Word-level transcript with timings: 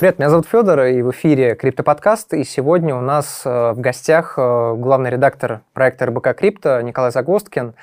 Привет, 0.00 0.18
меня 0.18 0.30
зовут 0.30 0.46
Федор, 0.46 0.80
и 0.84 1.02
в 1.02 1.10
эфире 1.10 1.54
Криптоподкаст. 1.54 2.32
И 2.32 2.42
сегодня 2.44 2.94
у 2.96 3.02
нас 3.02 3.42
э, 3.44 3.72
в 3.72 3.80
гостях 3.80 4.32
э, 4.38 4.74
главный 4.74 5.10
редактор 5.10 5.60
проекта 5.74 6.06
РБК 6.06 6.34
Крипто 6.34 6.80
Николай 6.80 7.10
Загосткин. 7.10 7.74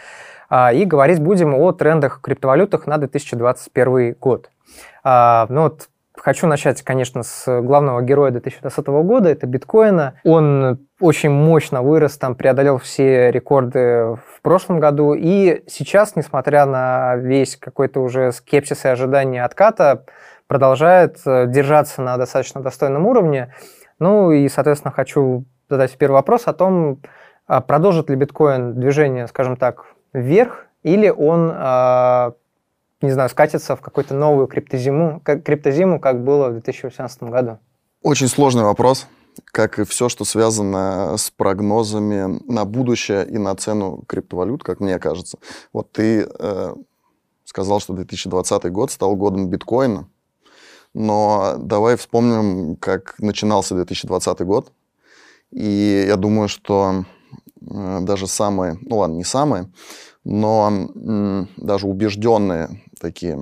А, 0.49 0.73
и 0.73 0.85
говорить 0.85 1.21
будем 1.21 1.53
о 1.53 1.71
трендах 1.73 2.17
в 2.17 2.21
криптовалютах 2.21 2.87
на 2.87 2.97
2021 2.97 4.15
год. 4.19 4.49
А, 5.03 5.45
ну 5.49 5.61
вот 5.61 5.89
Хочу 6.19 6.47
начать, 6.47 6.81
конечно, 6.81 7.21
с 7.21 7.61
главного 7.61 8.01
героя 8.01 8.31
2020 8.31 8.87
года, 8.87 9.29
это 9.29 9.45
биткоина. 9.45 10.15
Он 10.23 10.79
очень 10.99 11.29
мощно 11.29 11.83
вырос, 11.83 12.17
там 12.17 12.33
преодолел 12.33 12.79
все 12.79 13.29
рекорды 13.29 14.17
в 14.25 14.41
прошлом 14.41 14.79
году. 14.79 15.13
И 15.13 15.63
сейчас, 15.67 16.15
несмотря 16.15 16.65
на 16.65 17.15
весь 17.17 17.55
какой-то 17.55 18.01
уже 18.01 18.31
скепсис 18.31 18.83
и 18.85 18.87
ожидание 18.87 19.43
отката, 19.43 20.05
продолжает 20.47 21.19
э, 21.25 21.45
держаться 21.47 22.01
на 22.01 22.17
достаточно 22.17 22.61
достойном 22.61 23.05
уровне. 23.05 23.53
Ну 23.99 24.31
и, 24.31 24.47
соответственно, 24.49 24.91
хочу 24.91 25.45
задать 25.69 25.97
первый 25.97 26.15
вопрос 26.15 26.47
о 26.47 26.53
том, 26.53 27.01
а 27.45 27.61
продолжит 27.61 28.09
ли 28.09 28.15
биткоин 28.15 28.79
движение, 28.79 29.27
скажем 29.27 29.57
так, 29.57 29.85
вверх, 30.13 30.65
или 30.83 31.09
он 31.09 31.51
а, 31.53 32.33
не 33.01 33.11
знаю, 33.11 33.29
скатиться 33.29 33.75
в 33.75 33.81
какую-то 33.81 34.13
новую 34.13 34.47
криптозиму, 34.47 35.21
криптозиму, 35.21 35.99
как 35.99 36.23
было 36.23 36.49
в 36.49 36.53
2018 36.53 37.23
году? 37.23 37.59
Очень 38.01 38.27
сложный 38.27 38.63
вопрос, 38.63 39.07
как 39.45 39.79
и 39.79 39.83
все, 39.85 40.09
что 40.09 40.25
связано 40.25 41.15
с 41.17 41.29
прогнозами 41.29 42.39
на 42.51 42.65
будущее 42.65 43.27
и 43.27 43.37
на 43.37 43.55
цену 43.55 44.03
криптовалют, 44.07 44.63
как 44.63 44.79
мне 44.79 44.97
кажется. 44.99 45.37
Вот 45.73 45.91
ты 45.91 46.27
э, 46.27 46.73
сказал, 47.43 47.79
что 47.79 47.93
2020 47.93 48.71
год 48.71 48.91
стал 48.91 49.15
годом 49.15 49.49
биткоина, 49.49 50.07
но 50.93 51.55
давай 51.57 51.95
вспомним, 51.97 52.75
как 52.77 53.15
начинался 53.19 53.75
2020 53.75 54.41
год. 54.41 54.71
И 55.51 56.05
я 56.07 56.15
думаю, 56.17 56.47
что 56.49 57.05
э, 57.61 57.99
даже 58.01 58.27
самые, 58.27 58.77
ну 58.81 58.97
ладно, 58.97 59.15
не 59.15 59.23
самые, 59.23 59.71
но 60.23 60.89
даже 61.57 61.87
убежденные 61.87 62.81
такие 62.99 63.39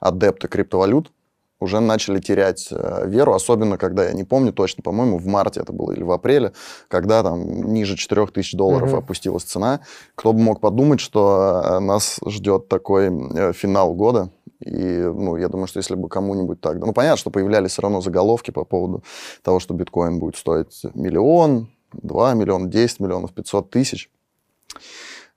адепты 0.00 0.48
криптовалют 0.48 1.12
уже 1.60 1.80
начали 1.80 2.20
терять 2.20 2.68
э, 2.70 3.06
веру, 3.06 3.34
особенно 3.34 3.78
когда, 3.78 4.04
я 4.04 4.12
не 4.12 4.24
помню 4.24 4.52
точно, 4.52 4.82
по-моему, 4.82 5.18
в 5.18 5.26
марте 5.26 5.60
это 5.60 5.72
было 5.72 5.92
или 5.92 6.02
в 6.02 6.10
апреле, 6.12 6.52
когда 6.88 7.22
там 7.22 7.72
ниже 7.72 7.96
4000 7.96 8.56
долларов 8.56 8.92
mm-hmm. 8.92 8.98
опустилась 8.98 9.44
цена. 9.44 9.80
Кто 10.14 10.32
бы 10.32 10.40
мог 10.40 10.60
подумать, 10.60 11.00
что 11.00 11.62
э, 11.64 11.78
нас 11.80 12.20
ждет 12.26 12.68
такой 12.68 13.06
э, 13.06 13.52
финал 13.52 13.94
года, 13.94 14.30
и, 14.64 15.02
ну, 15.02 15.36
я 15.36 15.48
думаю, 15.48 15.66
что 15.66 15.78
если 15.78 15.94
бы 15.94 16.08
кому-нибудь 16.08 16.60
так... 16.60 16.78
Ну, 16.78 16.92
понятно, 16.92 17.16
что 17.16 17.30
появлялись 17.30 17.72
все 17.72 17.82
равно 17.82 18.00
заголовки 18.00 18.50
по 18.50 18.64
поводу 18.64 19.04
того, 19.42 19.60
что 19.60 19.74
биткоин 19.74 20.18
будет 20.18 20.36
стоить 20.36 20.82
миллион, 20.94 21.68
два 21.92 22.34
миллиона, 22.34 22.68
десять 22.68 23.00
миллионов, 23.00 23.32
пятьсот 23.32 23.70
тысяч. 23.70 24.10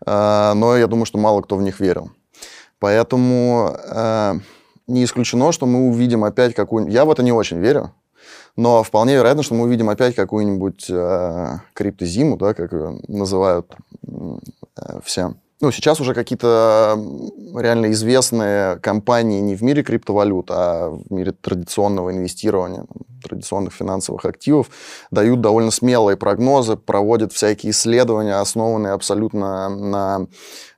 Но 0.05 0.77
я 0.77 0.87
думаю, 0.87 1.05
что 1.05 1.17
мало 1.17 1.41
кто 1.41 1.55
в 1.57 1.61
них 1.61 1.79
верил. 1.79 2.11
Поэтому 2.79 3.75
э, 3.75 4.33
не 4.85 5.03
исключено, 5.03 5.51
что 5.51 5.65
мы 5.65 5.89
увидим 5.89 6.23
опять 6.23 6.53
какую-нибудь... 6.53 6.93
Я 6.93 7.05
в 7.05 7.11
это 7.11 7.23
не 7.23 7.31
очень 7.31 7.57
верю, 7.57 7.91
но 8.55 8.83
вполне 8.83 9.15
вероятно, 9.15 9.41
что 9.41 9.55
мы 9.55 9.65
увидим 9.65 9.89
опять 9.89 10.13
какую-нибудь 10.15 10.85
э, 10.89 11.59
криптозиму, 11.73 12.37
да, 12.37 12.53
как 12.53 12.73
ее 12.73 12.99
называют 13.07 13.75
э, 14.05 14.99
все 15.03 15.33
ну, 15.59 15.71
сейчас 15.71 15.99
уже 15.99 16.13
какие-то 16.13 16.99
реально 17.55 17.91
известные 17.91 18.77
компании 18.77 19.39
не 19.39 19.55
в 19.55 19.63
мире 19.63 19.81
криптовалют, 19.81 20.51
а 20.51 20.89
в 20.89 21.11
мире 21.11 21.31
традиционного 21.31 22.11
инвестирования, 22.11 22.85
традиционных 23.23 23.73
финансовых 23.73 24.25
активов, 24.25 24.69
дают 25.09 25.41
довольно 25.41 25.71
смелые 25.71 26.15
прогнозы, 26.15 26.77
проводят 26.77 27.33
всякие 27.33 27.71
исследования, 27.71 28.35
основанные 28.35 28.93
абсолютно 28.93 29.69
на 29.69 30.27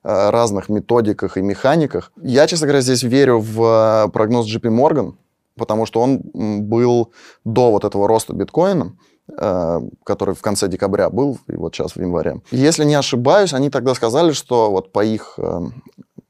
э, 0.03 0.29
разных 0.29 0.69
методиках 0.69 1.35
и 1.35 1.41
механиках. 1.41 2.13
Я, 2.21 2.47
честно 2.47 2.67
говоря, 2.67 2.81
здесь 2.81 3.03
верю 3.03 3.39
в 3.39 4.05
э, 4.07 4.09
прогноз 4.11 4.47
JP 4.47 4.69
Morgan, 4.69 5.15
потому 5.57 5.85
что 5.85 5.99
он 5.99 6.21
был 6.69 7.11
до 7.43 7.71
вот 7.71 7.83
этого 7.83 8.07
роста 8.07 8.33
биткоина. 8.33 8.95
Э, 9.37 9.81
который 10.03 10.33
в 10.33 10.41
конце 10.41 10.67
декабря 10.67 11.09
был, 11.09 11.37
и 11.47 11.55
вот 11.55 11.75
сейчас 11.75 11.95
в 11.95 11.99
январе. 11.99 12.41
Если 12.51 12.83
не 12.83 12.95
ошибаюсь, 12.95 13.53
они 13.53 13.69
тогда 13.69 13.93
сказали, 13.93 14.31
что 14.31 14.71
вот 14.71 14.91
по 14.91 15.03
их, 15.03 15.35
э, 15.37 15.61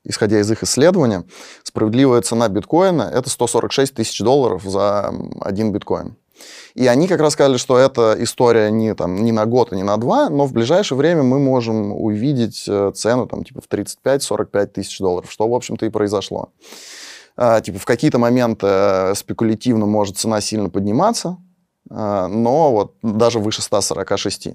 исходя 0.04 0.40
из 0.40 0.52
их 0.52 0.64
исследования, 0.64 1.24
справедливая 1.64 2.22
цена 2.22 2.50
биткоина– 2.50 3.10
это 3.14 3.30
146 3.30 3.94
тысяч 3.94 4.20
долларов 4.20 4.64
за 4.64 5.14
один 5.40 5.72
биткоин. 5.72 6.18
И 6.74 6.88
они 6.88 7.08
как 7.08 7.20
раз 7.20 7.34
сказали, 7.34 7.58
что 7.58 7.78
эта 7.78 8.16
история 8.20 8.70
не, 8.72 8.96
там, 8.96 9.24
не 9.24 9.32
на 9.32 9.46
год 9.46 9.72
и 9.72 9.76
не 9.76 9.84
на 9.84 9.98
два, 9.98 10.30
но 10.30 10.46
в 10.46 10.54
ближайшее 10.54 10.98
время 10.98 11.24
мы 11.24 11.40
можем 11.40 11.94
увидеть 11.94 12.66
э, 12.68 12.92
цену 12.96 13.28
там, 13.28 13.44
типа 13.44 13.62
в 13.62 13.70
35-45 13.70 14.66
тысяч 14.68 15.00
долларов, 15.00 15.32
что, 15.32 15.48
в 15.48 15.54
общем-то, 15.54 15.86
и 15.86 15.90
произошло. 15.90 16.50
Типа 17.64 17.80
в 17.80 17.86
какие-то 17.86 18.20
моменты 18.20 19.14
спекулятивно 19.16 19.86
может 19.86 20.18
цена 20.18 20.42
сильно 20.42 20.70
подниматься, 20.70 21.30
а, 21.30 21.49
но 21.90 22.72
вот 22.72 22.94
даже 23.02 23.40
выше 23.40 23.62
146. 23.62 24.50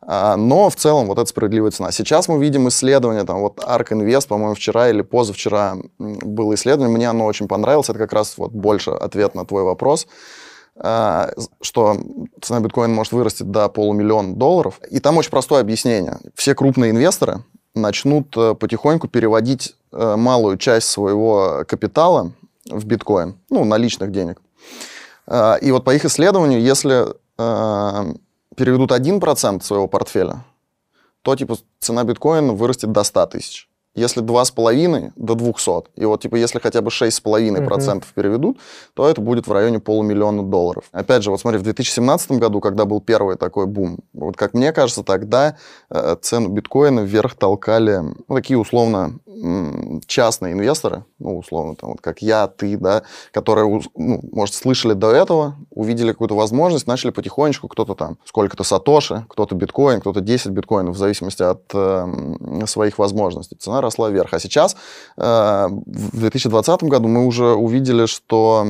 А, 0.00 0.36
но 0.36 0.68
в 0.68 0.76
целом 0.76 1.06
вот 1.06 1.18
это 1.18 1.28
справедливая 1.28 1.70
цена. 1.70 1.90
Сейчас 1.90 2.28
мы 2.28 2.38
видим 2.38 2.68
исследование, 2.68 3.24
там 3.24 3.40
вот 3.40 3.58
ARK 3.58 3.92
Invest, 3.92 4.28
по-моему, 4.28 4.54
вчера 4.54 4.88
или 4.88 5.02
позавчера 5.02 5.76
было 5.98 6.54
исследование, 6.54 6.94
мне 6.94 7.08
оно 7.08 7.24
очень 7.24 7.48
понравилось, 7.48 7.88
это 7.88 7.98
как 7.98 8.12
раз 8.12 8.36
вот 8.36 8.52
больше 8.52 8.90
ответ 8.90 9.34
на 9.34 9.44
твой 9.44 9.64
вопрос, 9.64 10.06
а, 10.76 11.30
что 11.60 11.96
цена 12.42 12.60
биткоина 12.60 12.94
может 12.94 13.12
вырасти 13.12 13.42
до 13.42 13.68
полумиллиона 13.68 14.34
долларов. 14.34 14.80
И 14.90 15.00
там 15.00 15.16
очень 15.16 15.30
простое 15.30 15.60
объяснение. 15.60 16.18
Все 16.34 16.54
крупные 16.54 16.90
инвесторы 16.90 17.42
начнут 17.74 18.34
э, 18.36 18.54
потихоньку 18.54 19.08
переводить 19.08 19.74
э, 19.92 20.16
малую 20.16 20.56
часть 20.56 20.88
своего 20.88 21.64
капитала 21.66 22.32
в 22.70 22.84
биткоин, 22.86 23.38
ну, 23.50 23.64
наличных 23.64 24.12
денег. 24.12 24.40
А, 25.26 25.56
и 25.56 25.70
вот 25.70 25.84
по 25.84 25.94
их 25.94 26.04
исследованию, 26.04 26.60
если 26.60 27.06
а, 27.38 28.06
переведут 28.56 28.92
1% 28.92 29.62
своего 29.62 29.88
портфеля, 29.88 30.44
то 31.22 31.34
типа 31.34 31.56
цена 31.80 32.04
биткоина 32.04 32.52
вырастет 32.52 32.92
до 32.92 33.02
100 33.04 33.26
тысяч. 33.26 33.68
Если 33.96 34.22
2,5 34.22 35.12
до 35.16 35.34
200. 35.34 35.70
И 35.96 36.04
вот, 36.04 36.22
типа, 36.22 36.36
если 36.36 36.58
хотя 36.58 36.82
бы 36.82 36.90
6,5% 36.90 37.66
uh-huh. 37.66 38.04
переведут, 38.14 38.58
то 38.94 39.08
это 39.08 39.20
будет 39.20 39.46
в 39.46 39.52
районе 39.52 39.80
полумиллиона 39.80 40.42
долларов. 40.42 40.84
Опять 40.92 41.22
же, 41.22 41.30
вот 41.30 41.40
смотри, 41.40 41.58
в 41.58 41.62
2017 41.62 42.32
году, 42.32 42.60
когда 42.60 42.84
был 42.84 43.00
первый 43.00 43.36
такой 43.36 43.66
бум, 43.66 43.98
вот 44.12 44.36
как 44.36 44.54
мне 44.54 44.72
кажется, 44.72 45.02
тогда 45.02 45.56
э, 45.90 46.16
цену 46.20 46.50
биткоина 46.50 47.00
вверх 47.00 47.34
толкали 47.34 48.00
ну, 48.28 48.34
такие 48.34 48.58
условно 48.58 49.18
частные 50.06 50.54
инвесторы, 50.54 51.04
ну, 51.18 51.38
условно, 51.38 51.76
там, 51.76 51.90
вот 51.90 52.00
как 52.00 52.22
я, 52.22 52.46
ты, 52.46 52.76
да, 52.76 53.02
которые, 53.32 53.82
ну, 53.94 54.20
может, 54.32 54.54
слышали 54.54 54.94
до 54.94 55.10
этого, 55.10 55.56
увидели 55.70 56.12
какую-то 56.12 56.34
возможность, 56.34 56.86
начали 56.86 57.10
потихонечку, 57.10 57.68
кто-то 57.68 57.94
там, 57.94 58.18
сколько-то 58.24 58.64
сатоши, 58.64 59.26
кто-то 59.28 59.54
биткоин, 59.54 60.00
кто-то 60.00 60.20
10 60.20 60.48
биткоинов, 60.48 60.96
в 60.96 60.98
зависимости 60.98 61.42
от 61.42 61.62
э, 61.74 62.66
своих 62.66 62.98
возможностей. 62.98 63.56
Цена 63.56 63.80
росла 63.86 64.10
вверх. 64.10 64.34
А 64.34 64.38
сейчас, 64.38 64.76
э, 65.16 65.66
в 65.68 66.18
2020 66.20 66.82
году, 66.84 67.08
мы 67.08 67.26
уже 67.26 67.54
увидели, 67.54 68.06
что 68.06 68.66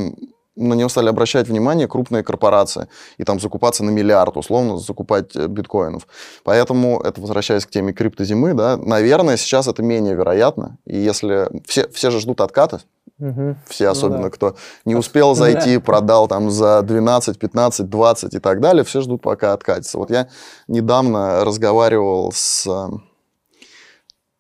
на 0.57 0.75
него 0.75 0.89
стали 0.89 1.09
обращать 1.09 1.49
внимание 1.49 1.87
крупные 1.87 2.23
корпорации 2.23 2.89
и 3.19 3.25
там 3.25 3.39
закупаться 3.39 3.85
на 3.85 3.91
миллиард, 3.91 4.37
условно, 4.37 4.79
закупать 4.79 5.37
э, 5.37 5.47
биткоинов. 5.47 6.07
Поэтому, 6.45 7.01
это 7.01 7.21
возвращаясь 7.21 7.67
к 7.67 7.71
теме 7.71 7.93
криптозимы, 7.93 8.55
да, 8.55 8.77
наверное, 8.77 9.37
сейчас 9.37 9.69
это 9.69 9.83
менее 9.83 10.15
вероятно. 10.15 10.79
И 10.87 10.97
если 10.97 11.49
все, 11.67 11.89
все 11.89 12.11
же 12.11 12.21
ждут 12.21 12.41
отката, 12.41 12.81
угу. 13.19 13.57
все 13.69 13.85
ну 13.85 13.91
особенно, 13.91 14.19
ну, 14.19 14.25
да. 14.25 14.31
кто 14.31 14.57
не 14.87 14.95
успел 14.95 15.35
зайти, 15.35 15.79
продал 15.79 16.27
там 16.27 16.51
за 16.51 16.81
12, 16.83 17.39
15, 17.39 17.89
20 17.89 18.35
и 18.35 18.39
так 18.39 18.61
далее, 18.61 18.85
все 18.85 19.03
ждут, 19.03 19.23
пока 19.23 19.53
откатится. 19.53 19.99
Вот 19.99 20.11
я 20.11 20.29
недавно 20.69 21.45
разговаривал 21.45 22.33
с 22.35 22.67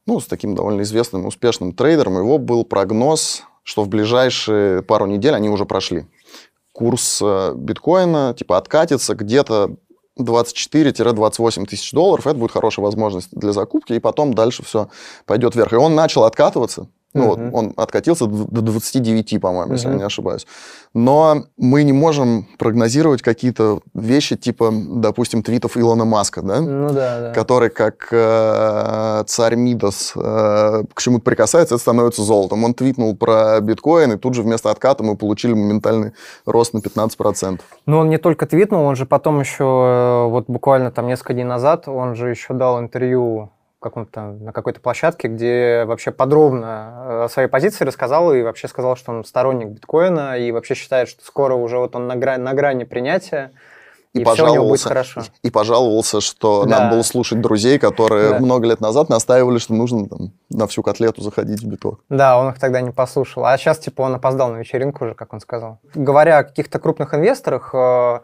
ну, 0.06 0.20
с 0.20 0.26
таким 0.26 0.54
довольно 0.54 0.82
известным, 0.82 1.26
успешным 1.26 1.72
трейдером, 1.72 2.18
его 2.18 2.38
был 2.38 2.64
прогноз, 2.64 3.42
что 3.62 3.82
в 3.82 3.88
ближайшие 3.88 4.82
пару 4.82 5.06
недель 5.06 5.34
они 5.34 5.48
уже 5.48 5.64
прошли. 5.66 6.06
Курс 6.72 7.20
э, 7.22 7.54
биткоина 7.56 8.34
типа 8.36 8.58
откатится 8.58 9.14
где-то 9.14 9.76
24-28 10.18 11.66
тысяч 11.66 11.92
долларов. 11.92 12.26
Это 12.26 12.36
будет 12.36 12.52
хорошая 12.52 12.84
возможность 12.84 13.30
для 13.32 13.52
закупки, 13.52 13.92
и 13.92 13.98
потом 13.98 14.34
дальше 14.34 14.64
все 14.64 14.88
пойдет 15.26 15.54
вверх. 15.54 15.72
И 15.72 15.76
он 15.76 15.94
начал 15.94 16.24
откатываться, 16.24 16.88
Ну, 17.16 17.26
вот 17.28 17.38
он 17.52 17.72
откатился 17.76 18.26
до 18.26 18.60
29, 18.60 19.40
по-моему, 19.40 19.72
если 19.72 19.88
я 19.88 19.94
не 19.94 20.04
ошибаюсь. 20.04 20.46
Но 20.94 21.44
мы 21.56 21.82
не 21.82 21.92
можем 21.92 22.46
прогнозировать 22.58 23.22
какие-то 23.22 23.80
вещи, 23.94 24.36
типа, 24.36 24.72
допустим, 24.72 25.42
твитов 25.42 25.76
Илона 25.76 26.04
Маска, 26.04 26.42
да? 26.42 26.60
Ну 26.60 26.88
да, 26.88 27.20
да. 27.20 27.32
Который 27.32 27.70
как 27.70 28.08
э, 28.10 29.24
царь 29.26 29.56
Мидас 29.56 30.12
э, 30.16 30.84
к 30.94 31.02
чему-то 31.02 31.24
прикасается, 31.24 31.74
это 31.74 31.82
становится 31.82 32.22
золотом. 32.22 32.64
Он 32.64 32.74
твитнул 32.74 33.16
про 33.16 33.60
биткоин, 33.60 34.12
и 34.12 34.16
тут 34.16 34.34
же 34.34 34.42
вместо 34.42 34.70
отката 34.70 35.02
мы 35.02 35.16
получили 35.16 35.52
моментальный 35.52 36.12
рост 36.46 36.74
на 36.74 36.78
15%. 36.78 37.60
Ну, 37.86 37.98
он 37.98 38.08
не 38.08 38.18
только 38.18 38.46
твитнул, 38.46 38.84
он 38.84 38.96
же 38.96 39.06
потом 39.06 39.40
еще, 39.40 39.64
э, 39.64 40.30
вот 40.30 40.46
буквально 40.48 40.90
там 40.90 41.06
несколько 41.06 41.34
дней 41.34 41.44
назад, 41.44 41.88
он 41.88 42.14
же 42.14 42.30
еще 42.30 42.54
дал 42.54 42.80
интервью 42.80 43.50
каком-то, 43.88 44.32
на 44.32 44.52
какой-то 44.52 44.80
площадке, 44.80 45.28
где 45.28 45.84
вообще 45.86 46.10
подробно 46.10 46.92
э, 47.08 47.24
о 47.24 47.28
своей 47.28 47.48
позиции 47.48 47.84
рассказал 47.84 48.32
и 48.34 48.42
вообще 48.42 48.68
сказал, 48.68 48.96
что 48.96 49.12
он 49.12 49.24
сторонник 49.24 49.68
биткоина 49.68 50.38
и 50.38 50.52
вообще 50.52 50.74
считает, 50.74 51.08
что 51.08 51.24
скоро 51.24 51.54
уже 51.54 51.78
вот 51.78 51.96
он 51.96 52.06
на, 52.06 52.16
грани, 52.16 52.42
на 52.42 52.54
грани 52.54 52.84
принятия, 52.84 53.52
и, 54.16 54.20
и 54.20 54.24
пожаловался, 54.24 54.88
хорошо. 54.88 55.20
И, 55.42 55.48
и 55.48 55.50
пожаловался, 55.50 56.20
что 56.20 56.64
да. 56.64 56.78
надо 56.78 56.94
было 56.94 57.02
слушать 57.02 57.40
друзей, 57.40 57.78
которые 57.78 58.30
да. 58.30 58.38
много 58.38 58.66
лет 58.66 58.80
назад 58.80 59.10
настаивали, 59.10 59.58
что 59.58 59.74
нужно 59.74 60.08
там, 60.08 60.32
на 60.48 60.66
всю 60.66 60.82
котлету 60.82 61.20
заходить 61.20 61.60
в 61.60 61.66
биток. 61.66 62.00
Да, 62.08 62.38
он 62.38 62.48
их 62.50 62.58
тогда 62.58 62.80
не 62.80 62.92
послушал. 62.92 63.44
А 63.44 63.56
сейчас, 63.58 63.78
типа, 63.78 64.02
он 64.02 64.14
опоздал 64.14 64.50
на 64.50 64.56
вечеринку 64.56 65.04
уже, 65.04 65.14
как 65.14 65.34
он 65.34 65.40
сказал. 65.40 65.80
Говоря 65.94 66.38
о 66.38 66.44
каких-то 66.44 66.78
крупных 66.78 67.12
инвесторах, 67.12 67.74
э, 67.74 68.20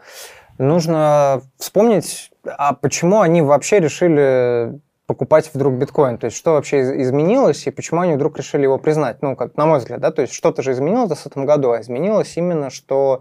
нужно 0.56 1.42
вспомнить, 1.58 2.30
а 2.44 2.72
почему 2.72 3.20
они 3.20 3.42
вообще 3.42 3.78
решили 3.78 4.80
покупать 5.12 5.50
вдруг 5.52 5.74
биткоин? 5.74 6.16
То 6.16 6.24
есть 6.26 6.36
что 6.38 6.52
вообще 6.52 7.02
изменилось 7.02 7.66
и 7.66 7.70
почему 7.70 8.00
они 8.00 8.14
вдруг 8.14 8.38
решили 8.38 8.62
его 8.62 8.78
признать? 8.78 9.20
Ну, 9.20 9.36
как 9.36 9.56
на 9.56 9.66
мой 9.66 9.78
взгляд, 9.78 10.00
да, 10.00 10.10
то 10.10 10.22
есть 10.22 10.32
что-то 10.32 10.62
же 10.62 10.72
изменилось 10.72 11.10
в 11.10 11.22
2020 11.22 11.46
году, 11.46 11.72
а 11.72 11.80
изменилось 11.82 12.36
именно, 12.38 12.70
что 12.70 13.20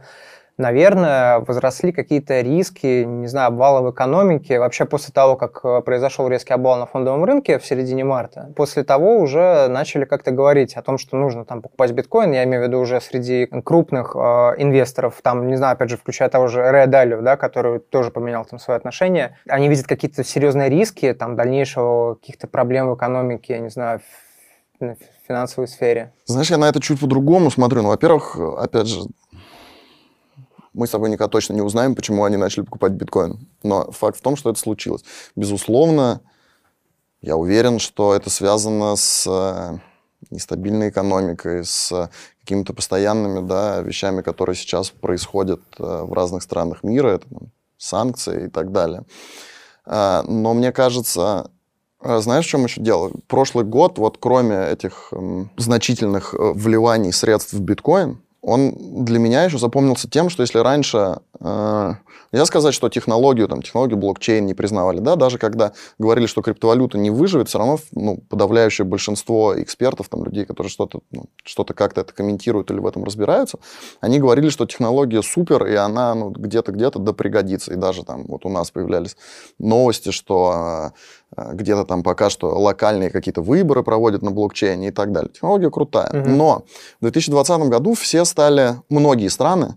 наверное, 0.62 1.40
возросли 1.40 1.92
какие-то 1.92 2.42
риски, 2.42 3.04
не 3.04 3.28
знаю, 3.28 3.48
обвала 3.48 3.81
в 3.81 3.92
экономике. 3.92 4.60
Вообще 4.60 4.86
после 4.86 5.12
того, 5.13 5.36
как 5.36 5.60
э, 5.63 5.81
произошел 5.81 6.28
резкий 6.28 6.54
обвал 6.54 6.78
на 6.78 6.86
фондовом 6.86 7.25
рынке 7.25 7.60
в 7.60 7.66
середине 7.66 8.06
марта, 8.06 8.54
после 8.56 8.84
того 8.84 9.18
уже 9.18 9.68
начали 9.68 10.06
как-то 10.06 10.31
говорить 10.31 10.75
о 10.75 10.81
том, 10.81 10.98
что 10.98 11.18
нужно 11.18 11.44
там 11.44 11.62
покупать 11.62 11.92
биткоин. 11.92 12.31
Я 12.31 12.44
имею 12.46 12.63
в 12.63 12.68
виду 12.68 12.80
уже 12.80 13.02
среди 13.02 13.48
крупных 13.48 14.16
э, 14.16 14.19
инвесторов, 14.58 15.19
там, 15.22 15.48
не 15.48 15.58
знаю, 15.58 15.74
опять 15.74 15.90
же, 15.90 15.98
включая 15.98 16.30
того 16.30 16.48
же 16.48 16.62
Ray 16.62 16.88
Dalio, 16.88 17.22
да, 17.22 17.36
который 17.36 17.80
тоже 17.80 18.12
поменял 18.12 18.46
там 18.46 18.60
свое 18.60 18.78
отношение. 18.78 19.38
Они 19.50 19.68
видят 19.68 19.88
какие-то 19.88 20.24
серьезные 20.24 20.69
риски, 20.69 21.13
там, 21.13 21.36
дальнейшего 21.36 22.16
каких-то 22.16 22.48
проблем 22.48 22.90
в 22.90 22.96
экономике, 22.96 23.54
я 23.54 23.60
не 23.60 23.69
знаю, 23.69 24.00
в 24.80 24.96
финансовой 25.28 25.68
сфере? 25.68 26.12
Знаешь, 26.25 26.50
я 26.50 26.58
на 26.58 26.68
это 26.68 26.81
чуть 26.81 27.00
по-другому 27.00 27.52
смотрю. 27.52 27.81
Ну, 27.81 27.90
во-первых, 27.90 28.38
опять 28.58 28.88
же, 28.88 29.02
мы 30.73 30.88
с 30.88 30.91
тобой 30.91 31.09
никогда 31.09 31.29
точно 31.29 31.53
не 31.53 31.62
узнаем, 31.62 31.95
почему 31.95 32.23
они 32.23 32.38
начали 32.38 32.63
покупать 32.63 32.94
биткоин. 32.94 33.47
Но 33.63 33.91
факт 33.91 34.18
в 34.18 34.21
том, 34.21 34.35
что 34.35 34.50
это 34.50 34.59
случилось. 34.59 35.03
Безусловно, 35.35 36.21
я 37.21 37.35
уверен, 37.35 37.79
что 37.79 38.13
это 38.13 38.29
связано 38.29 38.95
с 38.95 39.27
э, 39.27 39.77
нестабильной 40.31 40.89
экономикой, 40.89 41.65
с 41.65 42.09
какими-то 42.39 42.73
постоянными 42.73 43.45
да, 43.45 43.81
вещами, 43.81 44.21
которые 44.21 44.56
сейчас 44.56 44.89
происходят 44.89 45.62
э, 45.77 45.83
в 45.83 46.13
разных 46.13 46.41
странах 46.41 46.83
мира, 46.83 47.09
это 47.09 47.29
там, 47.29 47.51
санкции 47.77 48.45
и 48.45 48.50
так 48.50 48.71
далее. 48.71 49.03
Э, 49.85 50.24
но 50.27 50.53
мне 50.53 50.71
кажется, 50.71 51.51
знаешь, 52.01 52.45
в 52.45 52.50
чем 52.50 52.63
еще 52.63 52.81
дело? 52.81 53.12
Прошлый 53.27 53.65
год, 53.65 54.00
вот 54.00 54.17
кроме 54.19 54.69
этих 54.69 55.13
значительных 55.57 56.33
вливаний 56.33 57.12
средств 57.12 57.53
в 57.53 57.59
биткоин, 57.59 58.19
он 58.41 59.03
для 59.05 59.19
меня 59.19 59.43
еще 59.43 59.57
запомнился 59.57 60.09
тем, 60.09 60.29
что 60.29 60.41
если 60.41 60.57
раньше 60.57 61.19
э, 61.39 61.93
нельзя 62.31 62.45
сказать, 62.45 62.73
что 62.73 62.89
технологию, 62.89 63.47
там, 63.47 63.61
технологию 63.61 63.97
блокчейн 63.97 64.45
не 64.45 64.55
признавали, 64.55 64.99
да, 64.99 65.15
даже 65.15 65.38
когда 65.38 65.73
говорили, 65.99 66.25
что 66.25 66.41
криптовалюта 66.41 66.97
не 66.97 67.11
выживет, 67.11 67.49
все 67.49 67.59
равно 67.59 67.77
ну, 67.91 68.17
подавляющее 68.29 68.85
большинство 68.85 69.59
экспертов, 69.61 70.09
там, 70.09 70.23
людей, 70.23 70.45
которые 70.45 70.71
что-то 70.71 71.01
ну, 71.11 71.25
что 71.43 71.63
как-то 71.63 72.01
это 72.01 72.13
комментируют 72.13 72.71
или 72.71 72.79
в 72.79 72.88
этом 72.88 73.03
разбираются, 73.03 73.59
они 73.99 74.19
говорили, 74.19 74.49
что 74.49 74.65
технология 74.65 75.21
супер, 75.21 75.65
и 75.67 75.75
она 75.75 76.15
ну, 76.15 76.31
где-то, 76.31 76.71
где-то 76.71 76.99
да 76.99 77.13
пригодится. 77.13 77.73
И 77.73 77.75
даже 77.75 78.03
там 78.03 78.25
вот 78.25 78.45
у 78.45 78.49
нас 78.49 78.71
появлялись 78.71 79.15
новости, 79.59 80.09
что 80.09 80.93
где-то 81.36 81.86
там 81.86 82.04
пока 82.04 82.30
что 82.30 82.50
локальные 82.57 83.10
какие-то 83.10 83.42
выборы 83.42 83.83
проводят 83.83 84.22
на 84.22 84.31
блокчейне 84.31 84.89
и 84.89 84.92
так 84.92 85.12
далее. 85.12 85.31
Технология 85.31 85.69
крутая. 85.69 86.10
Угу. 86.10 86.30
Но 86.30 86.63
в 87.00 87.04
2020 87.04 87.62
году 87.69 87.94
все 87.94 88.25
стали, 88.25 88.75
многие 88.89 89.28
страны, 89.28 89.75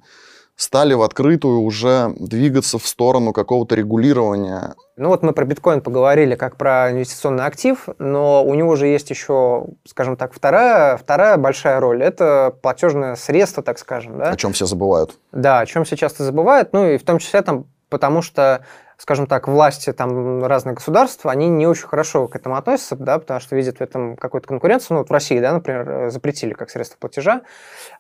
стали 0.57 0.95
в 0.95 1.03
открытую 1.03 1.61
уже 1.61 2.15
двигаться 2.19 2.79
в 2.79 2.87
сторону 2.87 3.33
какого-то 3.33 3.75
регулирования. 3.75 4.75
Ну 4.97 5.09
вот 5.09 5.23
мы 5.23 5.33
про 5.33 5.45
биткоин 5.45 5.81
поговорили 5.81 6.37
как 6.37 6.57
про 6.57 6.93
инвестиционный 6.93 7.45
актив, 7.45 7.89
но 7.99 8.45
у 8.45 8.55
него 8.55 8.77
же 8.77 8.87
есть 8.87 9.11
еще, 9.11 9.67
скажем 9.85 10.17
так, 10.17 10.33
вторая, 10.33 10.97
вторая 10.97 11.37
большая 11.37 11.81
роль. 11.81 12.03
Это 12.03 12.55
платежное 12.63 13.17
средство, 13.17 13.63
так 13.63 13.79
скажем. 13.79 14.19
Да? 14.19 14.31
О 14.31 14.37
чем 14.37 14.53
все 14.53 14.67
забывают. 14.67 15.19
Да, 15.33 15.61
о 15.61 15.67
чем 15.67 15.85
все 15.85 15.97
часто 15.97 16.23
забывают. 16.23 16.73
Ну 16.73 16.89
и 16.89 16.99
в 16.99 17.03
том 17.03 17.19
числе 17.19 17.43
там 17.43 17.67
потому 17.95 18.23
что 18.23 18.65
скажем 19.05 19.27
так, 19.27 19.49
власти 19.49 19.93
там 19.93 20.47
разных 20.47 20.77
государств, 20.77 21.27
они 21.27 21.51
не 21.51 21.67
очень 21.67 21.87
хорошо 21.87 22.27
к 22.27 22.37
этому 22.37 22.57
относятся, 22.57 22.97
да, 22.97 23.19
потому 23.19 23.39
что 23.39 23.55
видят 23.55 23.77
в 23.77 23.81
этом 23.83 24.17
какую-то 24.17 24.49
конкуренцию. 24.49 24.95
Ну, 24.95 24.99
вот 25.01 25.11
в 25.11 25.13
России, 25.13 25.39
да, 25.41 25.53
например, 25.53 25.91
э, 25.91 26.11
запретили 26.11 26.55
как 26.55 26.71
средство 26.71 26.97
платежа, 26.99 27.43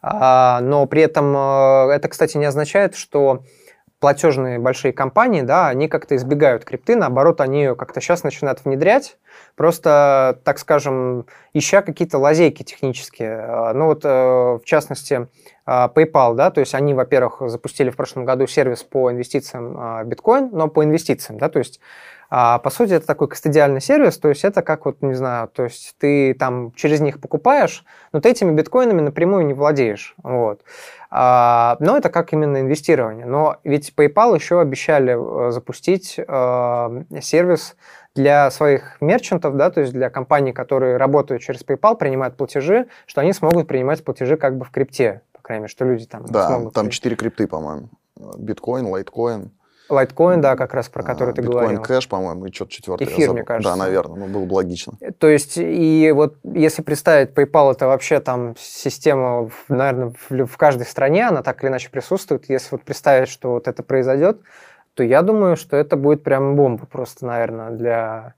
а, 0.00 0.60
но 0.62 0.86
при 0.86 1.02
этом 1.02 1.36
э, 1.36 1.90
это, 1.92 2.08
кстати, 2.08 2.38
не 2.38 2.46
означает, 2.46 2.94
что 2.94 3.42
платежные 4.00 4.58
большие 4.58 4.92
компании, 4.92 5.42
да, 5.42 5.68
они 5.68 5.88
как-то 5.88 6.14
избегают 6.16 6.64
крипты, 6.64 6.96
наоборот, 6.96 7.40
они 7.40 7.60
ее 7.60 7.74
как-то 7.74 8.00
сейчас 8.00 8.22
начинают 8.22 8.64
внедрять, 8.64 9.16
просто, 9.56 10.40
так 10.44 10.58
скажем, 10.58 11.26
ища 11.54 11.82
какие-то 11.82 12.18
лазейки 12.18 12.62
технические. 12.62 13.38
А, 13.40 13.72
ну 13.72 13.86
вот, 13.86 14.04
э, 14.04 14.08
в 14.08 14.62
частности, 14.64 15.28
а, 15.64 15.88
PayPal, 15.88 16.34
да, 16.34 16.50
то 16.50 16.60
есть 16.60 16.74
они, 16.74 16.92
во-первых, 16.92 17.42
запустили 17.48 17.90
в 17.90 17.96
прошлом 17.96 18.24
году 18.24 18.46
сервис 18.46 18.82
по 18.82 19.10
инвестициям 19.10 20.06
биткоин, 20.06 20.50
но 20.52 20.68
по 20.68 20.84
инвестициям, 20.84 21.38
да, 21.38 21.48
то 21.48 21.58
есть 21.58 21.80
а, 22.36 22.58
по 22.58 22.70
сути, 22.70 22.94
это 22.94 23.06
такой 23.06 23.28
кастодиальный 23.28 23.80
сервис, 23.80 24.18
то 24.18 24.28
есть 24.28 24.44
это 24.44 24.62
как 24.62 24.86
вот, 24.86 25.02
не 25.02 25.14
знаю, 25.14 25.46
то 25.46 25.62
есть 25.62 25.94
ты 25.98 26.34
там 26.34 26.72
через 26.72 27.00
них 27.00 27.20
покупаешь, 27.20 27.84
но 28.12 28.20
ты 28.20 28.30
этими 28.30 28.50
биткоинами 28.50 29.02
напрямую 29.02 29.46
не 29.46 29.54
владеешь, 29.54 30.16
вот. 30.20 30.62
А, 31.10 31.76
но 31.78 31.96
это 31.96 32.10
как 32.10 32.32
именно 32.32 32.60
инвестирование. 32.60 33.24
Но 33.24 33.58
ведь 33.62 33.94
PayPal 33.96 34.34
еще 34.34 34.60
обещали 34.60 35.14
э, 35.16 35.52
запустить 35.52 36.18
а, 36.26 37.04
сервис 37.20 37.76
для 38.16 38.50
своих 38.50 39.00
мерчантов, 39.00 39.56
да, 39.56 39.70
то 39.70 39.82
есть 39.82 39.92
для 39.92 40.10
компаний, 40.10 40.52
которые 40.52 40.96
работают 40.96 41.40
через 41.40 41.64
PayPal, 41.64 41.96
принимают 41.96 42.36
платежи, 42.36 42.88
что 43.06 43.20
они 43.20 43.32
смогут 43.32 43.68
принимать 43.68 44.04
платежи 44.04 44.36
как 44.36 44.58
бы 44.58 44.64
в 44.64 44.72
крипте 44.72 45.22
крайней 45.44 45.62
мере, 45.62 45.70
что 45.70 45.84
люди 45.84 46.06
там 46.06 46.24
да, 46.26 46.48
смогут... 46.48 46.74
там 46.74 46.90
четыре 46.90 47.14
крипты, 47.14 47.46
по-моему. 47.46 47.90
Биткоин, 48.16 48.86
лайткоин. 48.86 49.50
Лайткоин, 49.88 50.40
да, 50.40 50.56
как 50.56 50.72
раз 50.74 50.88
про 50.88 51.02
а, 51.02 51.06
который 51.06 51.30
а, 51.30 51.32
ты 51.34 51.42
биткоин 51.42 51.60
говорил. 51.60 51.82
Кэш, 51.82 52.08
по-моему, 52.08 52.46
и 52.46 52.52
что-то 52.52 52.70
четвертое. 52.72 53.04
Эфир, 53.04 53.32
мне 53.32 53.42
кажется. 53.42 53.70
Да, 53.70 53.76
наверное, 53.76 54.26
ну, 54.26 54.26
было 54.26 54.44
бы 54.46 54.54
логично. 54.54 54.94
То 55.18 55.28
есть, 55.28 55.54
и 55.56 56.10
вот 56.14 56.36
если 56.42 56.82
представить, 56.82 57.30
PayPal 57.30 57.72
это 57.72 57.86
вообще 57.86 58.20
там 58.20 58.54
система, 58.58 59.50
наверное, 59.68 60.14
в, 60.28 60.46
в 60.46 60.56
каждой 60.56 60.86
стране, 60.86 61.28
она 61.28 61.42
так 61.42 61.62
или 61.62 61.70
иначе 61.70 61.90
присутствует. 61.90 62.48
Если 62.48 62.68
вот 62.70 62.82
представить, 62.82 63.28
что 63.28 63.50
вот 63.50 63.68
это 63.68 63.82
произойдет, 63.82 64.40
то 64.94 65.02
я 65.02 65.22
думаю, 65.22 65.56
что 65.56 65.76
это 65.76 65.96
будет 65.96 66.22
прям 66.22 66.56
бомба 66.56 66.86
просто, 66.86 67.26
наверное, 67.26 67.70
для 67.70 68.34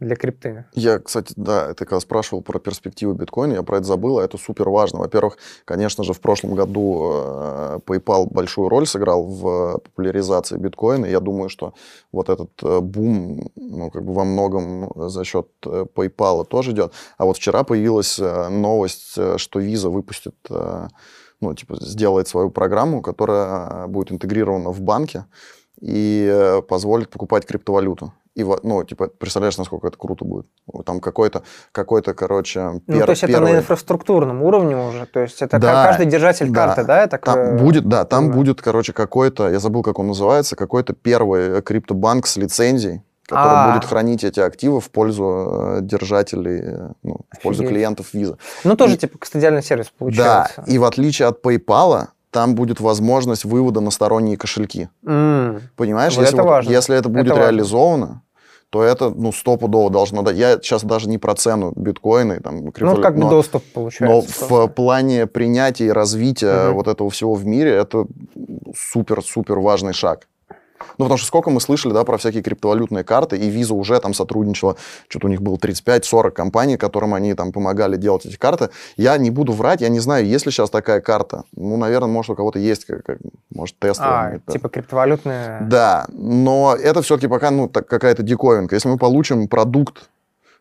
для 0.00 0.16
крипты. 0.16 0.64
Я, 0.74 0.98
кстати, 0.98 1.32
да, 1.36 1.72
ты 1.74 1.84
когда 1.84 2.00
спрашивал 2.00 2.42
про 2.42 2.58
перспективы 2.58 3.14
биткоина, 3.14 3.54
я 3.54 3.62
про 3.62 3.78
это 3.78 3.86
забыл, 3.86 4.18
а 4.18 4.24
это 4.24 4.38
супер 4.38 4.68
важно. 4.68 4.98
Во-первых, 4.98 5.38
конечно 5.64 6.02
же, 6.04 6.12
в 6.12 6.20
прошлом 6.20 6.54
году 6.54 7.12
э, 7.12 7.78
PayPal 7.86 8.26
большую 8.28 8.68
роль 8.68 8.86
сыграл 8.86 9.24
в 9.24 9.78
популяризации 9.78 10.56
биткоина. 10.56 11.06
Я 11.06 11.20
думаю, 11.20 11.48
что 11.48 11.74
вот 12.10 12.28
этот 12.28 12.50
э, 12.62 12.80
бум, 12.80 13.50
ну, 13.54 13.90
как 13.90 14.04
бы 14.04 14.12
во 14.12 14.24
многом 14.24 14.92
за 14.96 15.24
счет 15.24 15.48
э, 15.64 15.86
PayPal 15.94 16.44
тоже 16.44 16.72
идет. 16.72 16.92
А 17.16 17.24
вот 17.24 17.36
вчера 17.36 17.62
появилась 17.62 18.18
новость, 18.18 19.12
что 19.36 19.60
Visa 19.60 19.88
выпустит 19.88 20.34
ну, 21.40 21.54
типа, 21.54 21.76
сделает 21.80 22.26
свою 22.26 22.50
программу, 22.50 23.02
которая 23.02 23.86
будет 23.86 24.12
интегрирована 24.12 24.70
в 24.70 24.80
банке 24.80 25.26
и 25.80 26.60
позволит 26.68 27.10
покупать 27.10 27.44
криптовалюту 27.44 28.12
и, 28.34 28.44
ну, 28.62 28.82
типа, 28.84 29.08
представляешь, 29.08 29.56
насколько 29.58 29.86
это 29.86 29.96
круто 29.96 30.24
будет? 30.24 30.46
Там 30.84 31.00
какой-то, 31.00 31.42
какой-то, 31.72 32.14
короче, 32.14 32.80
пер, 32.86 32.96
Ну, 32.98 33.04
то 33.04 33.10
есть 33.12 33.20
первый... 33.22 33.34
это 33.34 33.52
на 33.54 33.58
инфраструктурном 33.58 34.42
уровне 34.42 34.76
уже, 34.76 35.06
то 35.06 35.20
есть 35.20 35.40
это 35.40 35.58
да, 35.58 35.84
каждый 35.86 36.06
держатель 36.06 36.50
да, 36.50 36.66
карты, 36.66 36.84
да? 36.84 37.02
Это 37.04 37.18
там 37.18 37.56
будет, 37.56 37.88
да, 37.88 38.04
там 38.04 38.28
да. 38.30 38.34
будет, 38.36 38.60
короче, 38.60 38.92
какой-то, 38.92 39.48
я 39.50 39.60
забыл, 39.60 39.82
как 39.82 39.98
он 39.98 40.08
называется, 40.08 40.56
какой-то 40.56 40.94
первый 40.94 41.62
криптобанк 41.62 42.26
с 42.26 42.36
лицензией, 42.36 43.02
который 43.28 43.52
А. 43.54 43.72
будет 43.72 43.84
хранить 43.88 44.24
эти 44.24 44.40
активы 44.40 44.80
в 44.80 44.90
пользу 44.90 45.24
э, 45.24 45.78
держателей, 45.82 46.60
э, 46.62 46.88
ну, 47.04 47.20
в 47.30 47.40
пользу 47.40 47.62
Офигеть. 47.62 47.70
клиентов 47.76 48.12
виза. 48.14 48.36
Ну, 48.64 48.76
тоже 48.76 48.94
И- 48.94 48.98
типа 48.98 49.18
кастодиальный 49.18 49.62
сервис 49.62 49.86
Да, 49.86 49.92
получается. 49.98 50.64
и 50.66 50.76
в 50.78 50.84
отличие 50.84 51.28
от 51.28 51.40
PayPal, 51.44 52.08
там 52.30 52.56
будет 52.56 52.80
возможность 52.80 53.44
вывода 53.44 53.80
на 53.80 53.92
сторонние 53.92 54.36
кошельки. 54.36 54.88
М. 55.06 55.60
Понимаешь, 55.76 56.16
Вот 56.16 56.22
если, 56.22 56.34
это 56.34 56.42
вот- 56.42 56.50
важно. 56.50 56.70
если 56.72 56.96
это 56.98 57.08
будет 57.08 57.26
Это 57.26 57.34
важно. 57.36 58.22
То 58.74 58.82
это, 58.82 59.10
ну, 59.10 59.30
стопудово 59.30 59.88
должно 59.88 60.22
дать. 60.22 60.36
Я 60.36 60.56
сейчас 60.56 60.82
даже 60.82 61.08
не 61.08 61.16
про 61.18 61.36
цену 61.36 61.72
биткоина, 61.76 62.32
и 62.32 62.40
там, 62.40 62.56
Ну, 62.56 62.72
криптовалют, 62.72 63.02
как 63.04 63.14
бы 63.14 63.20
но- 63.20 63.30
доступ 63.30 63.62
но 63.66 63.70
получается. 63.82 64.32
в 64.44 64.48
просто. 64.48 64.66
плане 64.74 65.26
принятия 65.28 65.86
и 65.86 65.90
развития 65.92 66.66
Мгм. 66.70 66.74
вот 66.74 66.88
этого 66.88 67.08
всего 67.08 67.34
в 67.34 67.46
мире 67.46 67.70
это 67.70 68.04
супер-супер 68.76 69.60
важный 69.60 69.92
шаг. 69.92 70.26
Ну, 70.98 71.04
потому 71.04 71.18
что 71.18 71.26
сколько 71.26 71.50
мы 71.50 71.60
слышали, 71.60 71.92
да, 71.92 72.04
про 72.04 72.18
всякие 72.18 72.42
криптовалютные 72.42 73.04
карты, 73.04 73.36
и 73.36 73.50
Visa 73.50 73.74
уже 73.74 73.98
там 74.00 74.14
сотрудничала, 74.14 74.76
что-то 75.08 75.26
у 75.26 75.30
них 75.30 75.42
было 75.42 75.56
35-40 75.56 76.30
компаний, 76.30 76.76
которым 76.76 77.14
они 77.14 77.34
там 77.34 77.52
помогали 77.52 77.96
делать 77.96 78.26
эти 78.26 78.36
карты. 78.36 78.70
Я 78.96 79.16
не 79.16 79.30
буду 79.30 79.52
врать, 79.52 79.80
я 79.80 79.88
не 79.88 80.00
знаю, 80.00 80.26
есть 80.26 80.46
ли 80.46 80.52
сейчас 80.52 80.70
такая 80.70 81.00
карта. 81.00 81.44
Ну, 81.56 81.76
наверное, 81.76 82.08
может, 82.08 82.30
у 82.30 82.34
кого-то 82.34 82.58
есть, 82.58 82.84
как, 82.84 83.04
как- 83.04 83.18
может, 83.54 83.78
тестовая. 83.78 84.40
А, 84.46 84.52
типа 84.52 84.68
криптовалютные... 84.68 85.58
Да, 85.62 86.06
но 86.12 86.76
это 86.80 87.02
все-таки 87.02 87.28
пока 87.28 87.50
ну, 87.50 87.68
так, 87.68 87.86
какая-то 87.86 88.22
диковинка. 88.22 88.74
Если 88.74 88.88
мы 88.88 88.98
получим 88.98 89.48
продукт, 89.48 90.08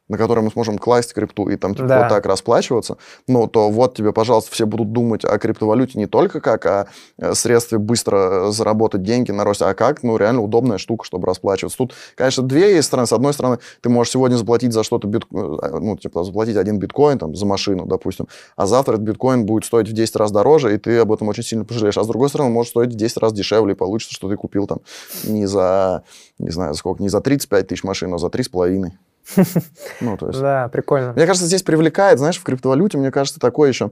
на 0.09 0.17
который 0.17 0.43
мы 0.43 0.51
сможем 0.51 0.77
класть 0.77 1.13
крипту 1.13 1.49
и 1.49 1.55
там 1.55 1.75
типа, 1.75 1.87
Да. 1.87 1.99
вот 2.01 2.09
так 2.09 2.25
расплачиваться, 2.25 2.97
ну, 3.27 3.47
то 3.47 3.69
вот 3.69 3.95
тебе, 3.95 4.11
пожалуйста, 4.11 4.51
все 4.51 4.65
будут 4.65 4.91
думать 4.91 5.23
о 5.23 5.37
криптовалюте 5.37 5.97
не 5.97 6.07
только 6.07 6.41
как 6.41 6.65
о 6.65 6.87
э, 7.17 7.33
средстве 7.33 7.77
быстро 7.77 8.47
э, 8.47 8.51
заработать 8.51 9.03
деньги 9.03 9.31
на 9.31 9.43
росте, 9.43 9.65
а 9.65 9.73
как, 9.73 10.03
ну, 10.03 10.17
реально 10.17 10.41
удобная 10.41 10.77
штука, 10.77 11.05
чтобы 11.05 11.25
расплачиваться. 11.27 11.77
Тут, 11.77 11.93
конечно, 12.15 12.43
две 12.43 12.75
есть 12.75 12.87
стороны. 12.87 13.07
С 13.07 13.13
одной 13.13 13.33
стороны, 13.33 13.59
ты 13.81 13.89
можешь 13.89 14.11
сегодня 14.11 14.35
заплатить 14.35 14.73
за 14.73 14.83
что-то, 14.83 15.07
бит... 15.07 15.23
э, 15.31 15.79
ну, 15.79 15.95
типа, 15.97 16.23
заплатить 16.23 16.57
один 16.57 16.79
биткоин 16.79 17.17
там, 17.17 17.33
за 17.35 17.45
машину, 17.45 17.85
допустим, 17.85 18.27
а 18.57 18.65
завтра 18.65 18.93
этот 18.93 19.05
биткоин 19.05 19.45
будет 19.45 19.65
стоить 19.65 19.87
в 19.87 19.93
10 19.93 20.15
раз 20.17 20.31
дороже, 20.31 20.73
и 20.75 20.77
ты 20.77 20.97
об 20.99 21.11
этом 21.11 21.29
очень 21.29 21.43
сильно 21.43 21.63
пожалеешь. 21.63 21.97
А 21.97 22.03
с 22.03 22.07
другой 22.07 22.29
стороны, 22.29 22.49
может 22.49 22.71
стоить 22.71 22.93
в 22.93 22.97
10 22.97 23.17
раз 23.17 23.33
дешевле, 23.33 23.73
и 23.73 23.75
получится, 23.75 24.13
что 24.13 24.29
ты 24.29 24.35
купил 24.35 24.67
там 24.67 24.79
не 25.23 25.45
за, 25.45 26.03
не 26.39 26.49
знаю, 26.49 26.73
сколько, 26.73 27.01
не 27.01 27.09
за 27.09 27.21
35 27.21 27.67
тысяч 27.67 27.83
машин, 27.83 28.13
а 28.13 28.17
за 28.17 28.27
3,5. 28.27 28.91
Ну, 30.01 30.17
то 30.17 30.27
есть... 30.27 30.39
Да, 30.39 30.69
прикольно. 30.69 31.13
Мне 31.13 31.25
кажется, 31.25 31.47
здесь 31.47 31.63
привлекает, 31.63 32.19
знаешь, 32.19 32.37
в 32.37 32.43
криптовалюте, 32.43 32.97
мне 32.97 33.11
кажется, 33.11 33.39
такое 33.39 33.69
еще, 33.69 33.91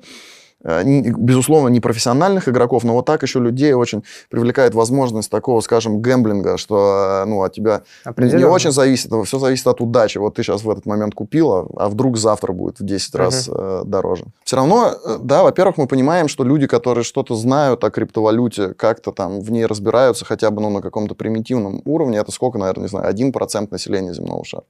э, 0.64 0.84
безусловно, 0.84 1.70
не 1.70 1.80
профессиональных 1.80 2.50
игроков, 2.50 2.84
но 2.84 2.94
вот 2.94 3.06
так 3.06 3.24
еще 3.24 3.40
людей 3.40 3.74
очень 3.74 4.04
привлекает 4.30 4.76
возможность 4.76 5.30
такого, 5.30 5.62
скажем, 5.62 6.02
гэмблинга, 6.02 6.58
что, 6.58 7.24
э, 7.24 7.26
ну, 7.26 7.44
от 7.44 7.54
тебя 7.54 7.82
не 8.18 8.46
очень 8.46 8.72
зависит, 8.72 9.12
все 9.26 9.40
зависит 9.40 9.68
от 9.68 9.82
удачи. 9.82 10.18
Вот 10.18 10.36
ты 10.36 10.44
сейчас 10.44 10.64
в 10.64 10.70
этот 10.70 10.86
момент 10.86 11.16
купила, 11.16 11.68
а 11.78 11.90
вдруг 11.90 12.18
завтра 12.18 12.52
будет 12.52 12.80
в 12.80 12.86
10 12.86 13.16
раз 13.16 13.50
э, 13.52 13.84
дороже. 13.86 14.26
Все 14.44 14.58
равно, 14.58 14.94
да, 15.20 15.44
во-первых, 15.44 15.78
мы 15.78 15.88
понимаем, 15.88 16.28
что 16.28 16.44
люди, 16.44 16.68
которые 16.68 17.04
что-то 17.04 17.36
знают 17.36 17.84
о 17.84 17.90
криптовалюте, 17.90 18.74
как-то 18.74 19.12
там 19.12 19.40
в 19.40 19.52
ней 19.52 19.66
разбираются 19.66 20.26
хотя 20.26 20.52
бы 20.52 20.62
ну, 20.62 20.70
на 20.70 20.82
каком-то 20.82 21.16
примитивном 21.16 21.82
уровне, 21.86 22.18
это 22.18 22.32
сколько, 22.32 22.58
наверное, 22.58 22.84
не 22.84 22.90
знаю, 22.90 23.14
1% 23.14 23.68
населения 23.72 24.14
земного 24.14 24.44
шара. 24.44 24.64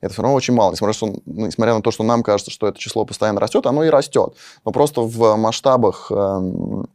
Это 0.00 0.12
все 0.12 0.22
равно 0.22 0.34
очень 0.34 0.54
мало, 0.54 0.72
несмотря, 0.72 0.92
что, 0.92 1.14
несмотря 1.26 1.74
на 1.74 1.82
то, 1.82 1.90
что 1.90 2.04
нам 2.04 2.22
кажется, 2.22 2.50
что 2.50 2.68
это 2.68 2.78
число 2.78 3.04
постоянно 3.04 3.40
растет, 3.40 3.66
оно 3.66 3.84
и 3.84 3.88
растет. 3.88 4.34
Но 4.64 4.72
просто 4.72 5.00
в 5.00 5.36
масштабах 5.36 6.10
эм, 6.10 6.86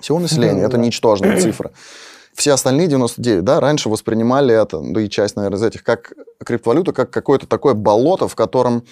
всего 0.00 0.18
населения 0.18 0.62
это 0.62 0.78
ничтожная 0.78 1.40
цифра. 1.40 1.72
Все 2.34 2.52
остальные 2.52 2.88
99, 2.88 3.42
да, 3.42 3.60
раньше 3.60 3.88
воспринимали 3.88 4.54
это, 4.54 4.80
да 4.80 5.00
и 5.00 5.08
часть, 5.08 5.36
наверное, 5.36 5.58
из 5.58 5.62
этих, 5.62 5.82
как 5.82 6.12
криптовалюту, 6.44 6.92
как 6.92 7.10
какое-то 7.10 7.46
такое 7.46 7.72
болото, 7.72 8.28
в 8.28 8.34
котором, 8.34 8.84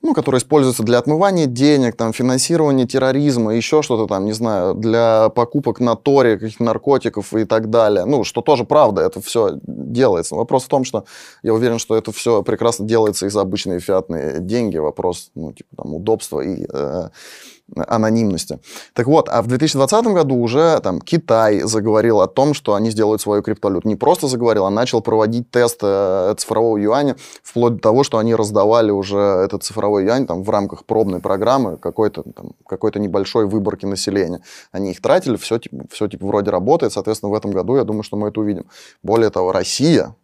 ну, 0.00 0.14
которое 0.14 0.38
используется 0.38 0.84
для 0.84 0.98
отмывания 0.98 1.46
денег, 1.46 1.96
там, 1.96 2.12
финансирования 2.12 2.86
терроризма, 2.86 3.54
еще 3.54 3.82
что-то 3.82 4.06
там, 4.06 4.24
не 4.24 4.32
знаю, 4.32 4.74
для 4.74 5.28
покупок 5.30 5.80
на 5.80 5.96
Торе, 5.96 6.38
каких-то 6.38 6.62
наркотиков 6.62 7.34
и 7.34 7.44
так 7.44 7.68
далее. 7.68 8.04
Ну, 8.04 8.22
что 8.22 8.40
тоже 8.40 8.64
правда, 8.64 9.02
это 9.02 9.20
все 9.20 9.58
делается. 9.62 10.36
Вопрос 10.36 10.64
в 10.64 10.68
том, 10.68 10.84
что 10.84 11.04
я 11.42 11.52
уверен, 11.52 11.78
что 11.78 11.96
это 11.96 12.12
все 12.12 12.42
прекрасно 12.42 12.86
делается 12.86 13.26
и 13.26 13.30
за 13.30 13.40
обычные 13.40 13.80
фиатные 13.80 14.38
деньги. 14.38 14.76
Вопрос, 14.76 15.30
ну, 15.34 15.52
типа, 15.52 15.76
там, 15.76 15.94
удобства 15.94 16.40
и 16.40 16.64
э, 16.72 17.08
анонимности. 17.76 18.58
Так 18.92 19.06
вот, 19.06 19.28
а 19.28 19.42
в 19.42 19.46
2020 19.46 20.04
году 20.06 20.36
уже 20.36 20.80
там 20.80 21.00
Китай 21.00 21.60
заговорил 21.60 22.20
о 22.20 22.26
том, 22.26 22.54
что 22.54 22.74
они 22.74 22.90
сделают 22.90 23.20
свою 23.20 23.42
криптовалюту. 23.42 23.88
Не 23.88 23.96
просто 23.96 24.26
заговорил, 24.26 24.66
а 24.66 24.70
начал 24.70 25.00
проводить 25.00 25.50
тест 25.50 25.80
э, 25.82 26.34
цифрового 26.36 26.78
юаня, 26.78 27.16
вплоть 27.42 27.74
до 27.74 27.80
того, 27.80 28.04
что 28.04 28.18
они 28.18 28.34
раздавали 28.34 28.90
уже 28.90 29.18
этот 29.18 29.62
цифровой 29.64 30.04
юань 30.04 30.26
там, 30.26 30.42
в 30.42 30.50
рамках 30.50 30.84
пробной 30.84 31.20
программы 31.20 31.76
какой-то 31.76 32.22
там, 32.22 32.52
какой-то 32.66 32.98
небольшой 32.98 33.46
выборки 33.46 33.86
населения. 33.86 34.40
Они 34.72 34.90
их 34.90 35.02
тратили, 35.02 35.36
все 35.36 35.58
все 35.90 36.08
типа 36.08 36.26
вроде 36.26 36.50
работает, 36.50 36.92
соответственно, 36.92 37.32
в 37.32 37.34
этом 37.34 37.50
году 37.50 37.76
я 37.76 37.84
думаю, 37.84 38.02
что 38.02 38.16
мы 38.16 38.28
это 38.28 38.40
увидим. 38.40 38.66
Более 39.02 39.30
того, 39.30 39.52
Россия 39.52 40.14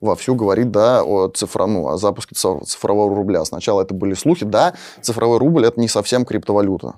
вовсю 0.00 0.34
говорит, 0.34 0.70
да, 0.70 1.02
о, 1.02 1.28
цифро, 1.28 1.66
ну, 1.66 1.88
о 1.88 1.96
запуске 1.96 2.34
циф- 2.34 2.64
цифрового 2.64 3.14
рубля. 3.14 3.44
Сначала 3.44 3.82
это 3.82 3.94
были 3.94 4.14
слухи, 4.14 4.44
да, 4.44 4.74
цифровой 5.00 5.38
рубль 5.38 5.66
это 5.66 5.80
не 5.80 5.88
совсем 5.88 6.24
криптовалюта. 6.24 6.94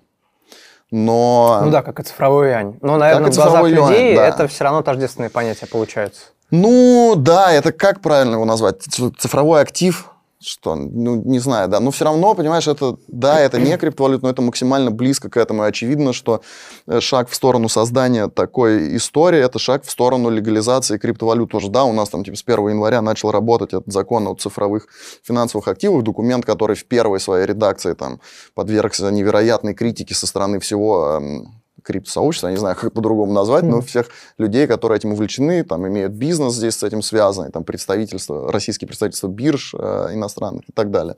Но... 0.90 1.62
Ну 1.64 1.71
да, 1.71 1.83
как 1.83 2.00
и 2.00 2.02
цифровой 2.02 2.50
юань. 2.50 2.76
Но, 2.83 2.99
наверное, 2.99 3.31
в 3.31 3.35
глазах 3.35 3.52
цифровой 3.52 3.73
юань, 3.73 3.92
людей 3.92 4.16
да. 4.16 4.28
это 4.28 4.47
все 4.47 4.64
равно 4.64 4.83
тождественные 4.83 5.31
понятия 5.31 5.66
получаются. 5.66 6.26
Ну, 6.50 7.14
да, 7.16 7.50
это 7.50 7.73
как 7.73 8.02
правильно 8.02 8.35
его 8.35 8.45
назвать? 8.45 8.83
Цифровой 8.83 9.62
актив? 9.62 10.12
Что, 10.44 10.75
ну, 10.75 11.16
не 11.16 11.38
знаю, 11.38 11.68
да. 11.68 11.80
Но 11.80 11.90
все 11.90 12.04
равно, 12.04 12.34
понимаешь, 12.34 12.66
это, 12.66 12.96
да, 13.08 13.40
это 13.40 13.61
не 13.61 13.76
криптовалюта, 13.78 14.25
но 14.25 14.30
это 14.30 14.42
максимально 14.42 14.90
близко 14.90 15.30
к 15.30 15.37
этому. 15.37 15.64
И 15.64 15.68
очевидно, 15.68 16.12
что 16.12 16.42
э, 16.87 17.00
шаг 17.00 17.28
в 17.28 17.34
сторону 17.34 17.68
создания 17.68 18.28
такой 18.28 18.96
истории, 18.96 19.40
это 19.40 19.58
шаг 19.58 19.84
в 19.84 19.90
сторону 19.90 20.30
легализации 20.30 20.99
криптовалют. 20.99 21.50
Тоже, 21.52 21.68
да, 21.68 21.84
у 21.84 21.92
нас 21.92 22.08
там 22.08 22.25
типа 22.25 22.37
с 22.37 22.42
1 22.44 22.68
января 22.70 23.02
начал 23.02 23.30
работать 23.30 23.72
этот 23.72 23.92
закон 23.92 24.26
о 24.26 24.34
цифровых 24.34 24.88
финансовых 25.22 25.68
активах, 25.68 26.02
документ, 26.02 26.44
который 26.44 26.76
в 26.76 26.84
первой 26.87 27.20
своей 27.20 27.46
редакции 27.46 27.94
там 27.94 28.20
подвергся 28.54 29.11
невероятной 29.11 29.75
критике 29.75 30.14
со 30.14 30.26
стороны 30.26 30.58
всего 30.58 31.18
эм, 31.20 31.62
криптосообщества, 31.82 32.48
я 32.48 32.52
не 32.52 32.58
знаю, 32.58 32.76
как 32.76 32.92
по-другому 32.92 33.32
назвать, 33.32 33.64
но 33.64 33.76
Мгм. 33.78 33.86
всех 33.86 34.06
людей, 34.38 34.66
которые 34.66 34.96
этим 34.96 35.12
увлечены, 35.12 35.64
там 35.64 35.86
имеют 35.86 36.12
бизнес 36.12 36.54
здесь 36.54 36.76
с 36.76 36.82
этим 36.82 37.02
связанный, 37.02 37.50
там 37.50 37.64
представительства, 37.64 38.50
российские 38.52 38.88
представительства 38.88 39.28
бирж 39.28 39.74
э, 39.78 40.10
иностранных 40.12 40.68
и 40.68 40.72
так 40.72 40.90
далее. 40.90 41.16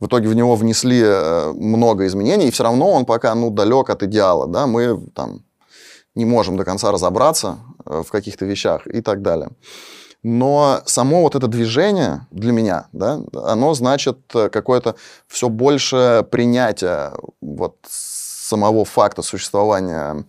В 0.00 0.06
итоге 0.06 0.28
в 0.28 0.34
него 0.34 0.56
внесли 0.56 1.00
э, 1.02 1.52
много 1.52 2.06
изменений, 2.06 2.48
и 2.48 2.50
все 2.50 2.64
равно 2.64 2.90
он 2.90 3.04
пока 3.04 3.34
ну, 3.34 3.50
далек 3.50 3.90
от 3.90 4.02
идеала. 4.02 4.46
Да? 4.46 4.66
Мы 4.66 5.00
там 5.14 5.44
не 6.14 6.24
можем 6.24 6.56
до 6.56 6.64
конца 6.64 6.92
разобраться 6.92 7.58
э, 7.86 8.02
в 8.06 8.10
каких-то 8.10 8.44
вещах 8.44 8.86
и 8.86 9.00
так 9.00 9.22
далее. 9.22 9.50
Но 10.24 10.80
само 10.86 11.20
вот 11.20 11.34
это 11.34 11.48
движение 11.48 12.26
для 12.30 12.52
меня, 12.52 12.86
да, 12.92 13.20
оно 13.44 13.74
значит 13.74 14.18
э, 14.34 14.48
какое-то 14.48 14.94
все 15.28 15.50
больше 15.50 16.26
принятие 16.30 17.12
вот 17.42 17.76
самого 18.54 18.84
факта 18.84 19.22
существования 19.22 20.24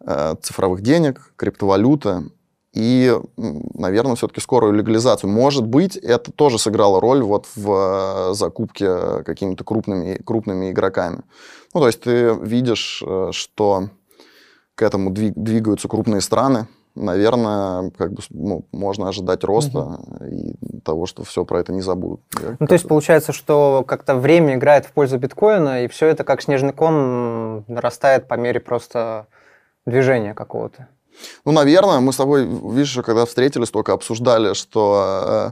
э, 0.00 0.34
цифровых 0.40 0.80
денег, 0.80 1.32
криптовалюты 1.36 2.30
и, 2.72 3.14
наверное, 3.36 4.14
все-таки 4.16 4.40
скорую 4.40 4.72
легализацию. 4.72 5.28
Может 5.28 5.66
быть, 5.66 5.96
это 5.96 6.32
тоже 6.32 6.58
сыграло 6.58 6.98
роль 6.98 7.22
вот 7.22 7.46
в 7.54 8.30
э, 8.30 8.34
закупке 8.34 9.22
какими-то 9.24 9.64
крупными, 9.64 10.14
крупными 10.24 10.70
игроками. 10.70 11.22
Ну, 11.74 11.80
то 11.80 11.86
есть 11.88 12.00
ты 12.00 12.34
видишь, 12.40 13.02
э, 13.06 13.28
что 13.32 13.90
к 14.74 14.80
этому 14.80 15.10
дви- 15.10 15.34
двигаются 15.36 15.88
крупные 15.88 16.22
страны, 16.22 16.66
наверное, 16.94 17.90
как 17.96 18.12
бы, 18.12 18.22
ну, 18.30 18.64
можно 18.72 19.08
ожидать 19.08 19.44
роста 19.44 20.00
и 20.30 20.54
того, 20.80 21.06
что 21.06 21.24
все 21.24 21.44
про 21.44 21.60
это 21.60 21.72
не 21.72 21.80
забудут. 21.80 22.20
Я 22.40 22.56
Ну, 22.58 22.66
то 22.66 22.74
есть 22.74 22.86
получается, 22.86 23.32
что 23.32 23.84
как-то 23.86 24.14
время 24.14 24.54
играет 24.54 24.86
в 24.86 24.92
пользу 24.92 25.18
биткоина, 25.18 25.84
и 25.84 25.88
все 25.88 26.06
это 26.06 26.24
как 26.24 26.42
снежный 26.42 26.72
ком 26.72 27.64
нарастает 27.68 28.28
по 28.28 28.34
мере 28.34 28.60
просто 28.60 29.26
движения 29.86 30.34
какого-то. 30.34 30.88
Ну, 31.44 31.52
наверное, 31.52 32.00
мы 32.00 32.12
с 32.12 32.16
тобой, 32.16 32.46
видишь, 32.46 32.98
когда 33.04 33.26
встретились, 33.26 33.70
только 33.70 33.92
обсуждали, 33.92 34.54
что 34.54 35.02
Э, 35.24 35.50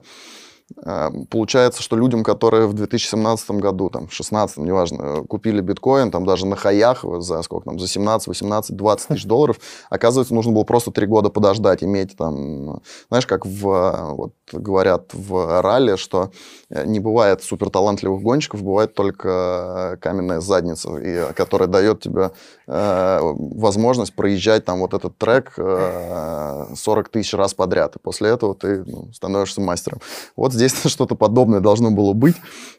получается, 1.30 1.82
что 1.82 1.96
людям, 1.96 2.22
которые 2.22 2.66
в 2.66 2.74
2017 2.74 3.50
году, 3.52 3.90
там, 3.90 4.02
в 4.02 4.10
2016, 4.10 4.58
неважно, 4.58 5.24
купили 5.28 5.60
биткоин, 5.60 6.10
там 6.10 6.24
даже 6.24 6.46
на 6.46 6.56
хаях 6.56 7.04
за 7.18 7.42
сколько 7.42 7.66
там, 7.66 7.78
за 7.78 7.88
17, 7.88 8.28
18, 8.28 8.76
20 8.76 9.08
тысяч 9.08 9.24
долларов, 9.24 9.58
оказывается, 9.90 10.34
нужно 10.34 10.52
было 10.52 10.64
просто 10.64 10.90
три 10.90 11.06
года 11.06 11.28
подождать, 11.28 11.82
иметь 11.82 12.16
там, 12.16 12.80
знаешь, 13.08 13.26
как 13.26 13.46
в, 13.46 14.14
вот 14.16 14.32
говорят 14.52 15.12
в 15.12 15.60
ралли, 15.60 15.96
что 15.96 16.30
не 16.70 17.00
бывает 17.00 17.42
суперталантливых 17.42 18.22
гонщиков, 18.22 18.62
бывает 18.62 18.94
только 18.94 19.98
каменная 20.00 20.40
задница, 20.40 20.96
и, 20.96 21.32
которая 21.34 21.68
дает 21.68 22.00
тебе 22.00 22.30
э, 22.66 23.18
возможность 23.22 24.14
проезжать 24.14 24.64
там 24.64 24.80
вот 24.80 24.94
этот 24.94 25.16
трек 25.18 25.54
э, 25.56 26.66
40 26.74 27.08
тысяч 27.08 27.34
раз 27.34 27.54
подряд, 27.54 27.96
и 27.96 27.98
после 27.98 28.30
этого 28.30 28.54
ты 28.54 28.84
ну, 28.84 29.12
становишься 29.12 29.60
мастером. 29.60 30.00
Вот 30.36 30.52
здесь 30.60 30.74
что-то 30.86 31.14
подобное 31.14 31.60
должно 31.60 31.90
было 31.90 32.12
быть. 32.12 32.36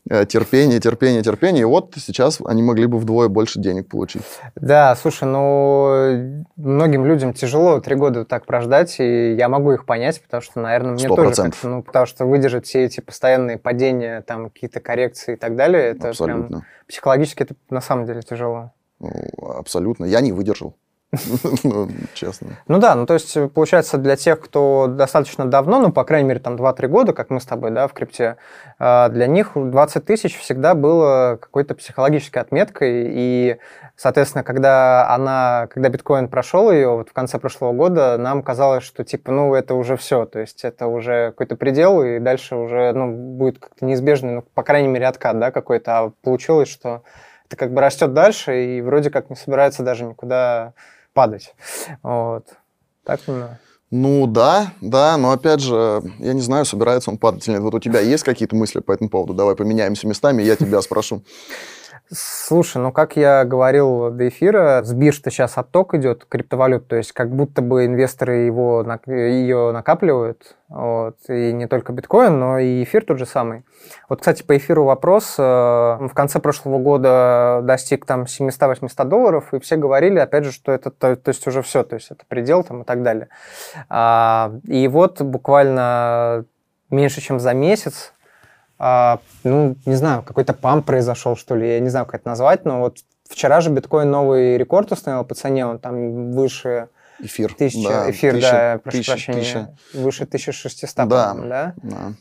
Э, 0.09 0.25
терпение, 0.25 0.79
терпение, 0.79 1.21
терпение. 1.21 1.61
И 1.61 1.65
вот 1.65 1.93
сейчас 1.97 2.39
они 2.45 2.63
могли 2.63 2.85
бы 2.85 2.97
вдвое 2.97 3.27
больше 3.27 3.59
денег 3.59 3.89
получить. 3.89 4.23
Да, 4.55 4.95
слушай, 4.95 5.25
ну, 5.25 6.43
многим 6.55 7.05
людям 7.05 7.33
тяжело 7.33 7.79
три 7.79 7.95
года 7.95 8.25
так 8.25 8.45
прождать, 8.45 8.99
и 8.99 9.33
я 9.33 9.49
могу 9.49 9.73
их 9.73 9.85
понять, 9.85 10.21
потому 10.21 10.41
что, 10.41 10.59
наверное, 10.59 10.93
мне 10.93 11.05
100%. 11.05 11.15
тоже 11.15 11.51
ну, 11.63 11.83
потому 11.83 12.05
что 12.05 12.25
выдержать 12.25 12.65
все 12.65 12.85
эти 12.85 12.99
постоянные 12.99 13.57
падения, 13.57 14.21
там, 14.21 14.49
какие-то 14.49 14.79
коррекции 14.79 15.33
и 15.33 15.37
так 15.37 15.55
далее, 15.55 15.83
это 15.83 16.09
Абсолютно. 16.09 16.47
прям 16.47 16.63
психологически 16.87 17.43
это 17.43 17.55
на 17.69 17.81
самом 17.81 18.05
деле 18.05 18.21
тяжело. 18.21 18.71
Ну, 18.99 19.11
абсолютно. 19.57 20.05
Я 20.05 20.21
не 20.21 20.31
выдержал. 20.31 20.75
ну, 21.63 21.89
честно. 22.13 22.47
Ну 22.67 22.79
да, 22.79 22.95
ну 22.95 23.05
то 23.05 23.15
есть 23.15 23.37
получается 23.53 23.97
для 23.97 24.15
тех, 24.15 24.39
кто 24.39 24.87
достаточно 24.87 25.45
давно, 25.45 25.81
ну 25.81 25.91
по 25.91 26.05
крайней 26.05 26.29
мере 26.29 26.39
там 26.39 26.55
2-3 26.55 26.87
года, 26.87 27.13
как 27.13 27.29
мы 27.29 27.41
с 27.41 27.45
тобой, 27.45 27.71
да, 27.71 27.89
в 27.89 27.93
крипте, 27.93 28.37
а, 28.79 29.09
для 29.09 29.27
них 29.27 29.51
20 29.55 30.05
тысяч 30.05 30.37
всегда 30.37 30.73
было 30.73 31.37
какой-то 31.41 31.75
психологической 31.75 32.41
отметкой, 32.41 33.07
и, 33.09 33.57
соответственно, 33.97 34.45
когда 34.45 35.13
она, 35.13 35.67
когда 35.69 35.89
биткоин 35.89 36.29
прошел 36.29 36.71
ее 36.71 36.87
вот 36.87 37.09
в 37.09 37.13
конце 37.13 37.39
прошлого 37.39 37.73
года, 37.73 38.17
нам 38.17 38.41
казалось, 38.41 38.83
что 38.83 39.03
типа, 39.03 39.33
ну 39.33 39.53
это 39.53 39.75
уже 39.75 39.97
все, 39.97 40.25
то 40.25 40.39
есть 40.39 40.63
это 40.63 40.87
уже 40.87 41.31
какой-то 41.31 41.57
предел, 41.57 42.01
и 42.03 42.19
дальше 42.19 42.55
уже, 42.55 42.93
ну, 42.93 43.11
будет 43.11 43.59
как-то 43.59 43.83
неизбежный, 43.83 44.35
ну, 44.35 44.45
по 44.53 44.63
крайней 44.63 44.87
мере, 44.87 45.07
откат, 45.07 45.37
да, 45.37 45.51
какой-то, 45.51 45.99
а 45.99 46.11
получилось, 46.23 46.69
что 46.69 47.03
это 47.47 47.57
как 47.57 47.73
бы 47.73 47.81
растет 47.81 48.13
дальше 48.13 48.63
и 48.63 48.81
вроде 48.81 49.09
как 49.09 49.29
не 49.29 49.35
собирается 49.35 49.83
даже 49.83 50.05
никуда 50.05 50.71
падать. 51.13 51.53
Вот. 52.03 52.45
Так 53.03 53.21
именно. 53.27 53.59
Ну 53.93 54.25
да, 54.25 54.71
да, 54.79 55.17
но 55.17 55.31
опять 55.31 55.59
же, 55.59 56.01
я 56.19 56.31
не 56.31 56.39
знаю, 56.39 56.63
собирается 56.63 57.11
он 57.11 57.17
падать 57.17 57.45
или 57.47 57.55
нет. 57.55 57.63
Вот 57.63 57.75
у 57.75 57.79
тебя 57.79 57.99
есть 57.99 58.23
какие-то 58.23 58.55
мысли 58.55 58.79
по 58.79 58.93
этому 58.93 59.09
поводу? 59.09 59.33
Давай 59.33 59.53
поменяемся 59.53 60.07
местами, 60.07 60.43
я 60.43 60.55
тебя 60.55 60.81
спрошу. 60.81 61.23
Слушай, 62.13 62.79
ну 62.79 62.91
как 62.91 63.15
я 63.15 63.45
говорил 63.45 64.11
до 64.11 64.27
эфира, 64.27 64.83
с 64.83 64.91
бирж-то 64.91 65.31
сейчас 65.31 65.57
отток 65.57 65.93
идет 65.93 66.25
криптовалют, 66.25 66.85
то 66.89 66.97
есть 66.97 67.13
как 67.13 67.33
будто 67.33 67.61
бы 67.61 67.85
инвесторы 67.85 68.39
его, 68.39 68.85
ее 69.05 69.71
накапливают, 69.71 70.57
вот, 70.67 71.15
и 71.29 71.53
не 71.53 71.67
только 71.67 71.93
биткоин, 71.93 72.37
но 72.37 72.59
и 72.59 72.83
эфир 72.83 73.05
тот 73.05 73.17
же 73.17 73.25
самый. 73.25 73.63
Вот, 74.09 74.19
кстати, 74.19 74.43
по 74.43 74.57
эфиру 74.57 74.83
вопрос. 74.83 75.35
Э, 75.37 75.43
в 76.01 76.11
конце 76.13 76.39
прошлого 76.39 76.79
года 76.79 77.61
достиг 77.63 78.05
там 78.05 78.23
700-800 78.23 79.05
долларов, 79.05 79.53
и 79.53 79.59
все 79.61 79.77
говорили, 79.77 80.19
опять 80.19 80.43
же, 80.43 80.51
что 80.51 80.73
это 80.73 80.91
то, 80.91 81.15
то 81.15 81.29
есть 81.29 81.47
уже 81.47 81.61
все, 81.61 81.83
то 81.83 81.95
есть 81.95 82.11
это 82.11 82.25
предел 82.27 82.63
там 82.65 82.81
и 82.81 82.85
так 82.85 83.03
далее. 83.03 83.29
А, 83.87 84.51
и 84.67 84.85
вот 84.89 85.21
буквально 85.21 86.43
меньше, 86.89 87.21
чем 87.21 87.39
за 87.39 87.53
месяц 87.53 88.13
а, 88.83 89.19
ну, 89.43 89.75
не 89.85 89.93
знаю, 89.93 90.23
какой-то 90.23 90.53
памп 90.53 90.87
произошел, 90.87 91.35
что 91.35 91.53
ли, 91.55 91.73
я 91.73 91.79
не 91.79 91.89
знаю, 91.89 92.07
как 92.07 92.21
это 92.21 92.29
назвать, 92.29 92.65
но 92.65 92.79
вот 92.79 92.97
вчера 93.29 93.61
же 93.61 93.69
биткоин 93.69 94.09
новый 94.09 94.57
рекорд 94.57 94.91
установил 94.91 95.23
по 95.23 95.35
цене, 95.35 95.67
он 95.67 95.77
там 95.77 96.31
выше... 96.31 96.89
Эфир. 97.19 97.53
Тысяча, 97.53 97.87
да, 97.87 98.09
эфир, 98.09 98.33
тысяча, 98.33 98.51
да, 98.51 98.79
прошу 98.83 98.97
тысяча, 98.97 99.11
прощения. 99.11 99.39
Тысяча. 99.39 99.69
Выше 99.93 100.23
1600, 100.23 101.07
да, 101.07 101.33
да? 101.35 101.73
да. 101.83 102.13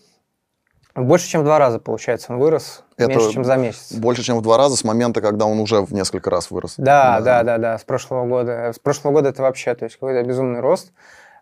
Больше, 0.95 1.29
чем 1.29 1.41
в 1.41 1.45
два 1.45 1.59
раза, 1.59 1.79
получается, 1.79 2.35
он 2.35 2.39
вырос. 2.39 2.85
Это 2.99 3.09
меньше, 3.09 3.33
чем 3.33 3.45
за 3.47 3.57
месяц. 3.57 3.93
Больше, 3.95 4.23
чем 4.23 4.37
в 4.37 4.43
два 4.43 4.59
раза 4.59 4.77
с 4.77 4.85
момента, 4.85 5.23
когда 5.23 5.47
он 5.47 5.61
уже 5.61 5.81
в 5.81 5.95
несколько 5.95 6.29
раз 6.29 6.51
вырос. 6.51 6.75
Да, 6.77 7.21
да, 7.21 7.43
да, 7.43 7.43
да, 7.43 7.59
да 7.59 7.79
с 7.79 7.85
прошлого 7.85 8.27
года. 8.27 8.73
С 8.75 8.79
прошлого 8.79 9.15
года 9.15 9.31
это 9.31 9.41
вообще, 9.41 9.75
то 9.75 9.87
есть 9.87 9.97
какой-то 9.97 10.29
безумный 10.29 10.61
рост. 10.61 10.93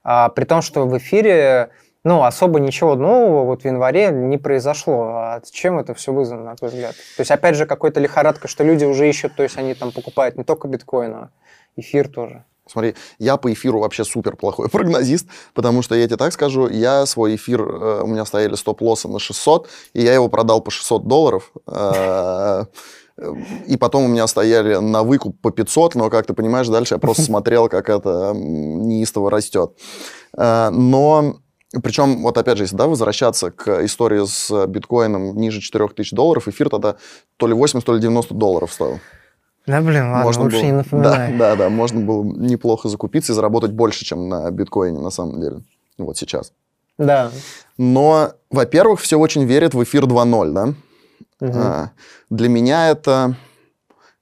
А, 0.05 0.29
при 0.29 0.45
том, 0.45 0.63
что 0.63 0.87
в 0.87 0.97
эфире 0.97 1.71
ну, 2.09 2.25
особо 2.25 2.59
ничего 2.59 2.95
нового 2.95 3.45
вот 3.45 3.63
в 3.63 3.65
январе 3.67 4.11
не 4.11 4.39
произошло. 4.39 5.03
А 5.09 5.43
чем 5.51 5.79
это 5.79 5.93
все 5.93 6.11
вызвано, 6.11 6.45
на 6.45 6.57
твой 6.57 6.71
взгляд? 6.71 6.95
То 6.95 7.21
есть, 7.21 7.31
опять 7.31 7.55
же, 7.55 7.67
какой-то 7.67 8.01
лихорадка, 8.01 8.49
что 8.49 8.65
люди 8.65 8.87
уже 8.87 9.07
ищут, 9.07 9.37
то 9.37 9.43
есть 9.43 9.59
они 9.59 9.75
там 9.75 9.93
покупают 9.93 10.39
не 10.39 10.43
только 10.43 10.69
биткоин, 10.69 11.15
а 11.15 11.31
эфир 11.77 12.09
тоже. 12.09 12.45
Смотри, 12.67 12.95
я 13.19 13.37
по 13.37 13.53
эфиру 13.53 13.81
вообще 13.81 14.05
супер 14.05 14.37
плохой 14.37 14.69
прогнозист, 14.73 15.27
потому 15.53 15.83
что 15.83 15.95
я 15.95 16.07
тебе 16.07 16.17
так 16.17 16.33
скажу, 16.33 16.67
я 16.69 17.05
свой 17.05 17.37
эфир, 17.37 17.61
э, 17.61 18.03
у 18.03 18.07
меня 18.07 18.25
стояли 18.25 18.55
стоп-лоссы 18.55 19.07
на 19.07 19.19
600, 19.19 19.69
и 19.93 20.01
я 20.01 20.15
его 20.15 20.29
продал 20.29 20.63
по 20.63 20.71
600 20.71 21.07
долларов. 21.07 21.53
Э, 21.67 22.65
и 23.67 23.77
потом 23.77 24.05
у 24.05 24.09
меня 24.09 24.27
стояли 24.29 24.77
на 24.77 25.03
выкуп 25.03 25.39
по 25.43 25.51
500, 25.51 25.95
но, 25.95 26.09
как 26.09 26.25
ты 26.25 26.33
понимаешь, 26.33 26.69
дальше 26.69 26.95
я 26.95 26.99
просто 26.99 27.23
смотрел, 27.31 27.69
как 27.69 27.91
это 27.91 28.33
неистово 28.35 29.31
растет. 29.31 29.73
Э, 30.35 30.71
но 30.71 31.37
причем, 31.83 32.23
вот 32.23 32.39
опять 32.39 32.57
же, 32.57 32.65
если 32.65 32.77
да, 32.77 32.87
возвращаться 32.87 33.51
к 33.51 33.85
истории 33.85 34.25
с 34.25 34.67
биткоином 34.67 35.37
ниже 35.37 35.61
4000 35.61 36.15
долларов, 36.15 36.49
эфир 36.49 36.71
тогда 36.71 36.97
то 37.37 37.47
ли 37.47 37.53
80, 37.53 37.85
то 37.85 37.95
ли 37.95 38.01
90 38.01 38.35
долларов 38.35 38.73
стоил. 38.73 39.01
Да, 39.67 39.83
блин, 39.83 40.11
ладно, 40.11 40.25
можно 40.25 40.45
лучше 40.45 40.57
было, 40.57 40.65
не 40.65 40.73
напоминай. 40.73 41.33
Да, 41.37 41.39
да, 41.51 41.57
да, 41.57 41.69
можно 41.69 42.01
было 42.01 42.25
неплохо 42.25 42.89
закупиться 42.89 43.33
и 43.33 43.35
заработать 43.35 43.73
больше, 43.73 44.05
чем 44.05 44.29
на 44.29 44.51
биткоине 44.51 44.99
на 44.99 45.11
самом 45.11 45.43
деле. 45.43 45.61
Вот 45.99 46.17
сейчас. 46.17 46.53
Да. 46.97 47.31
Но, 47.77 48.33
во-первых, 48.51 49.01
все 49.01 49.19
очень 49.19 49.45
верят 49.45 49.75
в 49.75 49.83
эфир 49.85 50.05
2.0, 50.05 50.53
да? 50.53 50.75
Угу. 51.41 51.59
А, 51.59 51.91
для 52.31 52.49
меня 52.49 52.89
это 52.89 53.37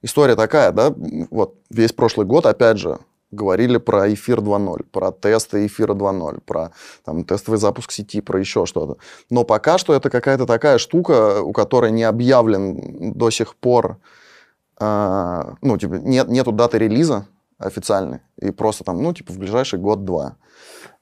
история 0.01 0.35
такая, 0.35 0.73
да, 0.73 0.93
вот 1.31 1.55
весь 1.69 1.93
прошлый 1.93 2.27
год, 2.27 2.45
опять 2.45 2.77
же, 2.77 2.99
говорили 3.31 3.77
про 3.77 4.13
эфир 4.13 4.39
2.0, 4.39 4.83
про 4.91 5.11
тесты 5.11 5.65
эфира 5.65 5.93
2.0, 5.93 6.41
про 6.45 6.71
там, 7.03 7.23
тестовый 7.23 7.59
запуск 7.59 7.91
сети, 7.91 8.21
про 8.21 8.39
еще 8.39 8.65
что-то. 8.65 8.97
Но 9.29 9.43
пока 9.43 9.77
что 9.77 9.93
это 9.93 10.09
какая-то 10.09 10.45
такая 10.45 10.77
штука, 10.77 11.41
у 11.41 11.51
которой 11.51 11.91
не 11.91 12.03
объявлен 12.03 13.13
до 13.13 13.29
сих 13.29 13.55
пор, 13.55 13.97
э, 14.79 15.43
ну, 15.61 15.77
типа, 15.77 15.95
нет, 15.95 16.27
нету 16.29 16.51
даты 16.51 16.77
релиза 16.77 17.27
официальной, 17.57 18.21
и 18.39 18.51
просто 18.51 18.83
там, 18.83 19.01
ну, 19.01 19.13
типа, 19.13 19.33
в 19.33 19.37
ближайший 19.37 19.79
год-два. 19.79 20.37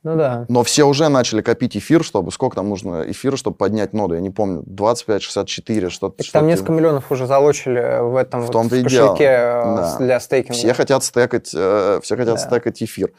Ну 0.05 0.15
да. 0.15 0.45
Но 0.49 0.63
все 0.63 0.83
уже 0.83 1.09
начали 1.09 1.41
копить 1.41 1.75
эфир, 1.75 2.03
чтобы 2.03 2.31
сколько 2.31 2.55
там 2.55 2.69
нужно 2.69 3.05
эфира, 3.07 3.37
чтобы 3.37 3.57
поднять 3.57 3.91
ноду, 3.91 4.13
я 4.13 4.21
не 4.21 4.29
помню, 4.29 4.61
25, 4.67 5.23
64, 5.23 5.89
что-то. 5.89 6.23
Что 6.23 6.33
там 6.33 6.45
несколько 6.45 6.73
миллионов 6.73 7.11
уже 7.11 7.25
залочили 7.25 8.01
в 8.01 8.15
этом 8.15 8.41
в, 8.41 8.51
том 8.51 8.67
вот, 8.67 8.77
в 8.77 8.83
кошельке 8.83 9.23
э, 9.23 9.63
да. 9.63 9.97
для 9.99 10.19
стейкинга. 10.19 10.53
Все 10.53 10.75
хотят 10.75 11.03
стекать, 11.03 11.49
э, 11.55 11.99
все 12.03 12.17
хотят 12.17 12.35
да. 12.35 12.37
стекать 12.37 12.83
эфир. 12.83 13.13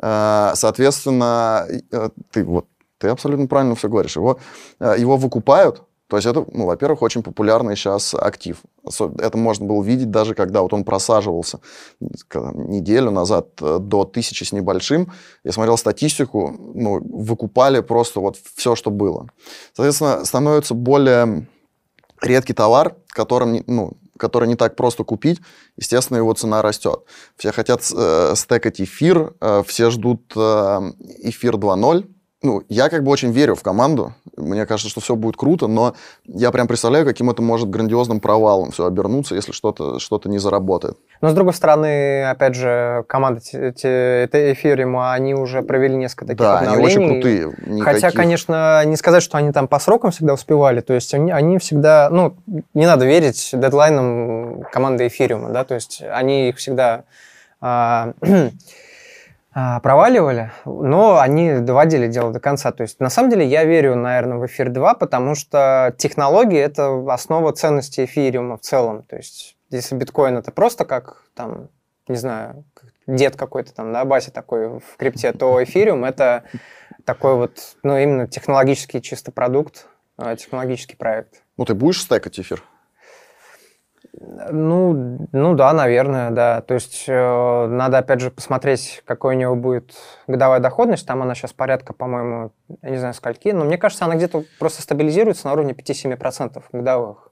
Э, 0.00 0.52
соответственно, 0.54 1.68
ты 2.30 2.42
вот 2.42 2.68
ты 2.96 3.08
абсолютно 3.08 3.46
правильно 3.46 3.74
все 3.74 3.90
говоришь. 3.90 4.16
Его, 4.16 4.38
его 4.80 5.18
выкупают, 5.18 5.82
то 6.08 6.16
есть 6.16 6.26
это, 6.26 6.44
ну, 6.52 6.66
во-первых, 6.66 7.02
очень 7.02 7.22
популярный 7.22 7.76
сейчас 7.76 8.14
актив. 8.14 8.58
Это 9.18 9.38
можно 9.38 9.66
было 9.66 9.82
видеть 9.82 10.10
даже, 10.10 10.34
когда 10.34 10.60
вот 10.60 10.72
он 10.74 10.84
просаживался 10.84 11.60
неделю 11.98 13.10
назад 13.10 13.48
э, 13.62 13.78
до 13.80 14.04
тысячи 14.04 14.44
с 14.44 14.52
небольшим. 14.52 15.10
Я 15.44 15.52
смотрел 15.52 15.78
статистику, 15.78 16.54
ну, 16.74 17.00
выкупали 17.02 17.80
просто 17.80 18.20
вот 18.20 18.36
все, 18.54 18.76
что 18.76 18.90
было. 18.90 19.28
Соответственно, 19.72 20.24
становится 20.26 20.74
более 20.74 21.46
редкий 22.20 22.52
товар, 22.52 22.96
которым, 23.08 23.64
ну, 23.66 23.92
который 24.18 24.48
не 24.48 24.56
так 24.56 24.76
просто 24.76 25.04
купить, 25.04 25.40
естественно, 25.76 26.18
его 26.18 26.32
цена 26.34 26.62
растет. 26.62 27.00
Все 27.36 27.50
хотят 27.52 27.80
э, 27.96 28.34
стекать 28.36 28.80
эфир, 28.80 29.34
э, 29.40 29.62
все 29.66 29.90
ждут 29.90 30.32
э, 30.36 30.40
эфир 31.18 31.54
2.0, 31.54 32.13
ну, 32.44 32.62
я 32.68 32.90
как 32.90 33.02
бы 33.02 33.10
очень 33.10 33.32
верю 33.32 33.54
в 33.54 33.62
команду. 33.62 34.12
Мне 34.36 34.66
кажется, 34.66 34.90
что 34.90 35.00
все 35.00 35.16
будет 35.16 35.36
круто, 35.36 35.66
но 35.66 35.94
я 36.26 36.50
прям 36.52 36.68
представляю, 36.68 37.06
каким 37.06 37.30
это 37.30 37.40
может 37.40 37.70
грандиозным 37.70 38.20
провалом 38.20 38.70
все 38.70 38.86
обернуться, 38.86 39.34
если 39.34 39.52
что-то 39.52 39.98
что 39.98 40.20
не 40.26 40.38
заработает. 40.38 40.98
Но, 41.22 41.30
с 41.30 41.34
другой 41.34 41.54
стороны, 41.54 42.24
опять 42.24 42.54
же, 42.54 43.04
команда 43.08 43.40
это 43.52 44.54
они 45.14 45.34
уже 45.34 45.62
провели 45.62 45.96
несколько 45.96 46.26
таких 46.26 46.40
да, 46.40 46.58
обновлений. 46.58 46.84
они 46.84 46.96
очень 46.96 47.08
крутые. 47.08 47.46
Никаких... 47.66 47.84
Хотя, 47.84 48.10
конечно, 48.10 48.84
не 48.84 48.96
сказать, 48.96 49.22
что 49.22 49.38
они 49.38 49.50
там 49.50 49.66
по 49.66 49.78
срокам 49.78 50.10
всегда 50.10 50.34
успевали. 50.34 50.80
То 50.80 50.92
есть 50.92 51.14
они, 51.14 51.32
они 51.32 51.58
всегда... 51.58 52.10
Ну, 52.10 52.36
не 52.74 52.86
надо 52.86 53.06
верить 53.06 53.50
дедлайнам 53.54 54.64
команды 54.70 55.06
Ethereum, 55.06 55.50
да, 55.50 55.64
то 55.64 55.74
есть 55.74 56.02
они 56.10 56.50
их 56.50 56.58
всегда... 56.58 57.04
А, 57.60 58.12
проваливали, 59.54 60.50
но 60.64 61.20
они 61.20 61.60
доводили 61.60 62.08
дело 62.08 62.32
до 62.32 62.40
конца. 62.40 62.72
То 62.72 62.82
есть, 62.82 62.98
на 62.98 63.08
самом 63.08 63.30
деле, 63.30 63.46
я 63.46 63.64
верю, 63.64 63.94
наверное, 63.94 64.38
в 64.38 64.46
эфир 64.46 64.70
2, 64.70 64.94
потому 64.94 65.34
что 65.34 65.94
технологии— 65.96 66.58
это 66.60 67.04
основа 67.08 67.52
ценности 67.52 68.04
эфириума 68.04 68.56
в 68.56 68.62
целом. 68.62 69.04
То 69.04 69.16
есть, 69.16 69.56
если 69.70 69.94
биткоин— 69.94 70.36
это 70.38 70.50
просто 70.50 70.84
как, 70.84 71.22
там, 71.34 71.68
не 72.08 72.16
знаю, 72.16 72.64
дед 73.06 73.36
какой-то 73.36 73.72
там, 73.72 73.92
да, 73.92 74.04
Бася 74.04 74.32
такой 74.32 74.80
в 74.80 74.96
крипте, 74.96 75.32
то 75.32 75.62
эфириум— 75.62 76.04
это 76.06 76.44
такой 77.04 77.36
вот, 77.36 77.76
ну, 77.82 77.96
именно 77.96 78.26
технологический 78.26 79.00
чисто 79.00 79.30
продукт, 79.30 79.86
а, 80.16 80.34
технологический 80.36 80.96
проект. 80.96 81.42
Ну, 81.56 81.64
ты 81.64 81.74
будешь 81.74 82.00
стекать 82.00 82.40
эфир? 82.40 82.62
Ну, 84.20 85.28
ну 85.32 85.54
да, 85.54 85.72
наверное, 85.72 86.30
да. 86.30 86.60
То 86.60 86.74
есть 86.74 87.04
э, 87.08 87.66
надо, 87.66 87.98
опять 87.98 88.20
же, 88.20 88.30
посмотреть, 88.30 89.02
какой 89.04 89.34
у 89.34 89.38
него 89.38 89.56
будет 89.56 89.92
годовая 90.26 90.60
доходность. 90.60 91.06
Там 91.06 91.22
она 91.22 91.34
сейчас 91.34 91.52
порядка, 91.52 91.92
по-моему, 91.92 92.52
я 92.82 92.90
не 92.90 92.98
знаю, 92.98 93.14
скольки, 93.14 93.48
но 93.48 93.64
мне 93.64 93.76
кажется, 93.76 94.04
она 94.04 94.14
где-то 94.14 94.44
просто 94.58 94.82
стабилизируется 94.82 95.46
на 95.46 95.54
уровне 95.54 95.72
5-7% 95.72 96.62
годовых. 96.72 97.30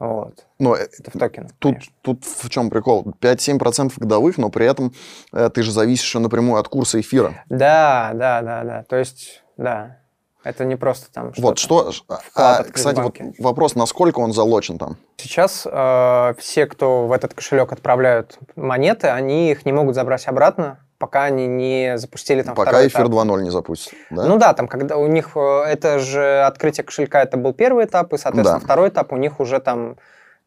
Вот. 0.00 0.46
Но 0.58 0.74
э, 0.74 0.88
это 0.98 1.10
в 1.14 1.18
токенах. 1.18 1.52
Тут, 1.58 1.76
тут 2.02 2.24
в 2.24 2.48
чем 2.48 2.70
прикол? 2.70 3.14
5-7% 3.20 3.92
годовых, 3.96 4.38
но 4.38 4.48
при 4.48 4.66
этом 4.66 4.92
э, 5.32 5.50
ты 5.52 5.62
же 5.62 5.70
зависишь 5.70 6.06
еще 6.06 6.18
напрямую 6.18 6.58
от 6.58 6.68
курса 6.68 7.00
эфира. 7.00 7.44
Да, 7.48 8.12
да, 8.14 8.40
да, 8.42 8.64
да. 8.64 8.84
То 8.88 8.96
есть, 8.96 9.44
да. 9.56 9.98
Это 10.42 10.64
не 10.64 10.76
просто 10.76 11.12
там 11.12 11.34
что 11.34 11.42
Вот 11.42 11.58
что, 11.58 11.90
а, 12.34 12.62
кстати, 12.64 12.98
вот 12.98 13.16
вопрос, 13.38 13.74
насколько 13.74 14.20
он 14.20 14.32
залочен 14.32 14.78
там? 14.78 14.96
Сейчас 15.18 15.66
э, 15.70 16.34
все, 16.38 16.66
кто 16.66 17.06
в 17.06 17.12
этот 17.12 17.34
кошелек 17.34 17.72
отправляют 17.72 18.38
монеты, 18.56 19.08
они 19.08 19.50
их 19.50 19.66
не 19.66 19.72
могут 19.72 19.94
забрать 19.94 20.26
обратно, 20.26 20.78
пока 20.96 21.24
они 21.24 21.46
не 21.46 21.98
запустили 21.98 22.42
там 22.42 22.54
Пока 22.54 22.86
эфир 22.86 23.06
2.0 23.06 23.42
не 23.42 23.50
запустит, 23.50 23.92
да? 24.10 24.24
Ну 24.24 24.38
да, 24.38 24.54
там 24.54 24.66
когда 24.66 24.96
у 24.96 25.06
них 25.08 25.32
э, 25.34 25.64
это 25.66 25.98
же 25.98 26.42
открытие 26.42 26.84
кошелька, 26.84 27.22
это 27.22 27.36
был 27.36 27.52
первый 27.52 27.84
этап, 27.84 28.12
и, 28.14 28.16
соответственно, 28.16 28.60
да. 28.60 28.64
второй 28.64 28.88
этап 28.88 29.12
у 29.12 29.16
них 29.16 29.40
уже 29.40 29.60
там 29.60 29.96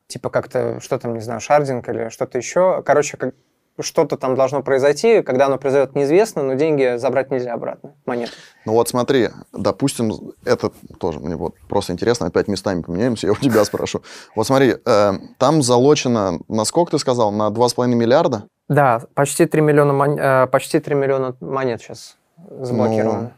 типа 0.08 0.30
как-то, 0.30 0.80
что 0.80 0.98
там, 0.98 1.14
не 1.14 1.22
знаю, 1.22 1.40
шардинг 1.40 1.88
или 1.90 2.10
что-то 2.10 2.38
еще. 2.38 2.82
Короче, 2.84 3.18
как, 3.18 3.34
что-то 3.80 4.18
там 4.18 4.36
должно 4.36 4.62
произойти, 4.62 5.22
когда 5.22 5.48
оно 5.48 5.58
произойдет, 5.58 5.96
неизвестно, 5.96 6.44
но 6.44 6.54
деньги 6.54 6.98
забрать 6.98 7.32
нельзя 7.32 7.54
обратно, 7.54 7.94
монеты. 8.06 8.34
Ну 8.66 8.74
вот 8.74 8.90
смотри, 8.90 9.30
допустим, 9.52 10.34
это 10.46 10.72
тоже 11.00 11.20
мне 11.20 11.36
вот 11.36 11.56
просто 11.68 11.94
интересно, 11.94 12.28
опять 12.28 12.48
местами 12.48 12.82
поменяемся, 12.82 13.28
я 13.28 13.34
у 13.34 13.36
тебя 13.36 13.66
спрошу. 13.66 14.04
Вот 14.36 14.46
смотри, 14.46 14.76
э, 14.86 15.14
там 15.40 15.62
залочено, 15.62 16.40
на 16.48 16.66
сколько 16.66 16.92
ты 16.92 17.00
сказал, 17.00 17.32
на 17.32 17.50
2,5 17.50 17.88
миллиарда? 17.88 18.44
Да, 18.70 19.02
почти 19.16 19.46
3 19.46 19.62
миллиона, 19.62 19.94
мон... 19.94 20.18
э, 20.20 20.48
почти 20.48 20.80
3 20.80 20.96
миллиона 20.96 21.36
монет 21.40 21.82
сейчас 21.82 22.18
заблокировано 22.38 23.22
ну... 23.22 23.32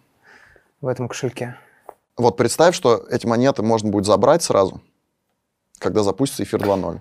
в 0.81 0.87
этом 0.87 1.07
кошельке. 1.07 1.55
Вот 2.17 2.37
представь, 2.37 2.75
что 2.75 3.05
эти 3.09 3.25
монеты 3.25 3.61
можно 3.61 3.89
будет 3.89 4.05
забрать 4.05 4.43
сразу, 4.43 4.81
когда 5.79 6.03
запустится 6.03 6.43
эфир 6.43 6.61
2.0. 6.61 6.99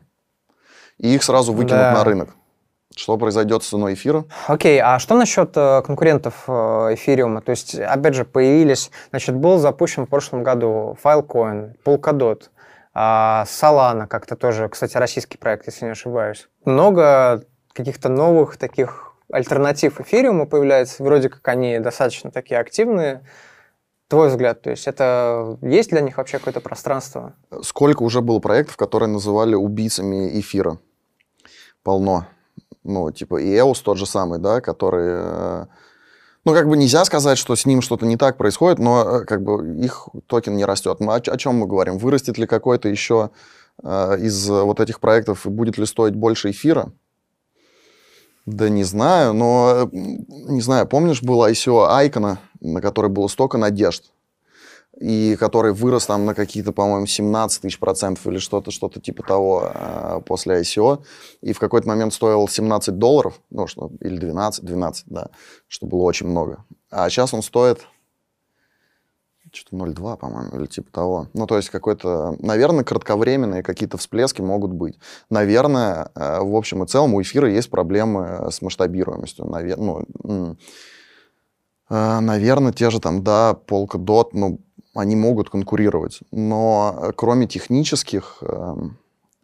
И 0.99 1.15
их 1.15 1.23
сразу 1.23 1.53
выкинут 1.53 1.81
да. 1.81 1.93
на 1.93 2.05
рынок. 2.05 2.31
Что 2.97 3.17
произойдет 3.17 3.65
с 3.65 3.69
ценой 3.69 3.95
эфира? 3.95 4.25
Окей, 4.47 4.79
okay, 4.79 4.83
а 4.83 4.99
что 5.01 5.17
насчет 5.17 5.57
э, 5.57 5.83
конкурентов 5.83 6.45
э, 6.47 6.53
эфириума? 6.95 7.41
То 7.41 7.51
есть, 7.51 7.75
опять 7.75 8.15
же, 8.15 8.25
появились, 8.25 8.91
значит, 9.11 9.35
был 9.35 9.59
запущен 9.59 10.07
в 10.07 10.09
прошлом 10.09 10.45
году 10.45 10.97
Filecoin, 11.03 11.75
Polkadot, 11.85 12.43
а 12.93 13.45
Solana 13.49 14.07
как-то 14.07 14.37
тоже, 14.37 14.69
кстати, 14.69 14.97
российский 14.97 15.39
проект, 15.39 15.67
если 15.67 15.87
не 15.87 15.91
ошибаюсь. 15.91 16.49
Много 16.65 17.45
каких-то 17.73 18.09
новых 18.09 18.57
таких 18.57 19.15
альтернатив 19.33 20.01
эфириуму 20.01 20.47
появляется, 20.47 21.03
вроде 21.03 21.29
как 21.29 21.47
они 21.49 21.81
достаточно 21.81 22.31
такие 22.31 22.61
активные. 22.61 23.27
Твой 24.07 24.29
взгляд, 24.29 24.63
то 24.63 24.71
есть 24.71 24.87
это 24.87 25.59
есть 25.63 25.91
для 25.91 26.01
них 26.01 26.19
вообще 26.19 26.39
какое-то 26.39 26.61
пространство? 26.61 27.35
Сколько 27.63 28.05
уже 28.05 28.21
было 28.21 28.39
проектов, 28.39 28.77
которые 28.77 29.09
называли 29.09 29.57
убийцами 29.57 30.39
эфира? 30.39 30.79
Полно 31.83 32.27
ну, 32.85 33.11
типа 33.11 33.37
и 33.41 33.49
EOS 33.57 33.83
тот 33.83 33.99
же 33.99 34.07
самый, 34.07 34.39
да, 34.39 34.61
который... 34.61 35.07
Э, 35.09 35.67
ну, 36.45 36.53
как 36.53 36.69
бы 36.69 36.77
нельзя 36.77 37.05
сказать, 37.05 37.39
что 37.39 37.57
с 37.57 37.65
ним 37.65 37.81
что-то 37.81 38.05
не 38.05 38.17
так 38.17 38.37
происходит, 38.37 38.79
но 38.79 39.21
э, 39.21 39.25
как 39.25 39.43
бы 39.43 39.79
их 39.83 40.09
токен 40.27 40.57
не 40.57 40.65
растет. 40.65 41.01
Мы, 41.01 41.15
о, 41.15 41.17
о 41.17 41.37
чем 41.39 41.57
мы 41.57 41.67
говорим? 41.67 41.99
Вырастет 41.99 42.39
ли 42.39 42.47
какой-то 42.47 42.89
еще 42.89 43.31
э, 43.83 44.19
из 44.21 44.49
вот 44.49 44.81
этих 44.81 45.01
проектов 45.01 45.47
будет 45.47 45.79
ли 45.79 45.87
стоить 45.87 46.15
больше 46.15 46.51
эфира? 46.51 46.93
Да 48.47 48.69
не 48.69 48.85
знаю, 48.85 49.33
но, 49.33 49.89
э, 49.93 49.97
не 49.97 50.61
знаю, 50.61 50.87
помнишь, 50.87 51.23
было 51.23 51.51
ICO 51.51 51.87
Айкона, 51.89 52.39
на 52.61 52.83
который 52.83 53.11
было 53.11 53.29
столько 53.29 53.57
надежд? 53.57 54.13
И 55.01 55.37
который 55.37 55.73
вырос 55.73 56.07
там 56.07 56.25
на 56.25 56.35
какие-то, 56.35 56.73
по-моему, 56.73 57.07
17 57.07 57.63
тысяч 57.63 57.79
процентов 57.79 58.27
или 58.27 58.39
что-то, 58.39 58.71
что-то 58.71 59.01
типа 59.01 59.23
того 59.23 59.71
э, 59.75 60.21
после 60.25 60.61
ICO, 60.61 61.03
и 61.41 61.53
в 61.53 61.59
какой-то 61.59 61.89
момент 61.89 62.15
стоил 62.15 62.47
17 62.47 62.97
долларов, 62.97 63.41
ну, 63.51 63.67
что, 63.67 63.91
или 64.01 64.17
12, 64.17 64.65
12, 64.65 65.05
да, 65.07 65.29
что 65.69 65.87
было 65.87 66.03
очень 66.03 66.29
много. 66.29 66.65
А 66.91 67.09
сейчас 67.11 67.35
он 67.35 67.43
стоит 67.43 67.87
что-то 69.53 69.77
0,2, 69.77 70.17
по-моему, 70.17 70.57
или 70.59 70.67
типа 70.67 70.91
того. 70.91 71.29
Ну, 71.33 71.47
то 71.47 71.57
есть 71.57 71.71
какой-то, 71.71 72.37
наверное, 72.41 72.85
кратковременные 72.85 73.63
какие-то 73.63 73.99
всплески 73.99 74.43
могут 74.43 74.73
быть. 74.73 74.99
Наверное, 75.31 76.11
э, 76.15 76.41
в 76.41 76.55
общем 76.55 76.85
и 76.85 76.87
целом 76.87 77.15
у 77.15 77.23
эфира 77.23 77.51
есть 77.51 77.71
проблемы 77.71 78.49
с 78.51 78.63
масштабируемостью. 78.63 79.47
Навер... 79.47 79.79
Ну, 79.79 80.57
э, 81.91 82.21
наверное, 82.21 82.73
те 82.73 82.91
же 82.91 83.01
там, 83.01 83.23
да, 83.23 83.57
Polkadot, 83.67 84.31
ну, 84.33 84.61
они 84.95 85.17
могут 85.17 85.51
конкурировать. 85.51 86.21
Но 86.31 86.99
э, 87.01 87.13
кроме 87.15 87.47
технических 87.47 88.39
э, 88.43 88.75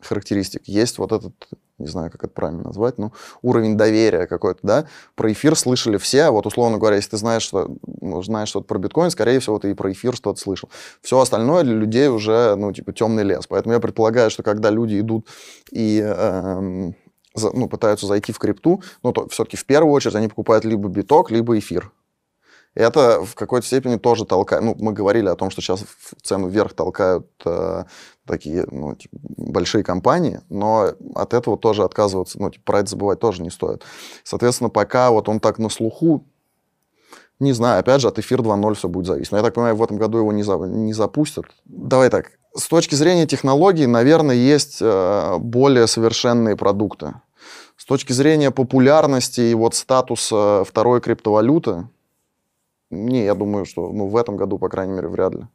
характеристик 0.00 0.62
есть 0.66 0.98
вот 0.98 1.12
этот, 1.12 1.34
не 1.78 1.86
знаю, 1.86 2.10
как 2.10 2.24
это 2.24 2.32
правильно 2.32 2.62
назвать, 2.64 2.98
ну, 2.98 3.12
уровень 3.42 3.76
доверия 3.76 4.26
какой-то, 4.26 4.60
да. 4.62 4.86
Про 5.14 5.32
эфир 5.32 5.56
слышали 5.56 5.98
все, 5.98 6.30
вот 6.30 6.46
условно 6.46 6.78
говоря, 6.78 6.96
если 6.96 7.10
ты 7.10 7.16
знаешь, 7.16 7.42
что, 7.42 7.70
ну, 8.00 8.22
знаешь 8.22 8.48
что-то 8.48 8.66
про 8.66 8.78
биткоин, 8.78 9.10
скорее 9.10 9.40
всего, 9.40 9.58
ты 9.58 9.70
и 9.70 9.74
про 9.74 9.92
эфир 9.92 10.14
что-то 10.14 10.40
слышал. 10.40 10.70
Все 11.02 11.18
остальное 11.18 11.64
для 11.64 11.74
людей 11.74 12.08
уже, 12.08 12.54
ну, 12.56 12.72
типа, 12.72 12.92
темный 12.92 13.24
лес. 13.24 13.46
Поэтому 13.48 13.74
я 13.74 13.80
предполагаю, 13.80 14.30
что 14.30 14.42
когда 14.42 14.70
люди 14.70 15.00
идут 15.00 15.26
и 15.70 16.00
э, 16.02 16.92
ну, 17.36 17.68
пытаются 17.68 18.06
зайти 18.06 18.32
в 18.32 18.38
крипту, 18.38 18.82
ну, 19.02 19.12
то 19.12 19.28
все-таки 19.28 19.56
в 19.56 19.66
первую 19.66 19.92
очередь 19.92 20.14
они 20.16 20.28
покупают 20.28 20.64
либо 20.64 20.88
биток, 20.88 21.30
либо 21.30 21.58
эфир 21.58 21.92
это 22.74 23.24
в 23.24 23.34
какой-то 23.34 23.66
степени 23.66 23.96
тоже 23.96 24.24
толкает. 24.24 24.62
Ну, 24.62 24.76
мы 24.78 24.92
говорили 24.92 25.28
о 25.28 25.34
том, 25.34 25.50
что 25.50 25.60
сейчас 25.60 25.84
цену 26.22 26.48
вверх 26.48 26.72
толкают 26.72 27.26
э, 27.44 27.84
такие 28.26 28.64
ну, 28.70 28.94
типа, 28.94 29.16
большие 29.36 29.82
компании, 29.82 30.40
но 30.48 30.92
от 31.14 31.34
этого 31.34 31.58
тоже 31.58 31.82
отказываться, 31.82 32.40
ну, 32.40 32.50
типа, 32.50 32.64
про 32.64 32.80
это 32.80 32.90
забывать 32.90 33.18
тоже 33.18 33.42
не 33.42 33.50
стоит. 33.50 33.82
Соответственно, 34.22 34.70
пока 34.70 35.10
вот 35.10 35.28
он 35.28 35.40
так 35.40 35.58
на 35.58 35.68
слуху, 35.68 36.24
не 37.40 37.52
знаю, 37.52 37.80
опять 37.80 38.02
же, 38.02 38.08
от 38.08 38.18
эфир 38.18 38.40
2.0 38.40 38.74
все 38.74 38.88
будет 38.88 39.06
зависеть. 39.06 39.32
Но 39.32 39.38
я 39.38 39.44
так 39.44 39.54
понимаю, 39.54 39.74
в 39.74 39.82
этом 39.82 39.96
году 39.96 40.18
его 40.18 40.32
не, 40.32 40.42
за, 40.42 40.56
не 40.56 40.92
запустят. 40.92 41.46
Давай 41.64 42.10
так, 42.10 42.32
с 42.54 42.66
точки 42.68 42.94
зрения 42.94 43.26
технологий, 43.26 43.86
наверное, 43.86 44.36
есть 44.36 44.78
э, 44.80 45.36
более 45.38 45.86
совершенные 45.86 46.56
продукты. 46.56 47.14
С 47.76 47.84
точки 47.84 48.12
зрения 48.12 48.50
популярности 48.50 49.40
и 49.40 49.54
вот 49.54 49.74
статуса 49.74 50.64
второй 50.66 51.00
криптовалюты, 51.00 51.88
не, 52.90 53.24
я 53.24 53.34
думаю, 53.34 53.64
что 53.64 53.90
ну, 53.92 54.08
в 54.08 54.16
этом 54.16 54.36
году, 54.36 54.58
по 54.58 54.68
крайней 54.68 54.94
мере, 54.94 55.08
вряд 55.08 55.34
ли. 55.34 55.46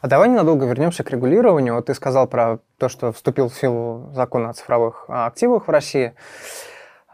А 0.00 0.06
давай 0.06 0.28
ненадолго 0.28 0.66
вернемся 0.66 1.02
к 1.02 1.10
регулированию. 1.10 1.74
Вот 1.74 1.86
ты 1.86 1.94
сказал 1.94 2.28
про 2.28 2.60
то, 2.78 2.88
что 2.88 3.12
вступил 3.12 3.48
в 3.48 3.54
силу 3.54 4.10
закон 4.14 4.46
о 4.46 4.52
цифровых 4.52 5.06
а, 5.08 5.26
активах 5.26 5.66
в 5.66 5.70
России. 5.70 6.14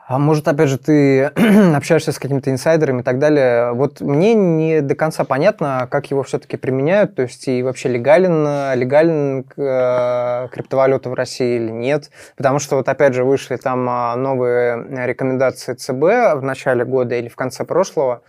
А 0.09 0.18
может, 0.18 0.46
опять 0.46 0.68
же, 0.68 0.76
ты 0.76 1.24
общаешься 1.74 2.12
с 2.12 2.18
какими-то 2.18 2.50
инсайдерами 2.50 3.00
и 3.00 3.02
так 3.02 3.18
далее. 3.18 3.72
Вот 3.72 4.02
мне 4.02 4.35
не 4.35 4.83
до 4.83 4.94
конца 4.94 5.24
понятно, 5.24 5.88
как 5.90 6.11
его 6.11 6.22
все-таки 6.22 6.59
применяют, 6.59 7.14
то 7.14 7.22
есть 7.22 7.48
и 7.48 7.62
вообще 7.62 7.88
легален, 7.88 8.78
легален 8.78 9.46
э, 9.57 10.48
криптовалюта 10.52 11.09
в 11.09 11.14
России 11.14 11.57
или 11.57 11.70
нет. 11.70 12.11
Потому 12.37 12.59
что 12.59 12.76
вот 12.76 12.88
опять 12.90 13.14
же 13.14 13.24
вышли 13.24 13.57
там 13.57 13.88
а, 13.88 14.16
новые 14.16 15.07
рекомендации 15.07 15.72
ЦБ 15.74 16.35
в 16.37 16.40
начале 16.42 16.85
года 16.85 17.14
или 17.14 17.28
в 17.28 17.37
конце 17.37 17.64
прошлого, 17.64 18.22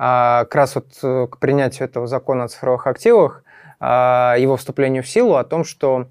как 0.00 0.54
раз 0.54 0.76
вот 0.76 0.86
э, 1.02 1.26
к 1.30 1.36
принятию 1.38 1.86
этого 1.86 2.06
закона 2.06 2.44
о 2.44 2.48
цифровых 2.48 2.86
активах, 2.86 3.44
а, 3.80 4.34
его 4.38 4.56
вступлению 4.56 5.02
в 5.02 5.08
силу, 5.08 5.34
о 5.34 5.44
том, 5.44 5.62
что 5.62 6.06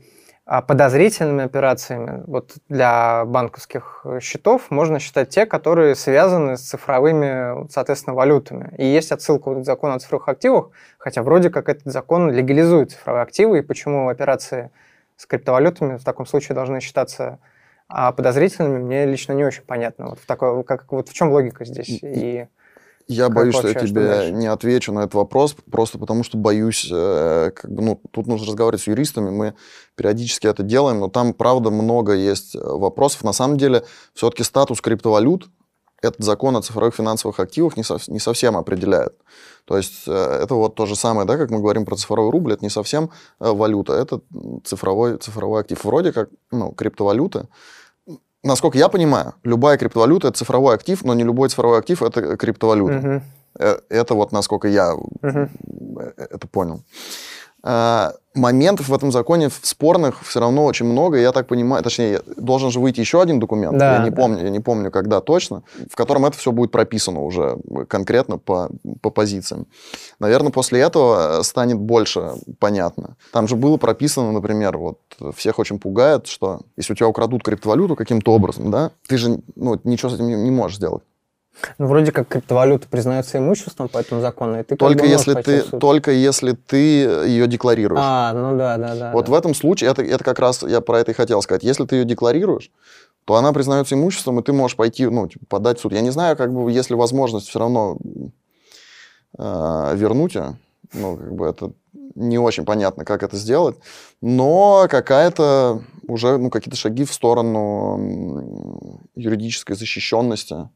а, 0.46 0.62
подозрительными 0.62 1.44
операциями 1.44 2.24
вот 2.28 2.54
для 2.68 3.26
банковских 3.26 4.06
счетов 4.22 4.70
можно 4.70 5.00
считать 5.00 5.30
те, 5.30 5.48
которые 5.48 5.96
связаны 5.96 6.58
с 6.58 6.62
цифровыми, 6.62 7.68
соответственно, 7.72 8.16
валютами. 8.16 8.76
И 8.78 8.86
есть 8.86 9.12
отсылка 9.12 9.56
к 9.56 9.66
закону 9.66 9.96
о 9.96 10.00
цифровых 10.00 10.30
активах, 10.30 10.70
хотя 11.00 11.24
вроде 11.24 11.50
как 11.50 11.68
этот 11.68 11.92
закон 11.92 12.32
легализует 12.32 12.92
цифровые 12.92 13.24
активы, 13.24 13.60
и 13.60 13.62
почему 13.64 14.10
операции 14.10 14.70
с 15.18 15.26
криптовалютами 15.26 15.98
в 15.98 16.04
таком 16.04 16.28
случае 16.28 16.54
должны 16.54 16.80
считаться 16.80 17.40
а 17.92 18.12
подозрительными 18.12 18.78
мне 18.78 19.06
лично 19.08 19.34
не 19.34 19.44
очень 19.44 19.64
понятно. 19.64 20.10
Вот 20.10 20.20
в, 20.20 20.26
такой, 20.28 20.64
как, 20.64 20.92
вот 20.92 21.10
в 21.10 21.14
чем 21.14 21.32
логика 21.32 21.66
здесь? 21.66 22.00
И... 22.04 22.48
Я 23.10 23.26
как 23.26 23.36
боюсь, 23.36 23.56
что 23.56 23.68
я 23.68 23.74
тебе 23.74 24.22
что 24.22 24.30
не 24.32 24.46
отвечу 24.46 24.94
на 24.94 25.00
этот 25.00 25.16
вопрос, 25.16 25.56
просто 25.72 25.98
потому 25.98 26.24
что 26.24 26.38
боюсь, 26.38 26.88
э, 26.92 27.52
как 27.56 27.72
бы, 27.72 27.82
ну, 27.82 28.02
тут 28.12 28.28
нужно 28.28 28.46
разговаривать 28.46 28.84
с 28.84 28.88
юристами, 28.88 29.32
мы 29.32 29.56
периодически 29.96 30.46
это 30.46 30.62
делаем, 30.62 31.00
но 31.00 31.10
там, 31.10 31.34
правда, 31.34 31.72
много 31.72 32.14
есть 32.14 32.56
э, 32.56 32.60
вопросов. 32.60 33.24
На 33.24 33.34
самом 33.34 33.58
деле, 33.58 33.84
все-таки 34.14 34.44
статус 34.44 34.80
криптовалют 34.80 35.50
этот 36.02 36.24
закон 36.24 36.56
о 36.56 36.62
цифровых 36.62 36.96
финансовых 36.96 37.40
активах 37.40 37.78
не, 37.78 37.84
сов, 37.84 38.08
не 38.08 38.20
совсем 38.20 38.56
определяет. 38.56 39.16
То 39.66 39.76
есть 39.76 40.04
э, 40.08 40.40
это 40.44 40.56
вот 40.56 40.76
то 40.76 40.86
же 40.86 40.96
самое, 40.96 41.28
да, 41.28 41.36
как 41.36 41.50
мы 41.50 41.60
говорим 41.60 41.86
про 41.86 41.96
цифровой 41.96 42.32
рубль, 42.32 42.54
это 42.54 42.64
не 42.64 42.70
совсем 42.70 43.10
э, 43.40 43.52
валюта, 43.52 43.94
это 43.94 44.22
цифровой, 44.64 45.18
цифровой 45.18 45.62
актив. 45.62 45.84
Вроде 45.84 46.12
как, 46.12 46.30
ну, 46.52 46.72
криптовалюта, 46.72 47.48
насколько 48.44 48.78
я 48.78 48.90
понимаю, 48.90 49.34
любая 49.44 49.78
криптовалюта 49.78 50.30
это 50.30 50.38
цифровой 50.38 50.76
актив, 50.76 51.04
но 51.04 51.14
не 51.14 51.24
любой 51.24 51.50
цифровой 51.50 51.80
актив 51.80 52.02
это 52.02 52.38
криптовалюта. 52.38 52.98
Угу. 52.98 53.22
Это 53.90 54.14
вот 54.14 54.32
насколько 54.32 54.68
я 54.68 54.94
угу. 54.96 55.50
это 56.18 56.48
понял. 56.48 56.84
А, 57.62 58.14
моментов 58.36 58.90
в 58.90 58.94
этом 58.94 59.12
законе 59.12 59.50
спорных 59.62 60.24
все 60.24 60.40
равно 60.40 60.66
очень 60.66 60.86
много. 60.86 61.18
Я 61.18 61.32
так 61.32 61.48
понимаю, 61.48 61.84
точнее, 61.84 62.22
должен 62.38 62.72
же 62.72 62.80
выйти 62.80 63.00
еще 63.00 63.22
один 63.22 63.40
документ. 63.40 63.78
Да, 63.78 63.98
я 63.98 64.04
не 64.04 64.12
да. 64.12 64.16
помню, 64.16 64.44
я 64.44 64.50
не 64.50 64.60
помню, 64.60 64.92
когда 64.92 65.20
точно, 65.20 65.64
в 65.90 65.96
котором 65.96 66.26
это 66.26 66.38
все 66.38 66.52
будет 66.52 66.72
прописано 66.72 67.22
уже 67.22 67.58
конкретно 67.88 68.38
по, 68.38 68.70
по 69.02 69.10
позициям. 69.10 69.68
Наверное, 70.20 70.52
после 70.52 70.80
этого 70.80 71.42
станет 71.44 71.78
больше 71.78 72.34
понятно. 72.60 73.18
Там 73.34 73.48
же 73.48 73.56
было 73.56 73.78
прописано, 73.78 74.32
например, 74.32 74.78
вот 74.78 75.00
всех 75.36 75.60
очень 75.60 75.80
пугает, 75.80 76.28
что 76.28 76.62
если 76.78 76.94
у 76.94 76.96
тебя 76.96 77.08
украдут 77.08 77.44
криптовалюту 77.44 77.96
каким-то 77.96 78.34
образом, 78.34 78.72
да, 78.72 78.92
ты 79.08 79.18
же 79.18 79.42
ну, 79.56 79.80
ничего 79.84 80.10
с 80.10 80.16
этим 80.16 80.28
не, 80.28 80.36
не 80.36 80.52
можешь 80.52 80.78
сделать. 80.78 81.04
Ну, 81.78 81.88
вроде 81.88 82.12
как 82.12 82.28
криптовалюта 82.28 82.88
признается 82.88 83.38
имуществом 83.38 83.90
по 83.90 83.98
этому 83.98 84.22
закону, 84.22 84.60
и 84.60 84.64
ты 84.64 84.76
только 84.76 85.06
если 85.06 85.34
ты 85.42 85.62
только 85.62 86.12
если 86.12 86.54
ты 86.54 86.78
ее 86.78 87.48
декларируешь. 87.48 88.02
А, 88.02 88.34
ну 88.34 88.58
да, 88.58 88.78
да, 88.78 88.96
да. 88.96 89.12
Вот 89.12 89.26
да. 89.26 89.32
в 89.32 89.36
этом 89.36 89.54
случае 89.54 89.92
это 89.92 90.02
это 90.02 90.24
как 90.24 90.40
раз 90.40 90.64
я 90.64 90.82
про 90.82 91.00
это 91.00 91.12
и 91.12 91.14
хотел 91.14 91.42
сказать. 91.42 91.64
Если 91.64 91.86
ты 91.86 91.98
ее 91.98 92.06
декларируешь, 92.06 92.72
то 93.26 93.36
она 93.36 93.54
признается 93.54 93.96
имуществом, 93.96 94.40
и 94.40 94.44
ты 94.44 94.54
можешь 94.54 94.78
пойти, 94.78 95.06
ну, 95.06 95.28
типа, 95.28 95.46
подать 95.48 95.78
в 95.78 95.82
суд. 95.82 95.94
Я 95.94 96.02
не 96.02 96.10
знаю, 96.10 96.36
как 96.36 96.54
бы, 96.54 96.72
если 96.72 96.96
возможность 96.96 97.48
все 97.48 97.60
равно 97.60 97.98
э, 99.38 99.94
вернуть 99.96 100.36
ее, 100.36 100.58
ну, 100.94 101.16
как 101.16 101.36
бы 101.36 101.46
это 101.46 101.72
не 102.16 102.40
очень 102.40 102.66
понятно, 102.66 103.06
как 103.06 103.22
это 103.22 103.38
сделать, 103.38 103.78
но 104.22 104.88
какая-то 104.90 105.84
уже, 106.08 106.38
ну, 106.38 106.50
какие-то 106.50 106.78
шаги 106.78 107.06
в 107.06 107.14
сторону 107.14 109.00
юридической 109.16 109.76
защищенности 109.76 110.70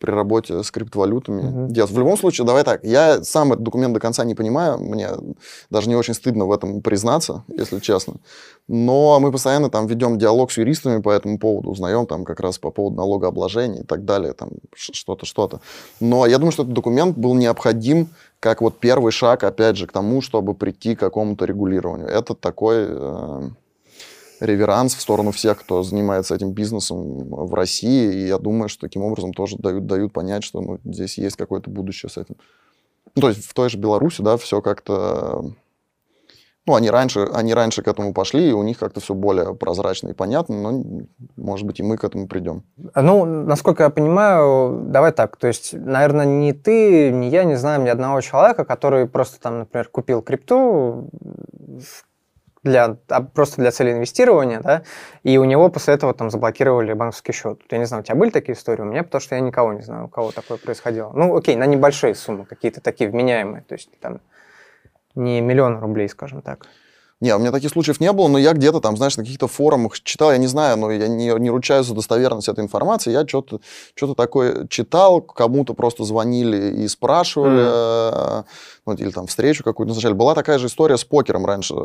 при 0.00 0.10
работе 0.10 0.62
с 0.62 0.70
криптовалютами 0.70 1.42
угу. 1.42 1.72
делать. 1.72 1.90
В 1.90 1.98
любом 1.98 2.16
случае, 2.16 2.46
давай 2.46 2.64
так, 2.64 2.82
я 2.84 3.22
сам 3.22 3.52
этот 3.52 3.62
документ 3.62 3.92
до 3.94 4.00
конца 4.00 4.24
не 4.24 4.34
понимаю, 4.34 4.78
мне 4.78 5.08
даже 5.68 5.88
не 5.88 5.94
очень 5.94 6.14
стыдно 6.14 6.46
в 6.46 6.52
этом 6.52 6.80
признаться, 6.80 7.44
если 7.48 7.78
честно. 7.80 8.14
Но 8.66 9.20
мы 9.20 9.30
постоянно 9.30 9.68
там 9.68 9.86
ведем 9.86 10.18
диалог 10.18 10.50
с 10.50 10.56
юристами 10.56 11.02
по 11.02 11.10
этому 11.10 11.38
поводу, 11.38 11.70
узнаем 11.70 12.06
там 12.06 12.24
как 12.24 12.40
раз 12.40 12.58
по 12.58 12.70
поводу 12.70 12.96
налогообложения 12.96 13.82
и 13.82 13.86
так 13.86 14.04
далее, 14.04 14.32
там 14.32 14.50
что-то, 14.74 15.26
что-то. 15.26 15.60
Но 16.00 16.26
я 16.26 16.38
думаю, 16.38 16.52
что 16.52 16.62
этот 16.62 16.74
документ 16.74 17.18
был 17.18 17.34
необходим 17.34 18.08
как 18.40 18.62
вот 18.62 18.80
первый 18.80 19.12
шаг, 19.12 19.44
опять 19.44 19.76
же, 19.76 19.86
к 19.86 19.92
тому, 19.92 20.22
чтобы 20.22 20.54
прийти 20.54 20.94
к 20.94 21.00
какому-то 21.00 21.44
регулированию. 21.44 22.08
Это 22.08 22.34
такой... 22.34 22.86
Э, 22.88 23.50
реверанс 24.40 24.94
в 24.94 25.00
сторону 25.00 25.30
всех, 25.30 25.60
кто 25.60 25.82
занимается 25.82 26.34
этим 26.34 26.52
бизнесом 26.52 27.28
в 27.28 27.54
России. 27.54 28.12
И 28.12 28.26
я 28.26 28.38
думаю, 28.38 28.68
что 28.68 28.80
таким 28.80 29.02
образом 29.02 29.32
тоже 29.32 29.56
дают, 29.58 29.86
дают 29.86 30.12
понять, 30.12 30.44
что 30.44 30.60
ну, 30.60 30.78
здесь 30.84 31.18
есть 31.18 31.36
какое-то 31.36 31.70
будущее 31.70 32.10
с 32.10 32.16
этим. 32.16 32.36
Ну, 33.14 33.22
то 33.22 33.28
есть 33.28 33.44
в 33.44 33.54
той 33.54 33.68
же 33.68 33.78
Беларуси, 33.78 34.22
да, 34.22 34.36
все 34.36 34.60
как-то... 34.60 35.44
Ну, 36.66 36.74
они 36.74 36.90
раньше, 36.90 37.26
они 37.32 37.54
раньше 37.54 37.82
к 37.82 37.88
этому 37.88 38.12
пошли, 38.12 38.50
и 38.50 38.52
у 38.52 38.62
них 38.62 38.78
как-то 38.78 39.00
все 39.00 39.14
более 39.14 39.54
прозрачно 39.54 40.10
и 40.10 40.12
понятно, 40.12 40.72
но, 40.72 41.06
может 41.36 41.66
быть, 41.66 41.80
и 41.80 41.82
мы 41.82 41.96
к 41.96 42.04
этому 42.04 42.28
придем. 42.28 42.64
Ну, 42.94 43.24
насколько 43.24 43.82
я 43.82 43.90
понимаю, 43.90 44.84
давай 44.86 45.12
так, 45.12 45.36
то 45.38 45.48
есть, 45.48 45.72
наверное, 45.72 46.26
ни 46.26 46.52
ты, 46.52 47.10
ни 47.10 47.26
я 47.26 47.44
не 47.44 47.56
знаем 47.56 47.84
ни 47.84 47.88
одного 47.88 48.20
человека, 48.20 48.64
который 48.66 49.08
просто 49.08 49.40
там, 49.40 49.60
например, 49.60 49.88
купил 49.88 50.22
крипту, 50.22 51.08
для, 52.62 52.96
а 53.08 53.22
просто 53.22 53.60
для 53.60 53.70
цели 53.70 53.92
инвестирования, 53.92 54.60
да, 54.60 54.82
и 55.22 55.38
у 55.38 55.44
него 55.44 55.68
после 55.70 55.94
этого 55.94 56.12
там 56.12 56.30
заблокировали 56.30 56.92
банковский 56.92 57.32
счет. 57.32 57.60
Я 57.70 57.78
не 57.78 57.86
знаю, 57.86 58.02
у 58.02 58.04
тебя 58.04 58.16
были 58.16 58.30
такие 58.30 58.54
истории? 58.54 58.82
У 58.82 58.86
меня, 58.86 59.02
потому 59.02 59.20
что 59.20 59.34
я 59.34 59.40
никого 59.40 59.72
не 59.72 59.82
знаю, 59.82 60.06
у 60.06 60.08
кого 60.08 60.30
такое 60.30 60.58
происходило. 60.58 61.12
Ну, 61.14 61.34
окей, 61.36 61.56
на 61.56 61.66
небольшие 61.66 62.14
суммы, 62.14 62.44
какие-то 62.44 62.80
такие 62.80 63.10
вменяемые, 63.10 63.62
то 63.62 63.74
есть 63.74 63.90
там 64.00 64.20
не 65.14 65.40
миллион 65.40 65.78
рублей, 65.80 66.08
скажем 66.08 66.42
так. 66.42 66.66
Не, 67.20 67.36
у 67.36 67.38
меня 67.38 67.52
таких 67.52 67.70
случаев 67.70 68.00
не 68.00 68.10
было, 68.12 68.28
но 68.28 68.38
я 68.38 68.54
где-то 68.54 68.80
там, 68.80 68.96
знаешь, 68.96 69.16
на 69.18 69.24
каких-то 69.24 69.46
форумах 69.46 70.00
читал, 70.00 70.32
я 70.32 70.38
не 70.38 70.46
знаю, 70.46 70.78
но 70.78 70.90
я 70.90 71.06
не, 71.06 71.26
не 71.38 71.50
ручаюсь 71.50 71.86
за 71.86 71.94
достоверность 71.94 72.48
этой 72.48 72.64
информации, 72.64 73.12
я 73.12 73.26
что-то 73.26 73.60
что 73.94 74.14
такое 74.14 74.66
читал, 74.68 75.20
кому-то 75.20 75.74
просто 75.74 76.04
звонили 76.04 76.82
и 76.82 76.88
спрашивали, 76.88 77.60
mm. 77.60 78.44
ну, 78.86 78.94
или 78.94 79.10
там 79.10 79.26
встречу 79.26 79.62
какую-то 79.62 79.90
назначали. 79.90 80.14
Была 80.14 80.34
такая 80.34 80.58
же 80.58 80.68
история 80.68 80.96
с 80.96 81.04
покером 81.04 81.44
раньше, 81.44 81.74
э, 81.74 81.76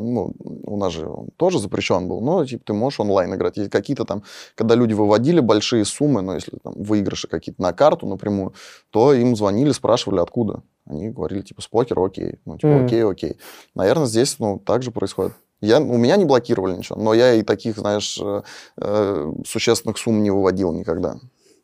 ну, 0.00 0.32
у 0.38 0.76
нас 0.76 0.92
же 0.92 1.08
он 1.08 1.28
тоже 1.36 1.58
запрещен 1.58 2.06
был, 2.06 2.20
но, 2.20 2.44
типа, 2.44 2.64
ты 2.64 2.72
можешь 2.72 3.00
онлайн 3.00 3.34
играть. 3.34 3.58
И 3.58 3.68
какие-то 3.68 4.04
там, 4.04 4.22
когда 4.54 4.76
люди 4.76 4.92
выводили 4.92 5.40
большие 5.40 5.84
суммы, 5.84 6.22
ну, 6.22 6.34
если 6.34 6.56
там 6.62 6.72
выигрыши 6.76 7.26
какие-то 7.26 7.60
на 7.60 7.72
карту 7.72 8.06
напрямую, 8.06 8.54
то 8.90 9.12
им 9.12 9.34
звонили, 9.34 9.72
спрашивали, 9.72 10.20
откуда. 10.20 10.62
Они 10.86 11.08
говорили, 11.10 11.42
типа, 11.42 11.62
с 11.62 11.66
покера, 11.66 12.04
окей. 12.04 12.38
Ну, 12.44 12.58
типа, 12.58 12.84
окей, 12.84 13.04
окей. 13.04 13.38
Наверное, 13.74 14.06
здесь, 14.06 14.38
ну, 14.38 14.58
так 14.58 14.82
же 14.82 14.90
происходит. 14.90 15.32
Я, 15.60 15.80
у 15.80 15.96
меня 15.96 16.16
не 16.16 16.26
блокировали 16.26 16.76
ничего, 16.76 17.00
но 17.00 17.14
я 17.14 17.32
и 17.34 17.42
таких, 17.42 17.78
знаешь, 17.78 18.20
э, 18.20 18.42
э, 18.76 19.32
существенных 19.46 19.96
сумм 19.96 20.22
не 20.22 20.30
выводил 20.30 20.72
никогда. 20.74 21.16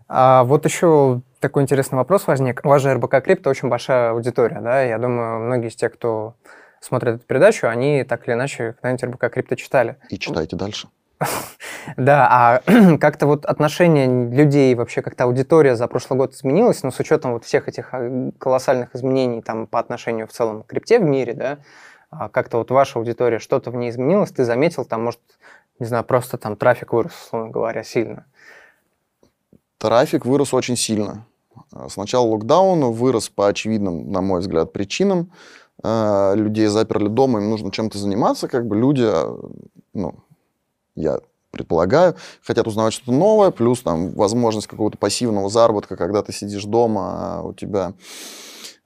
А 0.08 0.44
вот 0.44 0.64
еще 0.64 1.20
такой 1.38 1.62
интересный 1.62 1.96
вопрос 1.96 2.26
возник. 2.26 2.62
У 2.64 2.68
вас 2.68 2.80
же 2.82 2.94
РБК 2.94 3.22
Крипто 3.22 3.50
очень 3.50 3.68
большая 3.68 4.12
аудитория, 4.12 4.60
да? 4.60 4.82
Я 4.82 4.98
думаю, 4.98 5.40
многие 5.40 5.68
из 5.68 5.76
тех, 5.76 5.92
кто 5.92 6.34
смотрит 6.80 7.16
эту 7.16 7.26
передачу, 7.26 7.68
они 7.68 8.04
так 8.04 8.26
или 8.26 8.34
иначе 8.34 8.74
когда-нибудь 8.80 9.04
РБК 9.04 9.34
Крипто 9.34 9.56
читали. 9.56 9.98
И 10.08 10.18
читайте 10.18 10.56
дальше. 10.56 10.88
Да, 11.96 12.28
а 12.30 12.62
как-то 12.98 13.26
вот 13.26 13.44
отношение 13.44 14.06
людей, 14.06 14.74
вообще 14.74 15.02
как-то 15.02 15.24
аудитория 15.24 15.76
за 15.76 15.86
прошлый 15.88 16.18
год 16.18 16.34
изменилась, 16.34 16.82
но 16.82 16.90
с 16.90 17.00
учетом 17.00 17.32
вот 17.32 17.44
всех 17.44 17.68
этих 17.68 17.88
а, 17.92 18.30
колоссальных 18.38 18.94
изменений 18.94 19.42
там 19.42 19.66
по 19.66 19.78
отношению 19.78 20.26
в 20.26 20.32
целом 20.32 20.62
к 20.62 20.66
крипте 20.66 20.98
в 20.98 21.02
мире, 21.02 21.34
да, 21.34 21.58
а 22.10 22.28
как-то 22.28 22.58
вот 22.58 22.70
ваша 22.70 22.98
аудитория, 22.98 23.38
что-то 23.38 23.70
в 23.70 23.76
ней 23.76 23.90
изменилось, 23.90 24.30
ты 24.30 24.44
заметил, 24.44 24.84
там, 24.84 25.04
может, 25.04 25.20
не 25.78 25.86
знаю, 25.86 26.04
просто 26.04 26.38
там 26.38 26.56
трафик 26.56 26.92
вырос, 26.92 27.12
условно 27.26 27.50
говоря, 27.50 27.82
сильно? 27.82 28.26
Трафик 29.78 30.26
вырос 30.26 30.52
очень 30.52 30.76
сильно. 30.76 31.24
С 31.88 31.96
начала 31.96 32.26
локдауна 32.26 32.88
вырос 32.88 33.28
по 33.28 33.48
очевидным, 33.48 34.10
на 34.10 34.20
мой 34.20 34.40
взгляд, 34.40 34.72
причинам. 34.72 35.32
А, 35.82 36.34
людей 36.34 36.66
заперли 36.66 37.08
дома, 37.08 37.40
им 37.40 37.48
нужно 37.48 37.70
чем-то 37.70 37.96
заниматься, 37.96 38.48
как 38.48 38.66
бы 38.66 38.76
люди, 38.76 39.08
ну, 39.94 40.14
я 40.94 41.20
предполагаю, 41.50 42.14
хотят 42.44 42.66
узнавать 42.66 42.92
что-то 42.92 43.12
новое, 43.12 43.50
плюс 43.50 43.82
там 43.82 44.10
возможность 44.10 44.66
какого-то 44.66 44.98
пассивного 44.98 45.48
заработка, 45.48 45.96
когда 45.96 46.22
ты 46.22 46.32
сидишь 46.32 46.64
дома, 46.64 47.38
а 47.38 47.42
у 47.42 47.52
тебя 47.52 47.94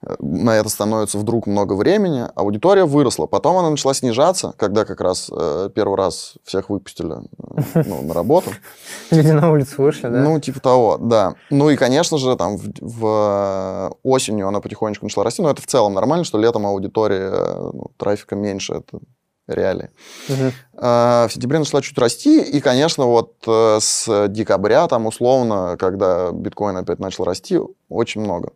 э, 0.01 0.15
на 0.19 0.57
это 0.57 0.69
становится 0.69 1.19
вдруг 1.19 1.45
много 1.45 1.73
времени, 1.73 2.23
аудитория 2.35 2.85
выросла. 2.85 3.27
Потом 3.27 3.57
она 3.57 3.69
начала 3.69 3.93
снижаться, 3.93 4.53
когда 4.57 4.83
как 4.83 4.99
раз 4.99 5.29
э, 5.31 5.69
первый 5.75 5.95
раз 5.95 6.35
всех 6.43 6.71
выпустили 6.71 7.13
э, 7.13 7.83
ну, 7.85 8.01
на 8.01 8.13
работу. 8.15 8.49
Люди 9.11 9.31
на 9.31 9.51
улицу 9.51 9.83
вышли, 9.83 10.07
да? 10.07 10.23
Ну, 10.23 10.39
типа 10.39 10.59
того, 10.59 10.97
да. 10.97 11.35
Ну 11.51 11.69
и, 11.69 11.75
конечно 11.75 12.17
же, 12.17 12.35
там 12.35 12.57
в, 12.57 12.71
в 12.81 13.95
осенью 14.01 14.47
она 14.47 14.59
потихонечку 14.59 15.05
начала 15.05 15.23
расти, 15.23 15.43
но 15.43 15.51
это 15.51 15.61
в 15.61 15.67
целом 15.67 15.93
нормально, 15.93 16.25
что 16.25 16.39
летом 16.39 16.65
аудитория, 16.65 17.31
ну, 17.73 17.91
трафика 17.97 18.35
меньше, 18.35 18.73
это 18.73 18.99
реалии. 19.47 19.89
Угу. 20.29 20.51
В 20.73 21.29
сентябре 21.31 21.59
начала 21.59 21.81
чуть 21.81 21.97
расти, 21.97 22.41
и, 22.41 22.59
конечно, 22.61 23.05
вот 23.05 23.35
э, 23.47 23.77
с 23.79 24.27
декабря, 24.27 24.87
там, 24.87 25.05
условно, 25.05 25.77
когда 25.79 26.31
биткоин 26.31 26.77
опять 26.77 26.99
начал 26.99 27.23
расти, 27.23 27.59
очень 27.89 28.21
много. 28.21 28.53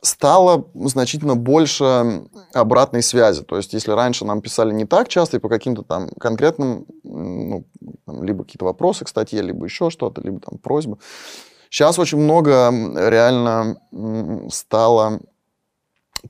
Стало 0.00 0.70
значительно 0.74 1.34
больше 1.34 2.22
обратной 2.54 3.02
связи. 3.02 3.42
То 3.42 3.56
есть, 3.56 3.72
если 3.72 3.90
раньше 3.90 4.24
нам 4.24 4.40
писали 4.40 4.72
не 4.72 4.86
так 4.86 5.08
часто 5.08 5.36
и 5.36 5.40
по 5.40 5.48
каким-то 5.48 5.82
там 5.82 6.08
конкретным, 6.20 6.86
ну, 7.02 7.64
там, 8.06 8.22
либо 8.22 8.44
какие-то 8.44 8.64
вопросы 8.64 9.04
к 9.04 9.08
статье, 9.08 9.42
либо 9.42 9.64
еще 9.64 9.90
что-то, 9.90 10.20
либо 10.20 10.40
там 10.40 10.58
просьбы. 10.58 10.98
Сейчас 11.68 11.98
очень 11.98 12.18
много 12.18 12.70
реально 12.96 13.76
стало 14.50 15.20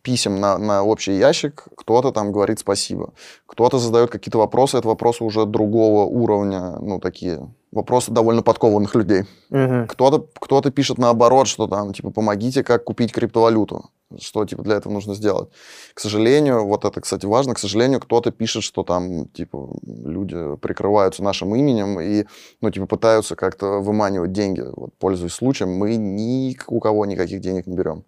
писем 0.03 0.41
на, 0.41 0.59
на 0.59 0.83
общий 0.83 1.17
ящик, 1.17 1.69
кто-то 1.77 2.13
там 2.13 2.33
говорит 2.33 2.59
спасибо, 2.59 3.13
кто-то 3.47 3.79
задает 3.79 4.11
какие-то 4.11 4.39
вопросы, 4.39 4.79
это 4.79 4.89
вопросы 4.89 5.25
уже 5.25 5.47
другого 5.47 6.05
уровня, 6.05 6.77
ну, 6.81 7.01
такие 7.01 7.49
вопросы 7.73 8.11
довольно 8.13 8.43
подкованных 8.43 8.95
людей. 8.95 9.25
Мгм. 9.51 9.87
Кто-то 9.87 10.27
кто 10.41 10.61
пишет 10.63 10.99
наоборот, 10.99 11.47
что 11.49 11.67
там, 11.67 11.93
типа, 11.93 12.11
помогите, 12.11 12.63
как 12.63 12.85
купить 12.85 13.13
криптовалюту. 13.13 13.91
Что, 14.19 14.47
типа, 14.47 14.63
для 14.63 14.77
этого 14.77 14.93
нужно 14.93 15.15
сделать. 15.15 15.51
К 15.93 16.01
сожалению, 16.01 16.67
вот 16.67 16.87
это, 16.87 17.01
кстати, 17.01 17.27
важно, 17.27 17.55
к 17.55 17.59
сожалению, 17.59 18.01
кто-то 18.01 18.31
пишет, 18.31 18.63
что 18.63 18.83
там, 18.83 19.27
типа, 19.29 19.69
люди 19.83 20.57
прикрываются 20.57 21.23
нашим 21.23 21.55
именем 21.55 22.01
и, 22.01 22.25
ну, 22.63 22.71
типа, 22.71 22.87
пытаются 22.87 23.37
как-то 23.37 23.81
выманивать 23.81 24.33
деньги. 24.33 24.63
Вот, 24.63 24.95
пользуясь 24.99 25.35
случаем, 25.35 25.73
мы 25.73 25.97
ни 25.97 26.57
у 26.69 26.81
кого 26.81 27.05
никаких 27.05 27.41
денег 27.41 27.67
не 27.67 27.77
берем. 27.77 28.05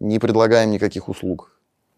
Не 0.00 0.18
предлагаем 0.18 0.70
никаких 0.70 1.08
услуг. 1.08 1.50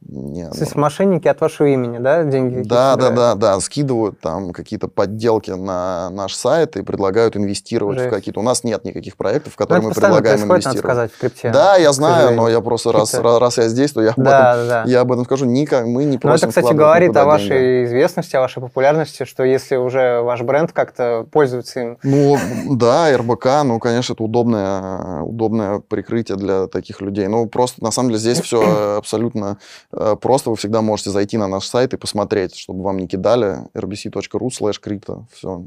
Не, 0.06 0.50
То 0.50 0.58
есть 0.60 0.74
мошенники 0.76 1.26
от 1.28 1.40
вашего 1.40 1.66
имени, 1.68 1.96
да, 1.96 2.24
деньги? 2.24 2.60
да, 2.68 2.94
да, 2.96 3.08
да, 3.10 3.34
да, 3.34 3.58
скидывают 3.60 4.20
там 4.20 4.52
какие-то 4.52 4.86
подделки 4.86 5.50
на 5.50 6.10
наш 6.10 6.34
сайт 6.34 6.76
и 6.76 6.82
предлагают 6.82 7.38
инвестировать 7.38 7.96
Жесть. 7.98 8.10
в 8.10 8.14
какие-то. 8.14 8.40
У 8.40 8.42
нас 8.42 8.64
нет 8.64 8.84
никаких 8.84 9.16
проектов, 9.16 9.54
в 9.54 9.58
Ну, 9.58 9.64
которые 9.64 9.82
мы 9.88 9.92
предлагаем 9.94 10.46
происходит, 10.46 10.48
надо 10.48 10.54
инвестировать. 10.76 10.78
сказать, 10.94 11.12
в 11.12 11.18
крипте. 11.18 11.50
Да, 11.50 11.76
я 11.76 11.92
знаю, 11.94 12.36
но 12.36 12.50
я 12.50 12.60
просто 12.60 12.92
раз, 12.92 13.12
Какие-то- 13.12 13.38
раз 13.38 13.56
я 13.56 13.68
здесь, 13.68 13.92
то 13.92 14.02
я 14.02 14.10
об, 14.10 14.22
Да, 14.22 14.52
этом, 14.56 14.68
да, 14.68 14.84
да. 14.84 14.90
я 14.90 15.00
об 15.00 15.10
этом 15.12 15.24
скажу. 15.24 15.46
Никак, 15.46 15.86
мы 15.86 16.04
не 16.04 16.12
Но 16.16 16.18
просим 16.20 16.48
это, 16.50 16.60
кстати, 16.60 16.74
говорит 16.74 17.16
о 17.16 17.24
вашей 17.24 17.48
деньги. 17.48 17.86
известности, 17.86 18.36
о 18.36 18.40
вашей 18.40 18.60
популярности, 18.60 19.24
что 19.24 19.42
если 19.42 19.76
уже 19.76 20.20
ваш 20.20 20.42
бренд 20.42 20.72
как-то 20.72 21.26
пользуется 21.32 21.80
им, 21.80 21.98
Ну, 22.02 22.36
да, 22.70 23.10
РБК, 23.16 23.46
ну, 23.64 23.78
конечно, 23.78 24.12
это 24.12 24.22
удобное, 24.22 25.22
удобное 25.22 25.78
прикрытие 25.80 26.36
для 26.36 26.66
таких 26.66 27.00
людей. 27.00 27.26
Ну, 27.26 27.46
просто, 27.46 27.82
на 27.82 27.90
самом 27.90 28.10
деле, 28.10 28.18
здесь 28.20 28.40
все 28.42 28.96
абсолютно 28.98 29.56
э, 29.92 29.93
просто. 30.20 30.50
Вы 30.50 30.56
всегда 30.56 30.82
можете 30.82 31.10
зайти 31.10 31.38
на 31.38 31.48
наш 31.48 31.66
сайт 31.66 31.94
и 31.94 31.96
посмотреть, 31.96 32.56
чтобы 32.56 32.82
вам 32.82 32.98
не 32.98 33.06
кидали 33.06 33.58
rbc.ru 33.74 34.48
slash 34.48 34.80
crypto. 34.82 35.24
Все. 35.32 35.64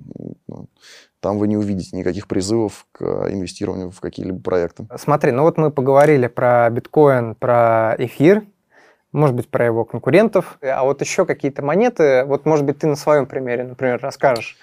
Там 1.19 1.39
вы 1.39 1.47
не 1.47 1.57
увидите 1.57 1.97
никаких 1.97 2.27
призывов 2.27 2.85
к 2.91 3.01
инвестированию 3.01 3.91
в 3.91 3.99
какие-либо 3.99 4.39
проекты. 4.39 4.87
Смотри, 4.97 5.31
ну 5.31 5.43
вот 5.43 5.57
мы 5.57 5.71
поговорили 5.71 6.27
про 6.27 6.69
биткоин, 6.69 7.35
про 7.35 7.95
эфир, 7.97 8.43
может 9.11 9.35
быть, 9.35 9.49
про 9.49 9.65
его 9.65 9.83
конкурентов, 9.83 10.59
а 10.61 10.83
вот 10.83 11.01
еще 11.01 11.25
какие-то 11.25 11.63
монеты, 11.63 12.23
вот, 12.25 12.45
может 12.45 12.65
быть, 12.65 12.79
ты 12.79 12.87
на 12.87 12.95
своем 12.95 13.25
примере, 13.25 13.63
например, 13.63 13.99
расскажешь, 14.01 14.57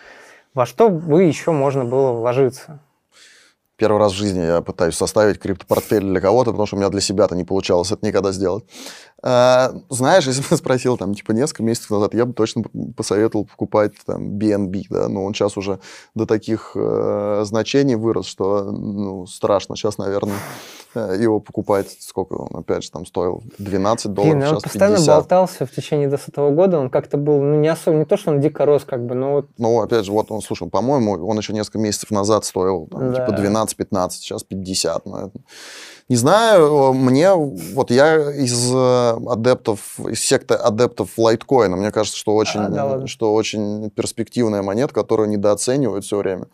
во 0.55 0.65
что 0.65 0.91
бы 0.91 1.25
еще 1.25 1.51
можно 1.51 1.85
было 1.85 2.13
вложиться? 2.13 2.79
Первый 3.77 3.99
раз 3.99 4.13
в 4.13 4.17
жизни 4.17 4.41
я 4.41 4.61
пытаюсь 4.61 4.95
составить 4.95 5.41
криптопортфель 5.41 6.05
для 6.05 6.21
кого-то, 6.21 6.53
потому 6.53 6.67
что 6.67 6.77
у 6.77 6.79
меня 6.79 6.91
для 6.91 7.01
себя-то 7.01 7.35
не 7.35 7.43
получалось 7.43 7.91
это 7.91 8.07
никогда 8.07 8.31
сделать. 8.31 8.65
А, 9.27 9.73
знаешь, 9.89 10.27
если 10.27 10.43
бы 10.47 10.55
спросил, 10.57 10.99
там, 10.99 11.15
типа, 11.15 11.33
несколько 11.33 11.63
месяцев 11.63 11.91
назад, 11.91 12.13
я 12.15 12.27
бы 12.27 12.35
точно 12.35 12.63
посоветовал 12.95 13.47
покупать 13.47 13.93
там 14.05 14.37
BNB, 14.39 14.83
да, 14.91 15.09
но 15.09 15.25
он 15.25 15.33
сейчас 15.33 15.57
уже 15.57 15.79
до 16.15 16.27
таких 16.27 16.73
э, 16.75 17.43
значений 17.47 17.95
вырос, 17.95 18.27
что, 18.27 18.65
ну, 18.65 19.27
страшно 19.27 19.77
сейчас, 19.77 19.97
наверное, 19.97 20.37
э, 20.95 21.17
его 21.19 21.41
покупать. 21.41 21.97
Сколько 22.01 22.35
он, 22.35 22.55
опять 22.61 22.85
же, 22.85 22.91
там 22.91 23.07
стоил? 23.07 23.43
12 23.57 24.13
долларов, 24.13 24.35
Блин, 24.35 24.43
он 24.47 24.49
сейчас 24.57 24.63
постоянно 24.63 24.97
50. 24.97 25.17
болтался 25.17 25.65
в 25.67 25.71
течение 25.71 26.09
2020 26.09 26.55
года, 26.55 26.79
он 26.79 26.91
как-то 26.91 27.17
был, 27.17 27.41
ну, 27.41 27.59
не 27.59 27.69
особо, 27.69 27.97
не 27.97 28.05
то, 28.05 28.19
что 28.19 28.31
он 28.31 28.41
дико 28.43 28.67
рос, 28.67 28.85
как 28.85 29.07
бы, 29.07 29.15
но 29.15 29.33
вот 29.33 29.47
Ну, 29.57 29.81
опять 29.81 30.05
же, 30.05 30.13
вот 30.13 30.31
он, 30.31 30.43
слушай, 30.43 30.69
по-моему, 30.69 31.13
он 31.27 31.39
еще 31.39 31.55
несколько 31.55 31.79
месяцев 31.79 32.11
назад 32.11 32.45
стоил, 32.45 32.89
там, 32.91 33.11
Да. 33.15 33.25
типа, 33.27 33.35
12-15, 33.41 34.11
сейчас 34.11 34.43
50. 34.43 35.07
но 35.07 35.29
это- 35.29 35.39
Не 36.09 36.17
знаю, 36.17 36.93
мне, 36.93 37.33
вот 37.33 37.91
я 37.91 38.17
из 38.33 38.71
э, 38.75 39.11
адептов, 39.27 39.99
из 40.01 40.21
секты 40.21 40.53
адептов 40.55 41.11
лайткоина, 41.17 41.77
мне 41.77 41.91
кажется, 41.91 42.19
что 42.19 42.35
очень, 42.35 42.61
А, 42.61 42.69
да 42.69 42.85
ладно. 42.85 43.07
что 43.07 43.33
очень 43.33 43.91
перспективная 43.91 44.61
монета, 44.63 44.93
которую 44.93 45.31
недооценивают 45.31 46.05
все 46.05 46.19
время. 46.19 46.47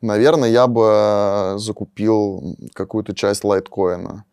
Наверное, 0.00 0.48
я 0.48 0.68
бы 0.68 0.84
э, 0.86 1.58
закупил 1.58 2.56
какую-то 2.72 3.16
часть 3.16 3.42
лайткоина. 3.42 4.24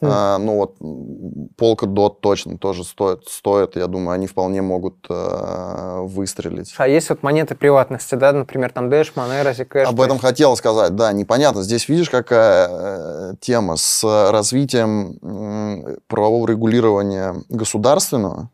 Хм. 0.00 0.06
А, 0.10 0.38
ну 0.38 0.56
вот 0.56 0.76
м, 0.80 1.48
Polkadot 1.56 2.16
точно 2.20 2.58
тоже 2.58 2.84
стоит, 2.84 3.26
стоит, 3.28 3.76
я 3.76 3.86
думаю, 3.86 4.14
они 4.14 4.26
вполне 4.26 4.60
могут 4.60 4.96
э, 5.08 6.00
выстрелить. 6.02 6.74
А 6.76 6.86
есть 6.86 7.08
вот 7.08 7.22
монеты 7.22 7.54
приватности, 7.54 8.14
да, 8.14 8.32
например, 8.32 8.72
там 8.72 8.88
Dash, 8.88 9.12
Monero, 9.14 9.54
Zcash. 9.56 9.84
Об 9.84 9.96
то 9.96 10.04
этом 10.04 10.18
хотел 10.18 10.56
сказать, 10.56 10.94
да, 10.96 11.12
непонятно. 11.12 11.62
Здесь 11.62 11.88
видишь, 11.88 12.10
какая 12.10 12.68
э, 12.70 13.34
тема 13.40 13.76
с 13.76 14.04
развитием 14.30 15.18
м, 15.22 15.98
правового 16.08 16.46
регулирования 16.46 17.34
государственного. 17.48 18.50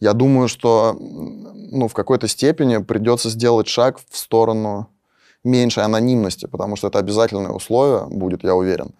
Я 0.00 0.14
думаю, 0.14 0.48
что 0.48 0.96
ну, 0.98 1.88
в 1.88 1.92
какой-то 1.92 2.26
степени 2.26 2.78
придется 2.78 3.28
сделать 3.28 3.68
шаг 3.68 3.98
в 4.08 4.16
сторону 4.16 4.88
меньшей 5.44 5.84
анонимности, 5.84 6.46
потому 6.46 6.76
что 6.76 6.88
это 6.88 6.98
обязательное 6.98 7.50
условие 7.50 8.06
будет, 8.06 8.44
я 8.44 8.54
уверен. 8.54 8.94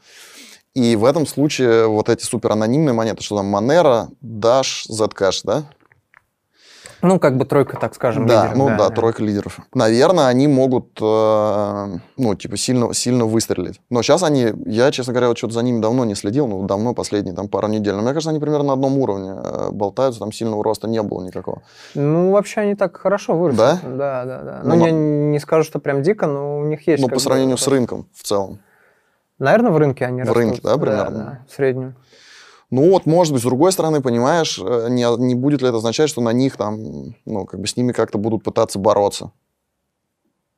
И 0.75 0.95
в 0.95 1.05
этом 1.05 1.27
случае 1.27 1.89
вот 1.89 2.09
эти 2.09 2.25
суперанонимные 2.25 2.93
монеты, 2.93 3.23
что 3.23 3.37
там 3.37 3.55
Monero, 3.55 4.09
Dash, 4.23 4.89
Zcash, 4.89 5.41
да? 5.45 5.65
Ну, 7.03 7.19
как 7.19 7.39
бы 7.39 7.47
тройка, 7.47 7.79
так 7.79 7.95
скажем, 7.95 8.27
Да, 8.27 8.43
лидеров, 8.49 8.59
ну 8.59 8.77
да, 8.77 8.91
тройка 8.91 9.23
лидеров. 9.23 9.59
Наверное, 9.73 10.27
они 10.27 10.47
могут, 10.49 10.99
э, 11.01 11.87
ну, 12.19 12.35
типа, 12.35 12.59
сильно, 12.59 12.93
сильно 12.93 13.25
выстрелить. 13.25 13.81
Но 13.89 14.03
сейчас 14.03 14.23
они, 14.23 14.53
я, 14.67 14.91
честно 14.91 15.15
говоря, 15.15 15.29
вот 15.29 15.39
что-то 15.39 15.55
за 15.55 15.63
ними 15.63 15.81
давно 15.81 16.05
не 16.05 16.15
следил, 16.15 16.47
ну, 16.47 16.63
давно, 16.65 16.93
последние 16.93 17.35
там 17.35 17.49
пару 17.49 17.69
недель. 17.69 17.95
Но 17.95 18.03
мне 18.03 18.13
кажется, 18.13 18.29
они 18.29 18.39
примерно 18.39 18.65
на 18.67 18.73
одном 18.75 18.99
уровне 18.99 19.33
э, 19.35 19.71
болтаются, 19.73 20.21
там 20.21 20.31
сильного 20.31 20.63
роста 20.63 20.89
не 20.89 21.03
было 21.03 21.23
никакого. 21.25 21.63
Ну, 21.95 22.33
вообще 22.33 22.61
они 22.61 22.75
так 22.75 22.99
хорошо 22.99 23.35
выросли. 23.35 23.59
Да? 23.59 23.79
Да, 23.83 24.25
да, 24.27 24.43
да. 24.43 24.61
Ну, 24.63 24.75
Ну, 24.75 24.81
но- 24.81 24.87
я 24.87 24.93
не 24.93 25.39
скажу, 25.39 25.65
что 25.65 25.79
прям 25.79 26.03
дико, 26.03 26.27
но 26.27 26.59
у 26.59 26.65
них 26.67 26.87
есть... 26.87 27.03
ну, 27.03 27.09
по 27.09 27.15
бы 27.15 27.21
сравнению 27.21 27.57
с 27.57 27.67
рынком 27.67 28.09
в 28.15 28.23
целом. 28.25 28.61
Наверное, 29.41 29.73
в 29.73 29.77
рынке 29.79 30.05
они 30.07 30.21
В 30.23 30.27
растут. 30.27 30.37
рынке, 30.37 30.61
да, 30.63 30.77
примерно? 30.77 31.19
Да, 31.19 31.45
в 31.49 31.53
среднем. 31.53 31.97
Ну 32.71 32.89
вот, 32.91 33.07
может 33.07 33.33
быть, 33.33 33.43
с 33.43 33.45
другой 33.45 33.73
стороны, 33.73 34.01
понимаешь, 34.01 34.61
э, 34.63 34.87
не, 34.91 35.05
не 35.19 35.35
будет 35.35 35.61
ли 35.63 35.69
это 35.69 35.79
означать, 35.79 36.09
что 36.09 36.21
на 36.21 36.33
них 36.33 36.57
там, 36.57 37.17
ну, 37.25 37.45
как 37.47 37.59
бы 37.59 37.67
с 37.67 37.77
ними 37.77 37.91
как-то 37.91 38.19
будут 38.19 38.45
пытаться 38.45 38.79
бороться? 38.79 39.33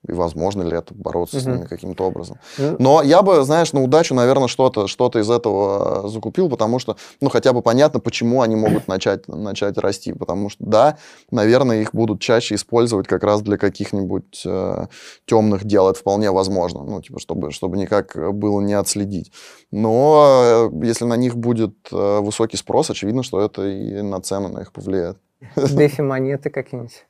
И 0.08 0.12
возможно 0.12 0.62
ли 0.62 0.76
это 0.76 0.94
бороться 0.94 1.40
с 1.40 1.44
Мгм. 1.46 1.54
ними 1.56 1.66
каким-то 1.66 2.04
образом? 2.04 2.38
Ну, 2.58 2.76
Но 2.78 3.02
я 3.02 3.22
бы, 3.22 3.44
знаешь, 3.44 3.72
на 3.72 3.82
удачу, 3.82 4.14
наверное, 4.14 4.48
что-то 4.48 4.88
что 4.88 5.08
из 5.14 5.30
этого 5.30 6.06
э, 6.06 6.08
закупил, 6.08 6.48
потому 6.48 6.78
что, 6.78 6.96
ну, 7.20 7.28
хотя 7.28 7.52
бы 7.52 7.62
понятно, 7.62 8.00
почему 8.00 8.42
они 8.42 8.56
могут 8.56 8.88
начать, 8.88 9.28
начать 9.28 9.78
расти. 9.78 10.12
Потому 10.12 10.48
что, 10.48 10.64
да, 10.64 10.98
наверное, 11.30 11.80
их 11.82 11.94
будут 11.94 12.20
чаще 12.20 12.56
использовать 12.56 13.06
как 13.06 13.22
раз 13.22 13.42
для 13.42 13.58
каких-нибудь 13.58 14.42
э, 14.44 14.86
темных 15.26 15.64
дел. 15.64 15.88
Это 15.88 15.98
вполне 15.98 16.30
возможно. 16.32 16.82
Ну, 16.82 17.00
типа, 17.00 17.20
чтобы, 17.20 17.52
чтобы 17.52 17.76
никак 17.76 18.16
было 18.34 18.60
не 18.60 18.74
отследить. 18.74 19.32
Но 19.70 20.70
э, 20.72 20.86
если 20.86 21.04
на 21.04 21.16
них 21.16 21.36
будет 21.36 21.74
э, 21.92 22.18
высокий 22.20 22.56
спрос, 22.56 22.90
очевидно, 22.90 23.22
что 23.22 23.40
это 23.40 23.66
и 23.66 24.02
на 24.02 24.20
цену 24.20 24.48
на 24.48 24.60
их 24.60 24.72
повлияет. 24.72 25.18
Дефи-монеты 25.56 26.50
какие-нибудь. 26.50 27.06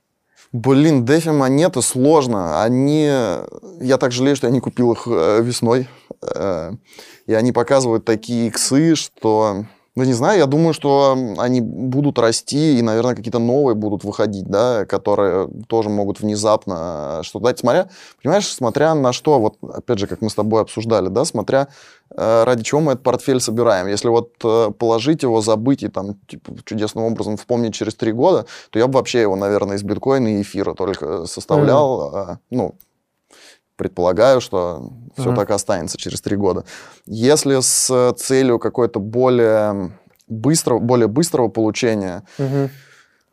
Блин, 0.52 1.04
дефи 1.04 1.30
монеты 1.30 1.80
сложно. 1.82 2.62
Они... 2.62 3.04
Я 3.80 3.98
так 3.98 4.12
жалею, 4.12 4.36
что 4.36 4.46
я 4.46 4.52
не 4.52 4.60
купил 4.60 4.92
их 4.92 5.06
э, 5.06 5.40
весной. 5.42 5.88
Э, 6.22 6.72
И 7.26 7.32
они 7.32 7.52
показывают 7.52 8.04
такие 8.04 8.48
иксы, 8.48 8.94
что... 8.94 9.64
Ну, 9.94 10.04
не 10.04 10.14
знаю, 10.14 10.38
я 10.38 10.46
думаю, 10.46 10.72
что 10.72 11.18
они 11.36 11.60
будут 11.60 12.18
расти, 12.18 12.78
и, 12.78 12.82
наверное, 12.82 13.14
какие-то 13.14 13.38
новые 13.38 13.74
будут 13.74 14.04
выходить, 14.04 14.46
да, 14.46 14.86
которые 14.86 15.48
тоже 15.68 15.90
могут 15.90 16.20
внезапно 16.20 17.18
э, 17.20 17.22
что-то 17.24 17.46
дать. 17.46 17.58
Смотря, 17.58 17.88
понимаешь, 18.22 18.46
смотря 18.48 18.94
на 18.94 19.12
что, 19.12 19.38
вот, 19.38 19.56
опять 19.60 19.98
же, 19.98 20.06
как 20.06 20.22
мы 20.22 20.30
с 20.30 20.34
тобой 20.34 20.62
обсуждали, 20.62 21.08
да, 21.08 21.26
смотря 21.26 21.68
э, 22.10 22.44
ради 22.44 22.62
чего 22.64 22.80
мы 22.80 22.92
этот 22.92 23.04
портфель 23.04 23.40
собираем. 23.40 23.86
Если 23.86 24.08
вот 24.08 24.32
э, 24.42 24.70
положить 24.78 25.24
его, 25.24 25.42
забыть 25.42 25.82
и 25.82 25.88
там, 25.88 26.14
типа, 26.26 26.54
чудесным 26.64 27.04
образом 27.04 27.36
вспомнить 27.36 27.74
через 27.74 27.94
три 27.94 28.12
года, 28.12 28.46
то 28.70 28.78
я 28.78 28.86
бы 28.86 28.94
вообще 28.94 29.20
его, 29.20 29.36
наверное, 29.36 29.76
из 29.76 29.82
биткоина 29.82 30.38
и 30.38 30.40
эфира 30.40 30.72
только 30.72 31.26
составлял. 31.26 32.00
а, 32.14 32.38
ну, 32.50 32.76
предполагаю, 33.76 34.40
что 34.40 34.90
все 35.16 35.28
Мгм. 35.28 35.36
так 35.36 35.50
и 35.50 35.52
останется 35.52 35.98
через 35.98 36.20
три 36.20 36.36
года. 36.36 36.64
Если 37.06 37.60
с 37.60 38.12
целью 38.18 38.58
какой-то 38.58 39.00
более 39.00 39.92
быстрого, 40.28 40.78
более 40.78 41.08
быстрого 41.08 41.48
получения, 41.48 42.22
Мгм. 42.38 42.70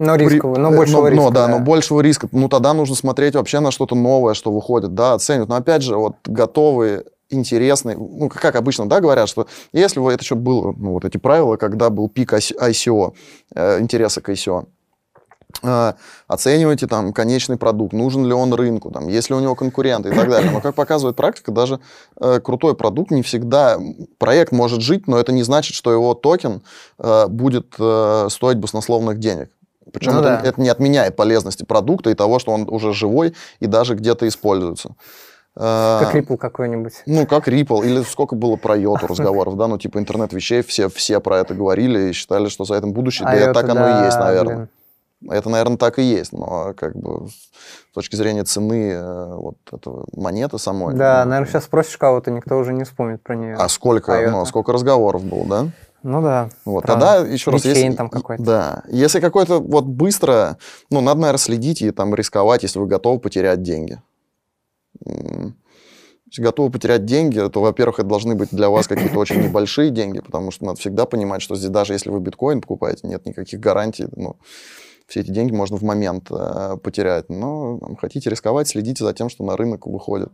Но 0.02 0.16
при- 0.16 0.30
рисковый, 0.30 0.60
но 0.60 0.72
э, 0.72 0.78
большего 0.78 1.02
но, 1.02 1.08
риска. 1.10 1.24
но, 1.26 1.30
да, 1.32 1.48
но 1.50 1.60
большего 1.60 2.00
риска. 2.00 2.30
Ну, 2.32 2.48
тогда 2.48 2.74
нужно 2.74 2.96
смотреть 2.96 3.36
вообще 3.36 3.60
на 3.60 3.70
что-то 3.70 3.96
новое, 3.96 4.34
что 4.34 4.50
выходит, 4.50 4.94
да, 4.94 5.14
оценивать. 5.14 5.50
Но 5.50 5.56
опять 5.56 5.82
же, 5.82 5.98
вот 5.98 6.16
готовые 6.26 7.04
интересные, 7.30 7.98
ну, 7.98 8.30
как 8.30 8.56
обычно, 8.56 8.88
да, 8.88 9.02
говорят, 9.02 9.28
что 9.28 9.48
если 9.74 10.02
это 10.14 10.24
еще 10.24 10.36
было, 10.36 10.74
ну, 10.78 10.94
вот 10.94 11.04
эти 11.04 11.18
правила, 11.18 11.58
когда 11.58 11.90
был 11.90 12.08
пик 12.08 12.32
ICO, 12.34 13.14
э, 13.54 13.80
интереса 13.82 14.22
к 14.22 14.30
ICO, 14.30 14.68
оцениваете 16.28 16.88
там 16.88 17.12
конечный 17.12 17.58
продукт, 17.58 17.92
нужен 17.92 18.26
ли 18.26 18.34
он 18.34 18.54
рынку, 18.54 18.92
там, 18.92 19.08
есть 19.08 19.30
ли 19.30 19.36
у 19.36 19.40
него 19.40 19.56
конкуренты 19.56 20.10
и 20.10 20.12
так 20.14 20.30
далее. 20.30 20.52
Но, 20.52 20.62
как 20.62 20.76
показывает 20.76 21.16
практика, 21.16 21.52
даже 21.52 21.80
э, 22.20 22.40
крутой 22.40 22.76
продукт 22.76 23.12
не 23.12 23.24
всегда... 23.24 23.78
Проект 24.18 24.52
может 24.52 24.82
жить, 24.82 25.08
но 25.08 25.18
это 25.18 25.32
не 25.32 25.44
значит, 25.44 25.76
что 25.76 25.92
его 25.92 26.14
токен 26.14 26.62
э, 26.98 27.28
будет 27.28 27.76
э, 27.78 28.28
стоить 28.30 28.58
баснословных 28.58 29.18
денег. 29.20 29.50
Причем 29.92 30.14
ну, 30.14 30.20
это, 30.20 30.40
да. 30.42 30.48
это 30.48 30.62
не 30.62 30.70
отменяет 30.70 31.16
полезности 31.16 31.64
продукта 31.64 32.10
и 32.10 32.14
того, 32.14 32.40
что 32.40 32.52
он 32.52 32.68
уже 32.70 32.94
живой 32.94 33.34
и 33.60 33.66
даже 33.66 33.96
где-то 33.96 34.28
используется. 34.28 34.96
Э, 35.56 36.00
как 36.02 36.16
Ripple 36.16 36.38
какой-нибудь. 36.38 36.94
Ну, 37.06 37.26
как 37.26 37.48
Ripple. 37.48 37.86
Или 37.86 38.04
сколько 38.04 38.36
было 38.36 38.56
про 38.56 38.78
йоту 38.78 39.08
разговоров, 39.08 39.58
да? 39.58 39.68
Ну, 39.68 39.78
типа 39.78 39.98
интернет 39.98 40.32
вещей, 40.32 40.62
все, 40.62 40.90
все 40.90 41.20
про 41.20 41.40
это 41.40 41.54
говорили 41.54 42.10
и 42.10 42.14
считали, 42.14 42.48
что 42.48 42.66
за 42.66 42.76
этим 42.76 42.94
будущее. 42.94 43.28
А 43.28 43.38
да, 43.38 43.54
так 43.54 43.68
оно 43.70 44.02
и 44.02 44.06
есть, 44.06 44.18
наверное. 44.18 44.56
Блин. 44.56 44.70
Это, 45.28 45.50
наверное, 45.50 45.78
так 45.78 46.00
и 46.00 46.04
есть, 46.04 46.32
но 46.32 46.74
как 46.76 46.96
бы 46.96 47.28
с 47.28 47.94
точки 47.94 48.16
зрения 48.16 48.44
цены 48.46 48.92
э, 48.92 49.34
вот 49.36 49.58
этого 49.72 50.06
монеты 50.16 50.58
самой. 50.58 50.96
Да, 50.96 51.24
ну, 51.26 51.32
наверное, 51.32 51.52
сейчас 51.52 51.66
спросишь 51.66 51.98
кого-то, 51.98 52.32
никто 52.32 52.58
уже 52.58 52.74
не 52.74 52.86
вспомнит 52.86 53.22
про 53.22 53.36
нее. 53.36 53.56
А 53.56 53.68
сколько, 53.68 54.30
ну, 54.30 54.46
сколько 54.46 54.72
разговоров 54.72 55.26
было, 55.26 55.46
да? 55.46 55.68
Ну 56.04 56.22
да. 56.22 56.50
Вот, 56.64 56.86
тогда 56.86 57.18
еще 57.18 57.52
раз, 57.52 57.66
если, 57.66 57.92
там 57.92 58.10
какой-то. 58.10 58.42
Да, 58.42 58.84
если 58.88 59.20
какой-то 59.20 59.60
вот 59.60 59.86
быстро, 59.86 60.58
ну, 60.90 61.02
надо, 61.02 61.20
наверное, 61.20 61.40
следить 61.40 61.82
и 61.82 61.92
там 61.92 62.16
рисковать, 62.16 62.64
если 62.64 62.80
вы 62.80 62.88
готовы 62.88 63.20
потерять 63.20 63.62
деньги. 63.62 64.02
Если 65.06 66.44
готовы 66.44 66.72
потерять 66.72 67.06
деньги, 67.06 67.46
то, 67.50 67.60
во-первых, 67.60 68.00
это 68.00 68.08
должны 68.08 68.36
быть 68.36 68.50
для 68.52 68.70
вас 68.70 68.88
какие-то 68.88 69.18
очень 69.20 69.42
небольшие 69.44 69.90
деньги, 69.90 70.20
потому 70.20 70.52
что 70.52 70.66
надо 70.66 70.80
всегда 70.80 71.06
понимать, 71.06 71.42
что 71.42 71.56
здесь 71.56 71.70
даже 71.70 71.94
если 71.94 72.10
вы 72.10 72.20
биткоин 72.20 72.62
покупаете, 72.62 73.08
нет 73.08 73.26
никаких 73.26 73.60
гарантий, 73.60 74.08
ну, 74.16 74.38
все 75.10 75.22
эти 75.22 75.32
деньги 75.32 75.52
можно 75.52 75.76
в 75.76 75.82
момент 75.82 76.28
э, 76.32 76.78
потерять. 76.82 77.30
Но 77.30 77.80
там, 77.80 77.96
хотите 77.96 78.30
рисковать, 78.30 78.68
следите 78.68 79.04
за 79.04 79.14
тем, 79.14 79.28
что 79.28 79.44
на 79.44 79.58
рынок 79.58 79.88
выходит. 79.88 80.30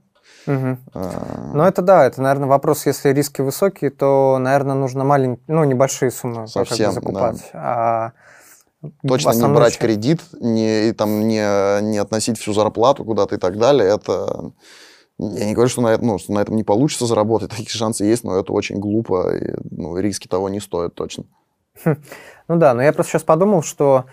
Угу. 0.47 0.77
А... 0.93 1.51
Ну, 1.53 1.63
это 1.63 1.81
да, 1.81 2.05
это, 2.05 2.21
наверное, 2.21 2.49
вопрос, 2.49 2.85
если 2.85 3.09
риски 3.09 3.41
высокие, 3.41 3.89
то, 3.89 4.37
наверное, 4.37 4.75
нужно 4.75 5.05
маленькие, 5.05 5.43
ну, 5.47 5.63
небольшие 5.63 6.11
суммы 6.11 6.47
Совсем, 6.47 6.91
закупать. 6.91 7.49
Да. 7.53 7.59
А 7.59 8.11
Точно 9.07 9.31
не 9.31 9.47
брать 9.47 9.73
часть... 9.73 9.79
кредит, 9.79 10.21
не, 10.39 10.89
и, 10.89 10.91
там, 10.91 11.27
не, 11.27 11.81
не 11.81 11.97
относить 11.97 12.37
всю 12.37 12.53
зарплату 12.53 13.05
куда-то 13.05 13.35
и 13.35 13.37
так 13.37 13.57
далее. 13.57 13.89
Это 13.95 14.51
я 15.17 15.45
не 15.45 15.53
говорю, 15.53 15.69
что 15.69 15.81
на, 15.81 15.93
это, 15.93 16.03
ну, 16.03 16.19
что 16.19 16.33
на 16.33 16.39
этом 16.39 16.57
не 16.57 16.63
получится 16.63 17.05
заработать, 17.05 17.49
такие 17.51 17.69
шансы 17.69 18.03
есть, 18.03 18.25
но 18.25 18.37
это 18.37 18.51
очень 18.51 18.79
глупо, 18.79 19.35
и 19.35 19.55
ну, 19.71 19.97
риски 19.97 20.27
того 20.27 20.49
не 20.49 20.59
стоят 20.59 20.95
точно. 20.95 21.23
Хм. 21.83 21.95
Ну 22.47 22.57
да, 22.57 22.73
но 22.73 22.81
я 22.83 22.93
просто 22.93 23.13
сейчас 23.13 23.23
подумал, 23.23 23.63
что 23.63 24.05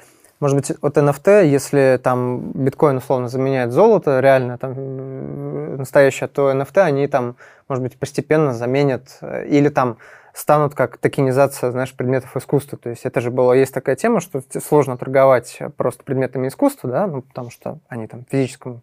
может 0.42 0.56
быть, 0.56 0.72
от 0.80 0.96
NFT, 0.96 1.46
если 1.46 2.00
там 2.02 2.50
биткоин 2.50 2.96
условно 2.96 3.28
заменяет 3.28 3.70
золото, 3.70 4.18
реально 4.18 4.58
там 4.58 4.74
э, 4.76 5.76
настоящее, 5.78 6.26
то 6.26 6.50
NFT 6.50 6.80
они 6.80 7.06
там, 7.06 7.36
может 7.68 7.84
быть, 7.84 7.96
постепенно 7.96 8.52
заменят 8.52 9.18
э, 9.20 9.46
или 9.46 9.68
там 9.68 9.98
станут 10.34 10.74
как 10.74 10.96
токенизация, 10.96 11.70
знаешь, 11.70 11.94
предметов 11.94 12.36
искусства. 12.36 12.76
То 12.76 12.90
есть 12.90 13.04
это 13.04 13.20
же 13.20 13.30
было, 13.30 13.52
есть 13.52 13.72
такая 13.72 13.94
тема, 13.94 14.20
что 14.20 14.42
сложно 14.60 14.98
торговать 14.98 15.60
просто 15.76 16.02
предметами 16.02 16.48
искусства, 16.48 16.90
да, 16.90 17.06
ну, 17.06 17.22
потому 17.22 17.50
что 17.50 17.78
они 17.86 18.08
там 18.08 18.24
в 18.24 18.32
физическом 18.32 18.82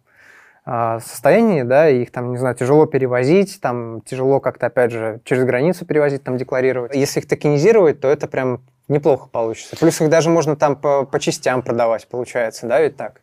а, 0.64 0.98
состоянии, 1.00 1.60
да, 1.60 1.90
и 1.90 2.04
их 2.04 2.10
там, 2.10 2.30
не 2.30 2.38
знаю, 2.38 2.54
тяжело 2.54 2.86
перевозить, 2.86 3.60
там 3.60 4.00
тяжело 4.06 4.40
как-то, 4.40 4.68
опять 4.68 4.92
же, 4.92 5.20
через 5.24 5.44
границу 5.44 5.84
перевозить, 5.84 6.24
там 6.24 6.38
декларировать. 6.38 6.94
Если 6.94 7.20
их 7.20 7.28
токенизировать, 7.28 8.00
то 8.00 8.08
это 8.08 8.28
прям 8.28 8.62
неплохо 8.90 9.28
получится. 9.28 9.76
Плюс 9.76 10.00
их 10.00 10.10
даже 10.10 10.28
можно 10.28 10.56
там 10.56 10.76
по, 10.76 11.04
по 11.04 11.18
частям 11.18 11.62
продавать, 11.62 12.06
получается, 12.08 12.66
да, 12.66 12.80
ведь 12.80 12.96
так? 12.96 13.22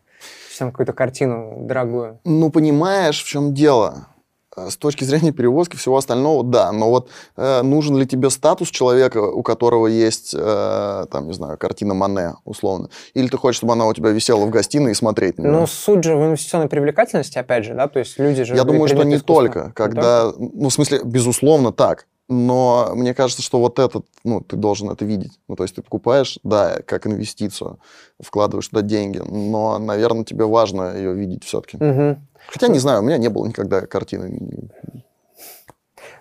Там 0.58 0.72
какую-то 0.72 0.94
картину 0.94 1.58
дорогую. 1.62 2.20
Ну, 2.24 2.50
понимаешь, 2.50 3.22
в 3.24 3.28
чем 3.28 3.54
дело? 3.54 4.08
Э, 4.58 4.70
с 4.70 4.78
точки 4.78 5.04
зрения 5.04 5.32
перевозки 5.32 5.76
всего 5.76 5.98
остального, 5.98 6.44
да. 6.44 6.72
Но 6.72 6.90
вот 6.90 7.10
э, 7.36 7.62
нужен 7.62 7.96
ли 7.98 8.08
тебе 8.08 8.30
статус 8.30 8.70
человека, 8.70 9.20
у 9.20 9.44
которого 9.44 9.88
есть, 9.88 10.34
э, 10.38 11.06
там, 11.12 11.28
не 11.28 11.34
знаю, 11.34 11.58
картина 11.58 11.94
Мане, 11.94 12.34
условно? 12.44 12.90
Или 13.14 13.28
ты 13.28 13.38
хочешь, 13.38 13.58
чтобы 13.58 13.74
она 13.74 13.86
у 13.86 13.94
тебя 13.94 14.10
висела 14.10 14.46
в 14.46 14.50
гостиной 14.50 14.92
и 14.92 14.96
смотреть 14.96 15.38
на 15.38 15.44
нее? 15.44 15.52
Ну, 15.52 15.68
суть 15.68 16.04
же 16.04 16.16
в 16.16 16.26
инвестиционной 16.26 16.68
привлекательности, 16.68 17.38
опять 17.38 17.66
же, 17.66 17.76
да, 17.76 17.88
то 17.88 18.00
есть 18.00 18.18
люди 18.18 18.44
же... 18.44 18.56
Я 18.56 18.64
думаю, 18.64 18.88
что 18.88 19.04
не 19.04 19.20
только. 19.20 19.72
Когда, 19.76 20.26
не 20.26 20.32
только? 20.32 20.58
ну, 20.58 20.70
в 20.70 20.74
смысле, 20.74 21.02
безусловно, 21.04 21.72
так. 21.72 22.08
Но 22.30 22.92
мне 22.94 23.14
кажется, 23.14 23.42
что 23.42 23.60
вот 23.60 23.80
этот, 23.80 24.06
ну, 24.26 24.42
ты 24.42 24.58
должен 24.58 24.90
это 24.90 25.06
видеть. 25.06 25.40
Ну, 25.48 25.56
то 25.56 25.64
есть 25.64 25.76
ты 25.76 25.82
покупаешь, 25.82 26.40
да, 26.44 26.80
как 26.86 27.08
инвестицию, 27.08 27.80
вкладываешь 28.20 28.68
туда 28.68 28.82
деньги, 28.82 29.20
но, 29.20 29.80
наверное, 29.80 30.26
тебе 30.26 30.46
важно 30.46 30.96
ее 30.96 31.14
видеть 31.14 31.46
все-таки. 31.46 31.78
Угу. 31.78 32.18
Хотя, 32.50 32.68
не 32.68 32.80
знаю, 32.80 33.02
у 33.02 33.04
меня 33.04 33.18
не 33.18 33.30
было 33.30 33.48
никогда 33.48 33.82
картины. 33.82 34.70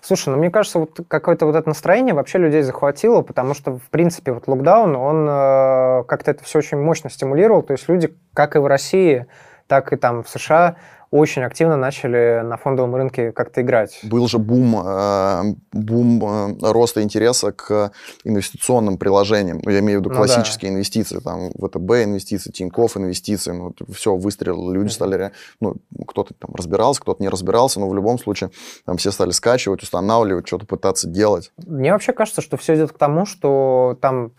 Слушай, 0.01 0.29
ну 0.29 0.37
мне 0.37 0.49
кажется, 0.49 0.79
вот 0.79 0.99
какое-то 1.09 1.45
вот 1.45 1.55
это 1.55 1.67
настроение 1.67 2.13
вообще 2.13 2.37
людей 2.37 2.61
захватило, 2.61 3.21
потому 3.21 3.53
что, 3.53 3.77
в 3.77 3.89
принципе, 3.89 4.31
вот 4.31 4.47
локдаун, 4.47 4.95
он 4.95 5.27
э, 5.27 6.03
как-то 6.07 6.31
это 6.31 6.45
все 6.45 6.59
очень 6.59 6.77
мощно 6.77 7.09
стимулировал. 7.09 7.61
То 7.61 7.73
есть 7.73 7.89
люди, 7.89 8.15
как 8.33 8.55
и 8.55 8.59
в 8.59 8.67
России, 8.67 9.25
так 9.67 9.91
и 9.91 9.97
там 9.97 10.23
в 10.23 10.29
США, 10.29 10.77
очень 11.11 11.43
активно 11.43 11.77
начали 11.77 12.41
на 12.43 12.57
фондовом 12.57 12.95
рынке 12.95 13.31
как-то 13.31 13.61
играть. 13.61 13.99
Был 14.03 14.27
же 14.27 14.39
бум, 14.39 14.75
э, 14.85 15.55
бум 15.71 16.23
э, 16.23 16.71
роста 16.71 17.01
интереса 17.01 17.51
к 17.51 17.91
инвестиционным 18.23 18.97
приложениям. 18.97 19.61
Ну, 19.63 19.71
я 19.71 19.79
имею 19.79 19.99
в 19.99 20.03
виду 20.03 20.13
классические 20.13 20.71
ну, 20.71 20.75
да. 20.75 20.79
инвестиции, 20.79 21.19
там, 21.19 21.51
ВТБ 21.51 22.03
инвестиции, 22.03 22.51
Тинькофф 22.51 22.97
инвестиции. 22.97 23.51
Ну, 23.51 23.73
все 23.93 24.15
выстрелило, 24.15 24.71
люди 24.71 24.89
стали... 24.89 25.31
Ну, 25.59 25.75
кто-то 26.07 26.33
там 26.33 26.53
разбирался, 26.55 27.01
кто-то 27.01 27.21
не 27.21 27.29
разбирался, 27.29 27.79
но 27.79 27.87
в 27.87 27.95
любом 27.95 28.19
случае 28.19 28.51
там 28.85 28.97
все 28.97 29.11
стали 29.11 29.31
скачивать, 29.31 29.83
устанавливать, 29.83 30.47
что-то 30.47 30.65
пытаться 30.65 31.07
делать. 31.07 31.51
Мне 31.65 31.93
вообще 31.93 32.13
кажется, 32.13 32.41
что 32.41 32.57
все 32.57 32.75
идет 32.75 32.91
к 32.91 32.97
тому, 32.97 33.25
что 33.25 33.97
там, 34.01 34.33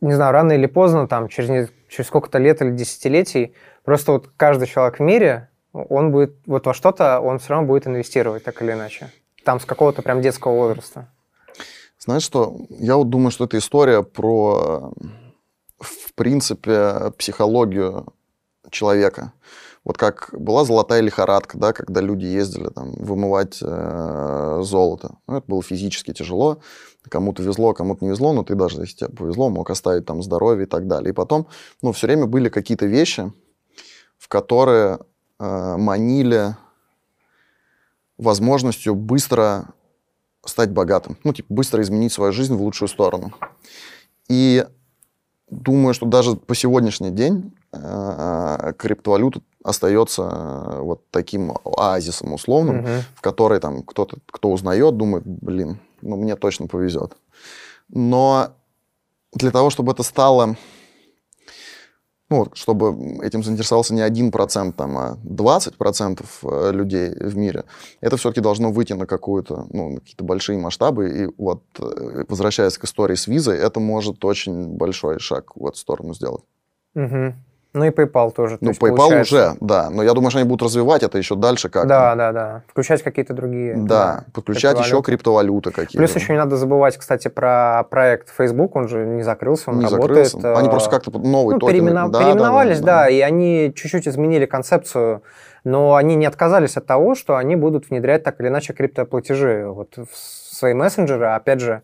не 0.00 0.14
знаю, 0.14 0.32
рано 0.32 0.52
или 0.52 0.66
поздно, 0.66 1.08
там, 1.08 1.28
через, 1.28 1.70
через 1.88 2.06
сколько-то 2.06 2.38
лет 2.38 2.62
или 2.62 2.70
десятилетий, 2.70 3.54
просто 3.84 4.12
вот 4.12 4.30
каждый 4.36 4.68
человек 4.68 4.98
в 4.98 5.02
мире 5.02 5.48
он 5.88 6.12
будет 6.12 6.36
вот 6.46 6.66
во 6.66 6.74
что-то, 6.74 7.20
он 7.20 7.38
все 7.38 7.50
равно 7.50 7.68
будет 7.68 7.86
инвестировать 7.86 8.44
так 8.44 8.60
или 8.62 8.72
иначе. 8.72 9.10
Там 9.44 9.60
с 9.60 9.64
какого-то 9.64 10.02
прям 10.02 10.22
детского 10.22 10.52
возраста. 10.52 11.08
Знаешь 11.98 12.22
что, 12.22 12.56
я 12.70 12.96
вот 12.96 13.10
думаю, 13.10 13.30
что 13.30 13.44
это 13.44 13.58
история 13.58 14.02
про, 14.02 14.92
в 15.78 16.14
принципе, 16.14 17.12
психологию 17.18 18.12
человека. 18.70 19.32
Вот 19.84 19.98
как 19.98 20.30
была 20.32 20.64
золотая 20.64 21.00
лихорадка, 21.00 21.58
да, 21.58 21.72
когда 21.72 22.00
люди 22.00 22.24
ездили 22.24 22.68
там 22.70 22.92
вымывать 22.94 23.60
э, 23.62 24.58
золото. 24.62 25.18
Ну, 25.28 25.36
это 25.36 25.46
было 25.46 25.62
физически 25.62 26.12
тяжело. 26.12 26.58
Кому-то 27.08 27.42
везло, 27.44 27.72
кому-то 27.72 28.04
не 28.04 28.10
везло, 28.10 28.32
но 28.32 28.42
ты 28.42 28.56
даже, 28.56 28.80
если 28.80 28.96
тебе 28.96 29.10
повезло, 29.10 29.48
мог 29.48 29.70
оставить 29.70 30.04
там 30.04 30.24
здоровье 30.24 30.66
и 30.66 30.68
так 30.68 30.88
далее. 30.88 31.10
И 31.10 31.14
потом, 31.14 31.46
ну, 31.82 31.92
все 31.92 32.08
время 32.08 32.26
были 32.26 32.48
какие-то 32.48 32.86
вещи, 32.86 33.32
в 34.18 34.26
которые 34.26 34.98
манили 35.38 36.56
возможностью 38.18 38.94
быстро 38.94 39.66
стать 40.44 40.70
богатым. 40.70 41.16
Ну, 41.24 41.32
типа, 41.32 41.52
быстро 41.52 41.82
изменить 41.82 42.12
свою 42.12 42.32
жизнь 42.32 42.54
в 42.54 42.62
лучшую 42.62 42.88
сторону. 42.88 43.32
И 44.28 44.64
думаю, 45.50 45.94
что 45.94 46.06
даже 46.06 46.36
по 46.36 46.54
сегодняшний 46.54 47.10
день 47.10 47.52
э, 47.72 48.72
криптовалюта 48.76 49.40
остается 49.62 50.22
э, 50.22 50.80
вот 50.80 51.02
таким 51.10 51.52
оазисом 51.64 52.32
условным, 52.32 52.80
угу. 52.80 52.88
в 53.14 53.20
который 53.20 53.60
там 53.60 53.82
кто-то, 53.82 54.18
кто 54.26 54.50
узнает, 54.50 54.96
думает, 54.96 55.24
блин, 55.26 55.78
ну 56.02 56.16
мне 56.16 56.36
точно 56.36 56.66
повезет. 56.66 57.16
Но 57.88 58.52
для 59.32 59.50
того, 59.50 59.70
чтобы 59.70 59.92
это 59.92 60.02
стало 60.02 60.56
ну, 62.28 62.46
чтобы 62.54 63.24
этим 63.24 63.42
заинтересовался 63.42 63.94
не 63.94 64.00
один 64.00 64.32
процент, 64.32 64.76
там, 64.76 64.98
а 64.98 65.18
20 65.22 65.76
процентов 65.76 66.40
э, 66.42 66.72
людей 66.72 67.10
в 67.10 67.36
мире, 67.36 67.64
это 68.00 68.16
все-таки 68.16 68.40
должно 68.40 68.72
выйти 68.72 68.94
на 68.94 69.06
какую-то, 69.06 69.66
ну, 69.70 69.96
какие-то 69.96 70.24
большие 70.24 70.58
масштабы. 70.58 71.08
И 71.08 71.28
вот, 71.38 71.62
э, 71.78 72.24
возвращаясь 72.28 72.78
к 72.78 72.84
истории 72.84 73.14
с 73.14 73.28
визой, 73.28 73.58
это 73.58 73.78
может 73.78 74.24
очень 74.24 74.76
большой 74.76 75.20
шаг 75.20 75.56
в 75.56 75.66
эту 75.66 75.78
сторону 75.78 76.14
сделать. 76.14 76.44
Угу. 76.94 77.34
Ну 77.76 77.84
и 77.84 77.90
PayPal 77.90 78.32
тоже. 78.32 78.56
Ну, 78.62 78.70
PayPal 78.70 78.96
получается... 78.96 79.34
уже, 79.34 79.56
да. 79.60 79.90
Но 79.90 80.02
я 80.02 80.14
думаю, 80.14 80.30
что 80.30 80.38
они 80.38 80.48
будут 80.48 80.66
развивать 80.66 81.02
это 81.02 81.18
еще 81.18 81.36
дальше 81.36 81.68
как 81.68 81.86
Да, 81.86 82.14
да, 82.14 82.32
да. 82.32 82.62
Включать 82.68 83.02
какие-то 83.02 83.34
другие. 83.34 83.76
Да, 83.76 83.84
да 83.84 84.24
подключать 84.32 84.78
еще 84.80 85.02
криптовалюты 85.02 85.70
какие-то. 85.70 85.98
Плюс 85.98 86.14
еще 86.14 86.32
не 86.32 86.38
надо 86.38 86.56
забывать, 86.56 86.96
кстати, 86.96 87.28
про 87.28 87.84
проект 87.90 88.30
Facebook. 88.34 88.74
Он 88.76 88.88
же 88.88 89.04
не 89.04 89.22
закрылся, 89.22 89.70
он 89.70 89.80
не 89.80 89.84
работает. 89.84 90.28
Закрылся. 90.28 90.58
Они 90.58 90.70
просто 90.70 90.90
как-то 90.90 91.10
новый 91.18 91.54
ну, 91.54 91.58
токен. 91.58 91.74
Переимена... 91.74 92.08
Да, 92.08 92.18
переименовались, 92.20 92.80
да, 92.80 92.86
да, 92.86 93.02
да, 93.04 93.08
и 93.10 93.20
они 93.20 93.72
чуть-чуть 93.76 94.08
изменили 94.08 94.46
концепцию, 94.46 95.22
но 95.64 95.96
они 95.96 96.14
не 96.14 96.24
отказались 96.24 96.78
от 96.78 96.86
того, 96.86 97.14
что 97.14 97.36
они 97.36 97.56
будут 97.56 97.90
внедрять 97.90 98.22
так 98.24 98.40
или 98.40 98.48
иначе 98.48 98.72
криптоплатежи 98.72 99.66
вот 99.68 99.96
в 99.98 100.16
свои 100.56 100.72
мессенджеры. 100.72 101.26
Опять 101.26 101.60
же, 101.60 101.82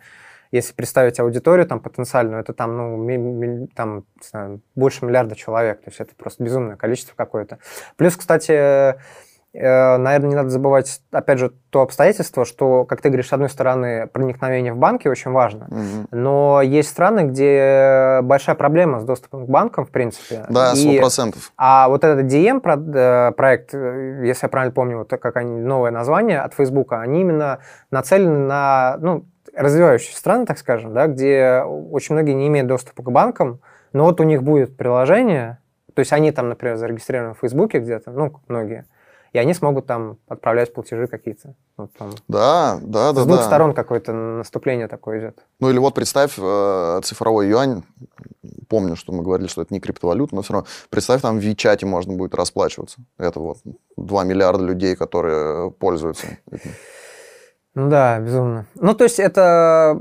если 0.52 0.72
представить 0.74 1.18
аудиторию 1.18 1.66
там 1.66 1.80
потенциальную, 1.80 2.40
это 2.40 2.52
там, 2.52 2.76
ну, 2.76 2.96
ми, 2.96 3.16
ми, 3.16 3.66
там 3.74 4.04
знаю, 4.20 4.60
больше 4.74 5.04
миллиарда 5.04 5.34
человек, 5.34 5.82
то 5.82 5.90
есть 5.90 6.00
это 6.00 6.14
просто 6.14 6.44
безумное 6.44 6.76
количество 6.76 7.14
какое-то. 7.16 7.58
Плюс, 7.96 8.16
кстати, 8.16 8.94
Э, 9.54 9.98
наверное, 9.98 10.30
не 10.30 10.34
надо 10.34 10.48
забывать, 10.48 11.02
опять 11.10 11.38
же, 11.38 11.52
то 11.68 11.82
обстоятельство, 11.82 12.46
что, 12.46 12.84
как 12.86 13.02
ты 13.02 13.10
говоришь, 13.10 13.28
с 13.28 13.32
одной 13.34 13.50
стороны, 13.50 14.06
проникновение 14.06 14.72
в 14.72 14.78
банки 14.78 15.08
очень 15.08 15.30
важно, 15.30 15.66
угу. 15.66 16.06
но 16.10 16.62
есть 16.62 16.88
страны, 16.88 17.28
где 17.28 18.20
большая 18.22 18.56
проблема 18.56 19.00
с 19.00 19.04
доступом 19.04 19.46
к 19.46 19.50
банкам, 19.50 19.84
в 19.84 19.90
принципе. 19.90 20.46
Да, 20.48 20.74
сто 20.74 20.96
процентов. 20.96 21.52
А 21.58 21.88
вот 21.88 22.02
этот 22.02 22.32
DM 22.32 22.62
э, 22.64 23.32
проект, 23.32 23.74
э, 23.74 24.22
если 24.24 24.46
я 24.46 24.48
правильно 24.48 24.72
помню, 24.72 24.98
вот 24.98 25.10
как 25.10 25.36
они, 25.36 25.60
новое 25.60 25.90
название 25.90 26.40
от 26.40 26.54
Facebook, 26.54 26.92
они 26.92 27.20
именно 27.20 27.58
нацелены 27.90 28.38
на, 28.38 28.96
ну, 29.00 29.26
развивающиеся 29.54 30.16
страны, 30.16 30.46
так 30.46 30.58
скажем, 30.58 30.94
да, 30.94 31.06
где 31.06 31.62
очень 31.64 32.14
многие 32.14 32.32
не 32.32 32.48
имеют 32.48 32.68
доступа 32.68 33.02
к 33.02 33.10
банкам, 33.10 33.60
но 33.92 34.04
вот 34.04 34.20
у 34.20 34.24
них 34.24 34.42
будет 34.42 34.76
приложение, 34.76 35.58
то 35.94 36.00
есть 36.00 36.12
они 36.12 36.32
там, 36.32 36.48
например, 36.48 36.76
зарегистрированы 36.76 37.34
в 37.34 37.38
Фейсбуке 37.38 37.78
где-то, 37.78 38.10
ну, 38.10 38.32
многие, 38.48 38.86
и 39.32 39.38
они 39.38 39.54
смогут 39.54 39.86
там 39.86 40.18
отправлять 40.28 40.74
платежи 40.74 41.06
какие-то. 41.06 41.54
Вот, 41.76 41.90
да, 42.28 42.78
да, 42.82 43.12
да. 43.12 43.22
С 43.22 43.26
двух 43.26 43.38
да. 43.38 43.44
сторон 43.44 43.72
какое-то 43.72 44.12
наступление 44.12 44.88
такое 44.88 45.20
идет. 45.20 45.38
Ну 45.58 45.70
или 45.70 45.78
вот 45.78 45.94
представь 45.94 46.34
э, 46.38 47.00
цифровой 47.02 47.48
юань, 47.48 47.82
помню, 48.68 48.94
что 48.94 49.12
мы 49.12 49.22
говорили, 49.22 49.48
что 49.48 49.62
это 49.62 49.72
не 49.72 49.80
криптовалюта, 49.80 50.34
но 50.34 50.42
все 50.42 50.52
равно 50.52 50.68
представь, 50.90 51.22
там 51.22 51.38
в 51.38 51.42
Вичате 51.42 51.86
можно 51.86 52.12
будет 52.12 52.34
расплачиваться. 52.34 52.98
Это 53.16 53.40
вот 53.40 53.58
2 53.96 54.24
миллиарда 54.24 54.64
людей, 54.64 54.96
которые 54.96 55.70
пользуются 55.70 56.26
этим. 56.50 56.72
Ну 57.74 57.88
да, 57.88 58.18
безумно. 58.18 58.66
Ну, 58.74 58.94
то 58.94 59.04
есть 59.04 59.18
это 59.18 59.98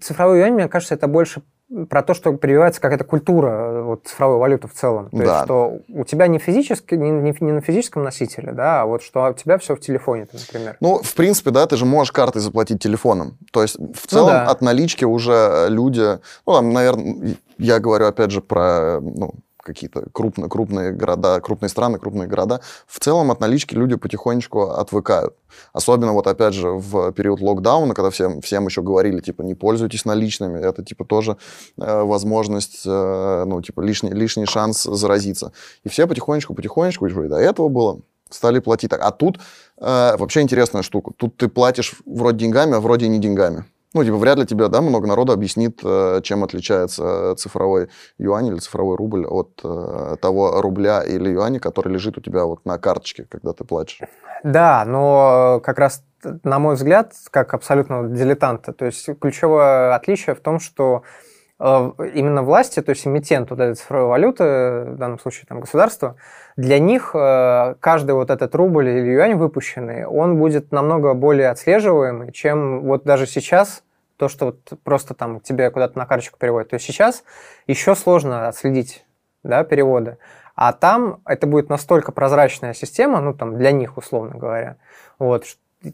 цифровой 0.00 0.40
юань, 0.40 0.54
мне 0.54 0.68
кажется, 0.68 0.94
это 0.94 1.06
больше 1.06 1.42
про 1.88 2.02
то, 2.02 2.14
что 2.14 2.32
прививается 2.32 2.80
какая-то 2.80 3.04
культура 3.04 3.82
вот, 3.82 4.06
цифровой 4.06 4.38
валюты 4.38 4.68
в 4.68 4.72
целом. 4.72 5.10
То 5.10 5.16
да. 5.16 5.24
есть, 5.24 5.44
что 5.44 5.80
у 5.88 6.04
тебя 6.04 6.28
не 6.28 6.38
физически, 6.38 6.94
не, 6.94 7.10
не, 7.10 7.34
не 7.40 7.52
на 7.52 7.60
физическом 7.60 8.04
носителе, 8.04 8.52
да, 8.52 8.82
а 8.82 8.86
вот 8.86 9.02
что 9.02 9.28
у 9.28 9.34
тебя 9.34 9.58
все 9.58 9.74
в 9.74 9.80
телефоне, 9.80 10.28
например. 10.32 10.76
Ну, 10.80 11.02
в 11.02 11.14
принципе, 11.14 11.50
да, 11.50 11.66
ты 11.66 11.76
же 11.76 11.84
можешь 11.84 12.12
картой 12.12 12.40
заплатить 12.40 12.80
телефоном. 12.80 13.36
То 13.52 13.62
есть, 13.62 13.76
в 13.76 13.78
ну 13.78 13.94
целом, 14.08 14.26
ну, 14.26 14.32
да. 14.32 14.46
от 14.46 14.60
налички 14.60 15.04
уже 15.04 15.66
люди, 15.68 16.18
ну, 16.46 16.52
там, 16.52 16.72
наверное, 16.72 17.36
я 17.58 17.80
говорю, 17.80 18.06
опять 18.06 18.30
же, 18.30 18.40
про, 18.40 19.00
ну, 19.00 19.34
какие-то 19.66 20.04
крупные, 20.12 20.48
крупные 20.48 20.92
города, 20.92 21.40
крупные 21.40 21.68
страны, 21.68 21.98
крупные 21.98 22.28
города, 22.28 22.60
в 22.86 23.00
целом 23.00 23.30
от 23.30 23.40
налички 23.40 23.74
люди 23.74 23.96
потихонечку 23.96 24.70
отвыкают. 24.70 25.34
Особенно 25.72 26.12
вот 26.12 26.26
опять 26.26 26.54
же 26.54 26.70
в 26.70 27.12
период 27.12 27.40
локдауна, 27.40 27.94
когда 27.94 28.10
всем, 28.10 28.40
всем 28.40 28.66
еще 28.66 28.82
говорили, 28.82 29.20
типа, 29.20 29.42
не 29.42 29.54
пользуйтесь 29.54 30.04
наличными, 30.04 30.58
это 30.60 30.84
типа 30.84 31.04
тоже 31.04 31.36
э, 31.78 32.02
возможность, 32.02 32.82
э, 32.86 33.44
ну, 33.46 33.60
типа, 33.62 33.80
лишний, 33.80 34.10
лишний 34.10 34.46
шанс 34.46 34.84
заразиться. 34.84 35.52
И 35.84 35.88
все 35.88 36.06
потихонечку-потихонечку, 36.06 37.06
и 37.06 37.28
до 37.28 37.36
этого 37.36 37.68
было, 37.68 38.00
стали 38.30 38.60
платить. 38.60 38.92
А 38.92 39.10
тут 39.10 39.38
э, 39.78 40.16
вообще 40.16 40.40
интересная 40.40 40.82
штука. 40.82 41.12
Тут 41.16 41.36
ты 41.36 41.48
платишь 41.48 41.94
вроде 42.06 42.38
деньгами, 42.38 42.74
а 42.74 42.80
вроде 42.80 43.08
не 43.08 43.18
деньгами. 43.18 43.64
Ну, 43.94 44.04
типа, 44.04 44.16
вряд 44.16 44.38
ли 44.38 44.46
тебе, 44.46 44.68
да, 44.68 44.80
много 44.82 45.06
народу 45.06 45.32
объяснит, 45.32 45.80
э, 45.82 46.20
чем 46.22 46.44
отличается 46.44 47.34
цифровой 47.36 47.88
юань 48.18 48.48
или 48.48 48.58
цифровой 48.58 48.96
рубль 48.96 49.26
от 49.26 49.60
э, 49.64 50.16
того 50.20 50.60
рубля 50.60 51.02
или 51.02 51.30
юаня, 51.30 51.60
который 51.60 51.92
лежит 51.92 52.18
у 52.18 52.20
тебя 52.20 52.44
вот 52.44 52.64
на 52.64 52.78
карточке, 52.78 53.26
когда 53.30 53.52
ты 53.52 53.64
платишь. 53.64 54.00
Да, 54.42 54.84
но 54.84 55.60
как 55.64 55.78
раз, 55.78 56.04
на 56.42 56.58
мой 56.58 56.74
взгляд, 56.74 57.14
как 57.30 57.54
абсолютно 57.54 58.08
дилетанта, 58.08 58.72
то 58.72 58.84
есть 58.84 59.08
ключевое 59.20 59.94
отличие 59.94 60.34
в 60.34 60.40
том, 60.40 60.60
что 60.60 61.02
э, 61.02 61.35
именно 61.58 62.42
власти, 62.42 62.82
то 62.82 62.90
есть 62.90 63.06
эмитент 63.06 63.50
вот 63.50 63.60
этой 63.60 63.74
цифровой 63.74 64.08
валюты, 64.08 64.44
в 64.90 64.96
данном 64.96 65.18
случае 65.18 65.46
там 65.48 65.60
государство, 65.60 66.16
для 66.56 66.78
них 66.78 67.12
каждый 67.12 68.12
вот 68.12 68.30
этот 68.30 68.54
рубль 68.54 68.88
или 68.88 69.12
юань 69.12 69.36
выпущенный, 69.36 70.04
он 70.04 70.38
будет 70.38 70.70
намного 70.72 71.14
более 71.14 71.48
отслеживаемый, 71.48 72.32
чем 72.32 72.82
вот 72.82 73.04
даже 73.04 73.26
сейчас 73.26 73.82
то, 74.18 74.28
что 74.28 74.46
вот 74.46 74.58
просто 74.82 75.14
там 75.14 75.40
тебе 75.40 75.70
куда-то 75.70 75.98
на 75.98 76.06
карточку 76.06 76.38
переводят. 76.38 76.70
То 76.70 76.74
есть 76.74 76.86
сейчас 76.86 77.24
еще 77.66 77.94
сложно 77.94 78.48
отследить 78.48 79.04
да, 79.42 79.64
переводы. 79.64 80.18
А 80.54 80.72
там 80.72 81.20
это 81.26 81.46
будет 81.46 81.68
настолько 81.68 82.12
прозрачная 82.12 82.72
система, 82.72 83.20
ну 83.20 83.34
там 83.34 83.58
для 83.58 83.72
них, 83.72 83.98
условно 83.98 84.38
говоря, 84.38 84.76
вот, 85.18 85.44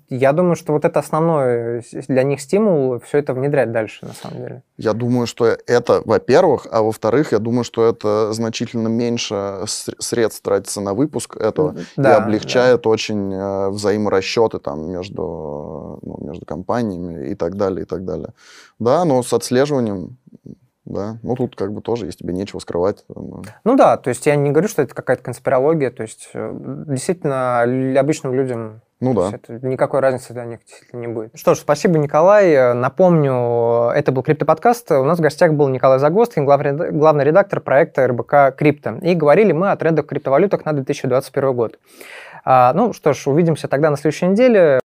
я 0.08 0.32
думаю, 0.32 0.56
что 0.56 0.72
вот 0.72 0.84
это 0.84 1.00
основной 1.00 1.82
для 2.08 2.22
них 2.22 2.40
стимул 2.40 3.00
все 3.00 3.18
это 3.18 3.34
внедрять 3.34 3.72
дальше, 3.72 4.06
на 4.06 4.12
самом 4.12 4.38
деле. 4.38 4.62
Я 4.76 4.92
думаю, 4.92 5.26
что 5.26 5.46
это, 5.46 6.02
во-первых, 6.04 6.66
а 6.70 6.82
во-вторых, 6.82 7.32
я 7.32 7.38
думаю, 7.38 7.64
что 7.64 7.86
это 7.86 8.32
значительно 8.32 8.88
меньше 8.88 9.64
средств 9.66 10.42
тратится 10.42 10.80
на 10.80 10.94
выпуск 10.94 11.36
этого 11.36 11.76
да, 11.96 12.12
и 12.12 12.16
облегчает 12.16 12.82
да. 12.82 12.90
очень 12.90 13.32
э, 13.32 13.68
взаиморасчеты 13.70 14.58
там 14.58 14.90
между, 14.90 15.98
ну, 16.02 16.18
между 16.20 16.46
компаниями 16.46 17.30
и 17.30 17.34
так 17.34 17.56
далее, 17.56 17.82
и 17.82 17.86
так 17.86 18.04
далее. 18.04 18.30
Да, 18.78 19.04
но 19.04 19.22
с 19.22 19.32
отслеживанием 19.32 20.16
да, 20.92 21.18
ну 21.22 21.34
тут 21.34 21.56
как 21.56 21.72
бы 21.72 21.80
тоже, 21.80 22.06
если 22.06 22.18
тебе 22.18 22.34
нечего 22.34 22.58
скрывать. 22.58 23.04
Ну... 23.08 23.42
ну 23.64 23.76
да, 23.76 23.96
то 23.96 24.08
есть 24.08 24.26
я 24.26 24.36
не 24.36 24.50
говорю, 24.50 24.68
что 24.68 24.82
это 24.82 24.94
какая-то 24.94 25.22
конспирология, 25.22 25.90
то 25.90 26.02
есть 26.02 26.30
э, 26.34 26.54
действительно 26.86 27.62
обычным 27.98 28.34
людям 28.34 28.82
ну 29.02 29.14
да. 29.14 29.32
Это, 29.34 29.58
никакой 29.66 29.98
разницы 29.98 30.32
для 30.32 30.44
них 30.44 30.60
действительно 30.64 31.00
не 31.00 31.08
будет. 31.08 31.32
Что 31.34 31.54
ж, 31.54 31.58
спасибо, 31.58 31.98
Николай. 31.98 32.72
Напомню, 32.72 33.88
это 33.88 34.12
был 34.12 34.22
Криптоподкаст. 34.22 34.92
У 34.92 35.02
нас 35.02 35.18
в 35.18 35.20
гостях 35.20 35.54
был 35.54 35.66
Николай 35.66 35.98
Загосткин, 35.98 36.44
главный 36.44 37.24
редактор 37.24 37.60
проекта 37.60 38.06
РБК 38.06 38.56
Крипто. 38.56 38.98
И 39.02 39.14
говорили 39.14 39.50
мы 39.50 39.72
о 39.72 39.76
трендах 39.76 40.04
в 40.04 40.08
криптовалютах 40.08 40.64
на 40.64 40.72
2021 40.72 41.52
год. 41.52 41.80
А, 42.44 42.72
ну 42.74 42.92
что 42.92 43.12
ж, 43.12 43.26
увидимся 43.26 43.66
тогда 43.66 43.90
на 43.90 43.96
следующей 43.96 44.26
неделе. 44.26 44.80